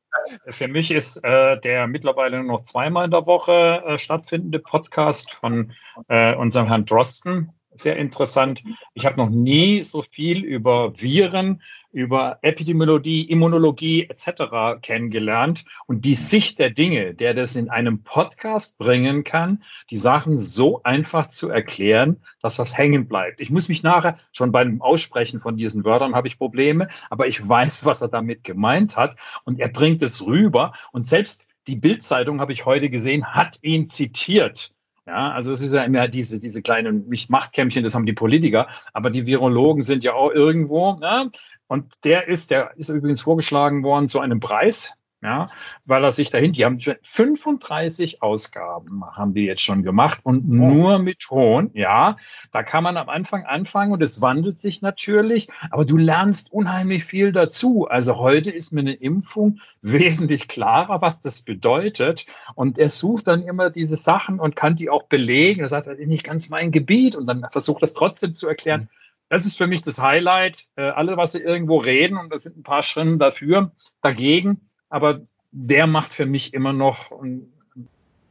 für 0.48 0.68
mich 0.68 0.90
ist 0.90 1.16
äh, 1.24 1.58
der 1.60 1.86
mittlerweile 1.86 2.42
nur 2.42 2.58
noch 2.58 2.62
zweimal 2.62 3.06
in 3.06 3.10
der 3.10 3.26
Woche 3.26 3.82
äh, 3.86 3.96
stattfindende 3.98 4.58
Podcast 4.58 5.32
von 5.32 5.72
äh, 6.08 6.34
unserem 6.34 6.66
Herrn 6.66 6.84
Drosten 6.84 7.52
sehr 7.74 7.96
interessant. 7.96 8.62
Ich 8.94 9.06
habe 9.06 9.16
noch 9.16 9.30
nie 9.30 9.82
so 9.82 10.02
viel 10.02 10.44
über 10.44 10.92
Viren, 11.00 11.62
über 11.92 12.38
Epidemiologie, 12.42 13.22
Immunologie 13.22 14.08
etc. 14.08 14.80
kennengelernt 14.80 15.64
und 15.86 16.04
die 16.04 16.14
Sicht 16.14 16.58
der 16.58 16.70
Dinge, 16.70 17.14
der 17.14 17.34
das 17.34 17.54
in 17.54 17.68
einem 17.68 18.02
Podcast 18.02 18.78
bringen 18.78 19.24
kann, 19.24 19.62
die 19.90 19.98
Sachen 19.98 20.40
so 20.40 20.82
einfach 20.82 21.28
zu 21.28 21.50
erklären, 21.50 22.22
dass 22.40 22.56
das 22.56 22.76
hängen 22.76 23.06
bleibt. 23.06 23.40
Ich 23.40 23.50
muss 23.50 23.68
mich 23.68 23.82
nachher 23.82 24.18
schon 24.32 24.52
beim 24.52 24.80
Aussprechen 24.80 25.40
von 25.40 25.56
diesen 25.56 25.84
Wörtern 25.84 26.14
habe 26.14 26.28
ich 26.28 26.38
Probleme, 26.38 26.88
aber 27.10 27.26
ich 27.26 27.46
weiß, 27.46 27.84
was 27.84 28.02
er 28.02 28.08
damit 28.08 28.44
gemeint 28.44 28.96
hat 28.96 29.16
und 29.44 29.60
er 29.60 29.68
bringt 29.68 30.02
es 30.02 30.24
rüber 30.24 30.72
und 30.92 31.06
selbst 31.06 31.48
die 31.68 31.76
Bildzeitung 31.76 32.40
habe 32.40 32.52
ich 32.52 32.66
heute 32.66 32.90
gesehen, 32.90 33.34
hat 33.34 33.58
ihn 33.62 33.88
zitiert. 33.88 34.74
Ja, 35.06 35.32
also 35.32 35.52
es 35.52 35.60
ist 35.60 35.74
ja 35.74 35.82
immer 35.82 36.06
diese, 36.06 36.38
diese 36.38 36.62
kleinen 36.62 37.10
Machtkämpfchen, 37.28 37.82
das 37.82 37.94
haben 37.94 38.06
die 38.06 38.12
Politiker, 38.12 38.68
aber 38.92 39.10
die 39.10 39.26
Virologen 39.26 39.82
sind 39.82 40.04
ja 40.04 40.12
auch 40.12 40.30
irgendwo. 40.30 40.98
Ja? 41.02 41.28
Und 41.66 42.04
der 42.04 42.28
ist, 42.28 42.52
der 42.52 42.72
ist 42.76 42.88
übrigens 42.88 43.20
vorgeschlagen 43.20 43.82
worden 43.82 44.08
zu 44.08 44.20
einem 44.20 44.38
Preis, 44.38 44.92
ja, 45.22 45.46
weil 45.86 46.02
er 46.02 46.10
sich 46.10 46.30
dahin, 46.30 46.52
die 46.52 46.64
haben 46.64 46.80
schon 46.80 46.96
35 47.00 48.22
Ausgaben 48.22 49.04
haben 49.04 49.34
die 49.34 49.44
jetzt 49.44 49.62
schon 49.62 49.84
gemacht 49.84 50.20
und 50.24 50.48
nur 50.48 50.98
mit 50.98 51.20
Ton, 51.20 51.70
ja, 51.74 52.16
da 52.50 52.64
kann 52.64 52.82
man 52.82 52.96
am 52.96 53.08
Anfang 53.08 53.44
anfangen 53.44 53.92
und 53.92 54.02
es 54.02 54.20
wandelt 54.20 54.58
sich 54.58 54.82
natürlich, 54.82 55.48
aber 55.70 55.84
du 55.84 55.96
lernst 55.96 56.52
unheimlich 56.52 57.04
viel 57.04 57.30
dazu. 57.30 57.86
Also 57.88 58.16
heute 58.16 58.50
ist 58.50 58.72
mir 58.72 58.80
eine 58.80 58.94
Impfung 58.94 59.60
wesentlich 59.80 60.48
klarer, 60.48 61.00
was 61.02 61.20
das 61.20 61.42
bedeutet 61.42 62.26
und 62.56 62.80
er 62.80 62.90
sucht 62.90 63.28
dann 63.28 63.42
immer 63.42 63.70
diese 63.70 63.96
Sachen 63.96 64.40
und 64.40 64.56
kann 64.56 64.74
die 64.74 64.90
auch 64.90 65.04
belegen. 65.04 65.60
Er 65.60 65.68
sagt, 65.68 65.86
das 65.86 65.98
ist 65.98 66.08
nicht 66.08 66.24
ganz 66.24 66.48
mein 66.50 66.72
Gebiet 66.72 67.14
und 67.14 67.26
dann 67.26 67.46
versucht 67.52 67.82
das 67.82 67.94
trotzdem 67.94 68.34
zu 68.34 68.48
erklären. 68.48 68.88
Das 69.28 69.46
ist 69.46 69.56
für 69.56 69.66
mich 69.66 69.82
das 69.82 70.02
Highlight. 70.02 70.66
Äh, 70.76 70.82
alle, 70.82 71.16
was 71.16 71.32
sie 71.32 71.38
irgendwo 71.38 71.78
reden, 71.78 72.18
und 72.18 72.30
das 72.30 72.42
sind 72.42 72.58
ein 72.58 72.62
paar 72.64 72.82
Schritte 72.82 73.16
dafür, 73.16 73.72
dagegen, 74.02 74.68
aber 74.92 75.22
der 75.52 75.86
macht 75.86 76.12
für 76.12 76.26
mich 76.26 76.52
immer 76.52 76.72
noch 76.72 77.10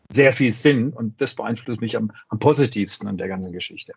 sehr 0.09 0.31
viel 0.31 0.51
Sinn 0.51 0.93
und 0.93 1.19
das 1.19 1.35
beeinflusst 1.35 1.81
mich 1.81 1.97
am, 1.97 2.11
am 2.29 2.37
positivsten 2.37 3.07
an 3.07 3.17
der 3.17 3.27
ganzen 3.27 3.51
Geschichte. 3.51 3.93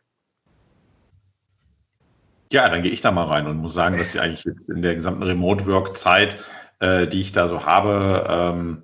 Ja, 2.51 2.69
dann 2.69 2.83
gehe 2.83 2.93
ich 2.93 3.03
da 3.03 3.11
mal 3.11 3.27
rein 3.27 3.47
und 3.47 3.59
muss 3.59 3.75
sagen, 3.75 3.99
dass 3.99 4.15
ich 4.15 4.21
eigentlich 4.21 4.45
jetzt 4.45 4.71
in 4.71 4.81
der 4.81 4.95
gesamten 4.95 5.25
Remote-Work-Zeit, 5.25 6.39
äh, 6.81 7.07
die 7.07 7.21
ich 7.21 7.33
da 7.33 7.49
so 7.49 7.67
habe, 7.67 8.27
ähm, 8.29 8.83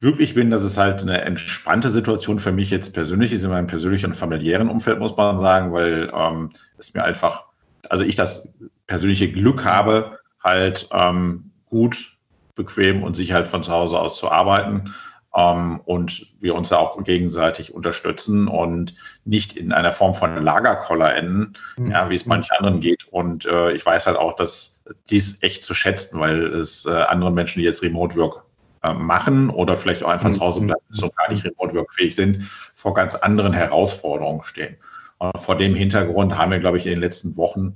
glücklich 0.00 0.34
bin, 0.34 0.50
dass 0.50 0.62
es 0.62 0.78
halt 0.78 1.02
eine 1.02 1.20
entspannte 1.22 1.90
Situation 1.90 2.38
für 2.38 2.52
mich 2.52 2.70
jetzt 2.70 2.94
persönlich 2.94 3.32
ist, 3.32 3.44
in 3.44 3.50
meinem 3.50 3.66
persönlichen 3.66 4.06
und 4.06 4.14
familiären 4.14 4.70
Umfeld, 4.70 5.00
muss 5.00 5.16
man 5.16 5.38
sagen, 5.38 5.72
weil 5.72 6.10
ähm, 6.14 6.50
es 6.78 6.94
mir 6.94 7.04
einfach, 7.04 7.44
also 7.90 8.04
ich 8.04 8.16
das 8.16 8.48
persönliche 8.86 9.30
Glück 9.30 9.64
habe, 9.64 10.18
halt 10.42 10.88
ähm, 10.92 11.50
gut 11.66 12.17
bequem 12.58 13.02
und 13.02 13.16
sicher 13.16 13.36
halt 13.36 13.48
von 13.48 13.62
zu 13.62 13.72
Hause 13.72 13.98
aus 13.98 14.18
zu 14.18 14.30
arbeiten. 14.30 14.94
Ähm, 15.34 15.80
und 15.84 16.26
wir 16.40 16.54
uns 16.54 16.70
da 16.70 16.78
auch 16.78 17.02
gegenseitig 17.04 17.74
unterstützen 17.74 18.48
und 18.48 18.94
nicht 19.24 19.56
in 19.56 19.72
einer 19.72 19.92
Form 19.92 20.14
von 20.14 20.42
Lagerkoller 20.42 21.14
enden, 21.14 21.54
mhm. 21.76 21.90
ja, 21.90 22.10
wie 22.10 22.14
es 22.14 22.26
manchen 22.26 22.56
anderen 22.56 22.80
geht. 22.80 23.06
Und 23.10 23.46
äh, 23.46 23.72
ich 23.72 23.84
weiß 23.84 24.06
halt 24.06 24.16
auch, 24.16 24.34
dass 24.34 24.82
dies 25.10 25.42
echt 25.42 25.62
zu 25.62 25.74
schätzen, 25.74 26.20
weil 26.20 26.46
es 26.46 26.86
äh, 26.86 26.90
anderen 26.90 27.34
Menschen, 27.34 27.60
die 27.60 27.64
jetzt 27.64 27.82
Remote 27.82 28.16
Work 28.16 28.44
äh, 28.82 28.92
machen 28.92 29.50
oder 29.50 29.76
vielleicht 29.76 30.02
auch 30.02 30.10
einfach 30.10 30.28
mhm. 30.28 30.34
zu 30.34 30.40
Hause 30.40 30.60
bleiben, 30.62 30.80
so 30.90 31.10
gar 31.10 31.30
nicht 31.30 31.44
Remote 31.44 31.74
Work 31.74 31.94
fähig 31.94 32.14
sind, 32.14 32.50
vor 32.74 32.94
ganz 32.94 33.14
anderen 33.14 33.52
Herausforderungen 33.52 34.42
stehen. 34.44 34.76
Und 35.18 35.38
vor 35.38 35.56
dem 35.56 35.74
Hintergrund 35.74 36.36
haben 36.36 36.52
wir, 36.52 36.58
glaube 36.58 36.78
ich, 36.78 36.86
in 36.86 36.92
den 36.92 37.00
letzten 37.00 37.36
Wochen 37.36 37.74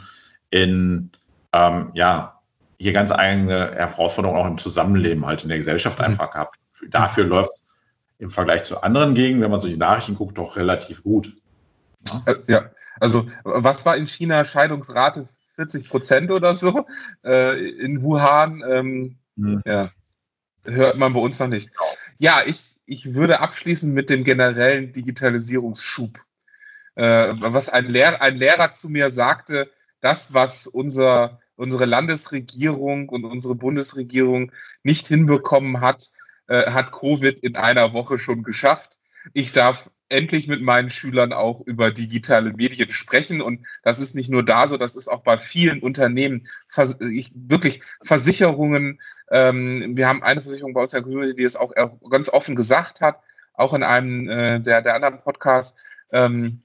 in 0.50 1.10
ähm, 1.52 1.90
ja, 1.94 2.40
hier 2.82 2.92
ganz 2.92 3.12
eigene 3.12 3.74
Herausforderungen 3.74 4.40
auch 4.40 4.46
im 4.46 4.58
Zusammenleben 4.58 5.24
halt 5.24 5.44
in 5.44 5.48
der 5.48 5.58
Gesellschaft 5.58 5.98
mhm. 5.98 6.06
einfach 6.06 6.32
gehabt. 6.32 6.58
Dafür 6.88 7.24
läuft 7.24 7.52
es 7.52 7.62
im 8.18 8.30
Vergleich 8.30 8.64
zu 8.64 8.82
anderen 8.82 9.14
Gegenden, 9.14 9.42
wenn 9.42 9.50
man 9.52 9.60
so 9.60 9.68
die 9.68 9.76
Nachrichten 9.76 10.16
guckt, 10.16 10.36
doch 10.36 10.56
relativ 10.56 11.04
gut. 11.04 11.36
Ja, 12.08 12.32
äh, 12.32 12.36
ja. 12.48 12.70
also 12.98 13.28
was 13.44 13.86
war 13.86 13.96
in 13.96 14.06
China 14.06 14.44
Scheidungsrate 14.44 15.28
40 15.54 15.88
Prozent 15.88 16.30
oder 16.32 16.54
so? 16.54 16.86
Äh, 17.24 17.68
in 17.68 18.02
Wuhan, 18.02 18.64
ähm, 18.68 19.16
mhm. 19.36 19.62
ja, 19.64 19.90
hört 20.64 20.98
man 20.98 21.12
bei 21.12 21.20
uns 21.20 21.38
noch 21.38 21.48
nicht. 21.48 21.70
Ja, 22.18 22.42
ich, 22.44 22.76
ich 22.86 23.14
würde 23.14 23.40
abschließen 23.40 23.92
mit 23.92 24.10
dem 24.10 24.24
generellen 24.24 24.92
Digitalisierungsschub. 24.92 26.18
Äh, 26.96 27.32
was 27.36 27.68
ein, 27.68 27.86
Lehr 27.86 28.20
ein 28.20 28.36
Lehrer 28.36 28.72
zu 28.72 28.88
mir 28.88 29.10
sagte, 29.10 29.70
das, 30.00 30.34
was 30.34 30.66
unser 30.66 31.38
unsere 31.56 31.84
Landesregierung 31.84 33.08
und 33.08 33.24
unsere 33.24 33.54
Bundesregierung 33.54 34.52
nicht 34.82 35.06
hinbekommen 35.06 35.80
hat, 35.80 36.10
äh, 36.48 36.70
hat 36.70 36.92
Covid 36.92 37.40
in 37.40 37.56
einer 37.56 37.92
Woche 37.92 38.18
schon 38.18 38.42
geschafft. 38.42 38.98
Ich 39.32 39.52
darf 39.52 39.90
endlich 40.12 40.46
mit 40.46 40.60
meinen 40.60 40.90
Schülern 40.90 41.32
auch 41.32 41.60
über 41.62 41.90
digitale 41.90 42.52
Medien 42.52 42.90
sprechen. 42.90 43.40
Und 43.40 43.66
das 43.82 43.98
ist 43.98 44.14
nicht 44.14 44.30
nur 44.30 44.44
da 44.44 44.68
so, 44.68 44.76
das 44.76 44.94
ist 44.94 45.08
auch 45.08 45.22
bei 45.22 45.38
vielen 45.38 45.80
Unternehmen, 45.80 46.48
vers 46.68 46.96
ich, 47.00 47.32
wirklich 47.34 47.82
Versicherungen. 48.02 49.00
Ähm, 49.30 49.96
wir 49.96 50.06
haben 50.06 50.22
eine 50.22 50.42
Versicherung 50.42 50.74
bei 50.74 50.82
uns 50.82 50.92
in 50.92 51.02
der 51.10 51.34
die 51.34 51.44
es 51.44 51.56
auch 51.56 51.72
ganz 52.10 52.28
offen 52.28 52.54
gesagt 52.54 53.00
hat, 53.00 53.20
auch 53.54 53.72
in 53.74 53.82
einem 53.82 54.28
äh, 54.28 54.60
der, 54.60 54.82
der 54.82 54.94
anderen 54.94 55.20
Podcasts. 55.20 55.80
Ähm, 56.12 56.62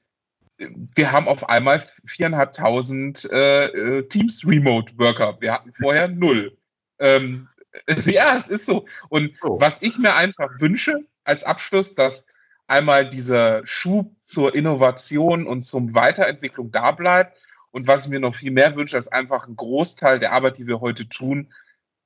wir 0.58 1.12
haben 1.12 1.28
auf 1.28 1.50
einmal 1.50 1.88
viereinhalbtausend 2.06 3.30
äh, 3.32 3.66
äh, 3.66 4.08
Teams 4.08 4.46
Remote 4.46 4.98
Worker. 4.98 5.38
Wir 5.40 5.54
hatten 5.54 5.74
vorher 5.74 6.08
null. 6.08 6.58
Ähm, 7.00 7.48
ja, 8.06 8.40
es 8.40 8.50
ist 8.50 8.66
so. 8.66 8.86
Und 9.10 9.38
so. 9.38 9.60
was 9.60 9.82
ich 9.82 9.98
mir 9.98 10.16
einfach 10.16 10.50
wünsche 10.60 11.06
als 11.24 11.44
Abschluss, 11.44 11.96
dass 11.96 12.26
einmal 12.66 13.10
dieser 13.10 13.66
Schub 13.66 14.12
zur 14.24 14.56
Innovation 14.56 15.48
und 15.48 15.62
zum 15.62 15.94
Weiterentwicklung 15.94 16.72
da 16.72 16.92
bleibt. 16.92 17.38
Und 17.72 17.88
was 17.88 18.06
ich 18.06 18.12
mir 18.12 18.20
noch 18.20 18.36
viel 18.36 18.52
mehr 18.52 18.76
wünsche, 18.76 18.96
dass 18.96 19.08
einfach 19.08 19.48
ein 19.48 19.56
Großteil 19.56 20.20
der 20.20 20.32
Arbeit, 20.32 20.58
die 20.58 20.68
wir 20.68 20.82
heute 20.82 21.08
tun, 21.08 21.54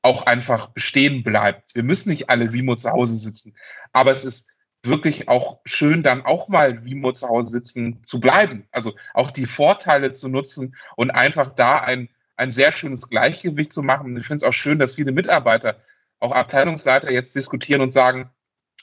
auch 0.01 0.23
einfach 0.25 0.67
bestehen 0.67 1.23
bleibt. 1.23 1.75
Wir 1.75 1.83
müssen 1.83 2.09
nicht 2.09 2.29
alle 2.29 2.51
remote 2.51 2.81
zu 2.81 2.91
Hause 2.91 3.17
sitzen, 3.17 3.55
aber 3.93 4.11
es 4.11 4.25
ist 4.25 4.50
wirklich 4.83 5.27
auch 5.27 5.59
schön, 5.65 6.03
dann 6.03 6.25
auch 6.25 6.47
mal 6.47 6.81
remote 6.83 7.19
zu 7.19 7.29
Hause 7.29 7.49
sitzen 7.49 8.03
zu 8.03 8.19
bleiben. 8.19 8.67
Also 8.71 8.93
auch 9.13 9.31
die 9.31 9.45
Vorteile 9.45 10.11
zu 10.13 10.27
nutzen 10.27 10.75
und 10.95 11.11
einfach 11.11 11.53
da 11.53 11.75
ein, 11.75 12.09
ein 12.35 12.51
sehr 12.51 12.71
schönes 12.71 13.09
Gleichgewicht 13.09 13.71
zu 13.71 13.83
machen. 13.83 14.07
Und 14.07 14.17
ich 14.17 14.25
finde 14.25 14.43
es 14.43 14.49
auch 14.49 14.53
schön, 14.53 14.79
dass 14.79 14.95
viele 14.95 15.11
Mitarbeiter, 15.11 15.77
auch 16.19 16.31
Abteilungsleiter 16.31 17.11
jetzt 17.11 17.35
diskutieren 17.35 17.81
und 17.81 17.93
sagen, 17.93 18.29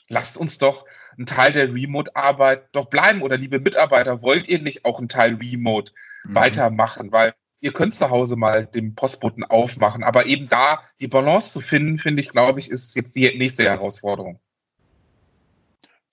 lasst 0.07 0.37
uns 0.37 0.57
doch 0.57 0.85
einen 1.17 1.25
Teil 1.25 1.51
der 1.51 1.73
Remote-Arbeit 1.73 2.69
doch 2.71 2.85
bleiben. 2.85 3.21
Oder 3.21 3.37
liebe 3.37 3.59
Mitarbeiter, 3.59 4.21
wollt 4.21 4.47
ihr 4.47 4.61
nicht 4.61 4.85
auch 4.85 4.99
einen 4.99 5.09
Teil 5.09 5.35
Remote 5.35 5.91
mhm. 6.23 6.35
weitermachen? 6.35 7.11
Weil 7.11 7.33
ihr 7.59 7.73
könnt 7.73 7.93
zu 7.93 8.09
Hause 8.09 8.37
mal 8.37 8.65
den 8.65 8.95
Postboten 8.95 9.43
aufmachen. 9.43 10.03
Aber 10.03 10.27
eben 10.27 10.47
da 10.47 10.81
die 11.01 11.07
Balance 11.07 11.51
zu 11.51 11.59
finden, 11.59 11.97
finde 11.97 12.21
ich, 12.21 12.29
glaube 12.29 12.59
ich, 12.59 12.71
ist 12.71 12.95
jetzt 12.95 13.15
die 13.17 13.37
nächste 13.37 13.65
Herausforderung. 13.65 14.39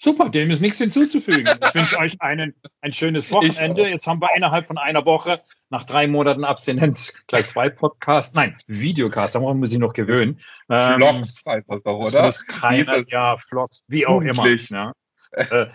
Super, 0.07 0.29
dem 0.29 0.53
ist 0.53 0.61
nichts 0.61 0.79
hinzuzufügen. 0.79 1.49
Ich 1.61 1.75
wünsche 1.75 1.99
euch 1.99 2.21
einen, 2.21 2.55
ein 2.81 2.93
schönes 2.93 3.33
Wochenende. 3.33 3.89
Jetzt 3.89 4.07
haben 4.07 4.21
wir 4.21 4.29
innerhalb 4.37 4.69
von 4.69 4.79
einer 4.79 5.05
Woche, 5.05 5.41
nach 5.69 5.83
drei 5.83 6.07
Monaten 6.07 6.45
Abstinenz, 6.45 7.25
gleich 7.27 7.49
zwei 7.49 7.71
Podcasts, 7.71 8.33
nein, 8.33 8.57
Videocasts, 8.69 9.33
da 9.33 9.41
muss 9.41 9.73
ich 9.73 9.81
noch 9.81 9.95
gewöhnen. 9.95 10.39
Ähm, 10.71 10.95
Vlogs 10.95 11.43
heißt 11.45 11.69
das 11.69 11.83
doch, 11.83 11.99
oder? 11.99 12.23
Das 12.23 12.47
keiner, 12.47 13.03
ja, 13.09 13.37
Vlogs, 13.37 13.83
wie 13.89 14.07
auch 14.07 14.21
immer. 14.21 14.47
Ja. 14.47 14.93
Äh, 15.33 15.67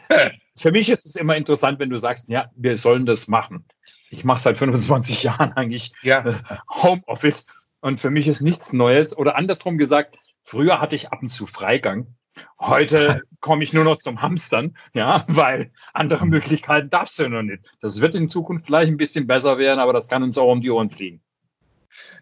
für 0.56 0.72
mich 0.72 0.90
ist 0.90 1.06
es 1.06 1.18
immer 1.18 1.36
interessant, 1.36 1.80
wenn 1.80 1.90
du 1.90 1.98
sagst, 1.98 2.30
ja, 2.30 2.50
wir 2.56 2.78
sollen 2.78 3.06
das 3.06 3.28
machen. 3.28 3.66
Ich 4.12 4.24
mache 4.24 4.40
seit 4.40 4.58
25 4.58 5.24
Jahren 5.24 5.52
eigentlich 5.58 5.92
ja. 6.04 6.26
Äh, 6.26 6.36
Homeoffice 6.70 7.48
und 7.82 8.00
für 8.00 8.12
mich 8.12 8.30
ist 8.30 8.40
nichts 8.40 8.72
Neues. 8.72 9.18
Oder 9.18 9.36
andersrum 9.36 9.78
gesagt, 9.78 10.16
früher 10.42 10.80
hatte 10.80 10.96
ich 10.96 11.12
ab 11.12 11.22
und 11.22 11.28
zu 11.28 11.48
Freigang 11.48 12.16
Heute 12.60 13.24
komme 13.40 13.64
ich 13.64 13.74
nur 13.74 13.84
noch 13.84 14.00
zum 14.00 14.22
Hamstern, 14.22 14.76
ja, 14.94 15.26
weil 15.28 15.72
andere 15.94 16.26
Möglichkeiten 16.26 16.90
darfst 16.90 17.20
du 17.20 17.28
noch 17.28 17.42
nicht. 17.42 17.64
Das 17.82 18.02
wird 18.02 18.16
in 18.16 18.30
Zukunft 18.30 18.66
vielleicht 18.66 18.92
ein 18.92 18.98
bisschen 18.98 19.28
besser 19.28 19.58
werden, 19.58 19.80
aber 19.80 19.94
das 19.94 20.08
kann 20.08 20.24
uns 20.24 20.38
auch 20.38 20.52
um 20.52 20.62
die 20.62 20.70
Ohren 20.70 20.90
fliegen. 20.90 21.22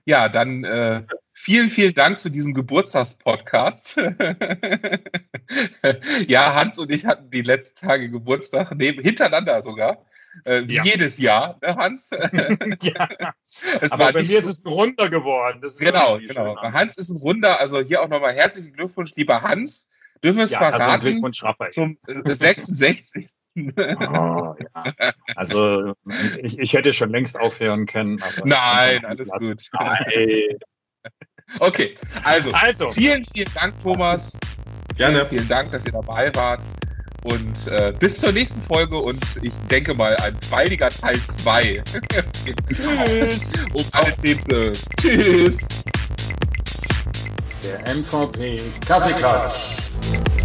Ja, 0.05 0.30
dann 0.30 0.64
äh, 0.64 1.03
vielen, 1.34 1.70
vielen 1.70 1.93
Dank 1.93 2.18
zu 2.18 2.30
diesem 2.30 2.53
Geburtstagspodcast. 2.53 3.97
ja, 6.28 6.55
Hans 6.55 6.80
und 6.80 6.89
ich 6.91 7.05
hatten 7.05 7.30
die 7.30 7.43
letzten 7.43 7.88
Tage 7.88 8.10
Geburtstag, 8.10 8.74
neben, 8.76 9.03
hintereinander 9.03 9.62
sogar. 9.62 10.03
Äh, 10.45 10.62
ja. 10.62 10.84
Jedes 10.84 11.18
Jahr, 11.18 11.57
ne, 11.62 11.76
Hans? 11.76 12.10
ja. 12.82 13.10
Aber 13.89 14.14
bei 14.14 14.24
mir 14.24 14.38
ist 14.38 14.45
es 14.45 14.66
ein 14.66 14.72
Runder 14.72 15.10
geworden. 15.10 15.62
genau, 15.80 16.18
genau. 16.18 16.55
Hans 16.62 16.97
ist 16.97 17.10
ein 17.10 17.18
Runder. 17.18 17.60
Also 17.60 17.82
hier 17.82 18.01
auch 18.01 18.07
nochmal 18.07 18.34
herzlichen 18.34 18.74
Glückwunsch, 18.74 19.12
lieber 19.16 19.41
Hans. 19.41 19.89
Dürfen 20.24 20.38
wir 20.38 20.43
es 20.43 20.51
ja, 20.51 20.59
also 20.59 20.78
verraten? 20.78 21.24
Also 21.59 21.72
zum 21.72 21.97
66. 22.26 23.26
oh, 23.55 24.55
ja. 24.59 25.13
Also 25.36 25.93
ich, 26.41 26.59
ich, 26.59 26.74
hätte 26.74 26.91
schon 26.91 27.11
längst 27.11 27.39
aufhören 27.39 27.86
können. 27.86 28.22
Nein, 28.43 29.05
alles 29.05 29.30
gut. 29.32 29.61
Nein. 29.74 30.57
Okay, 31.57 31.95
also, 32.26 32.51
also, 32.51 32.91
vielen, 32.91 33.26
vielen 33.34 33.51
Dank, 33.55 33.74
Thomas. 33.80 34.38
Gerne. 34.95 35.26
Vielen, 35.26 35.30
vielen 35.30 35.47
Dank, 35.47 35.72
dass 35.72 35.84
ihr 35.84 35.93
dabei 35.93 36.30
wart. 36.36 36.61
Und 37.24 37.67
äh, 37.67 37.93
bis 37.97 38.20
zur 38.20 38.32
nächsten 38.32 38.61
Folge 38.63 38.97
und 38.97 39.20
ich 39.41 39.51
denke 39.70 39.93
mal 39.93 40.15
ein 40.17 40.38
baldiger 40.49 40.89
Teil 40.89 41.20
2. 41.26 41.84
Tschüss. 42.72 43.65
um 43.74 43.86
alle 43.91 44.15
Themen 44.17 44.41
zu. 44.43 44.72
Tschüss. 45.01 45.67
Der 47.63 47.95
MVP 47.95 48.61
Kaffeeklatsch. 48.86 49.89
Peace. 50.10 50.39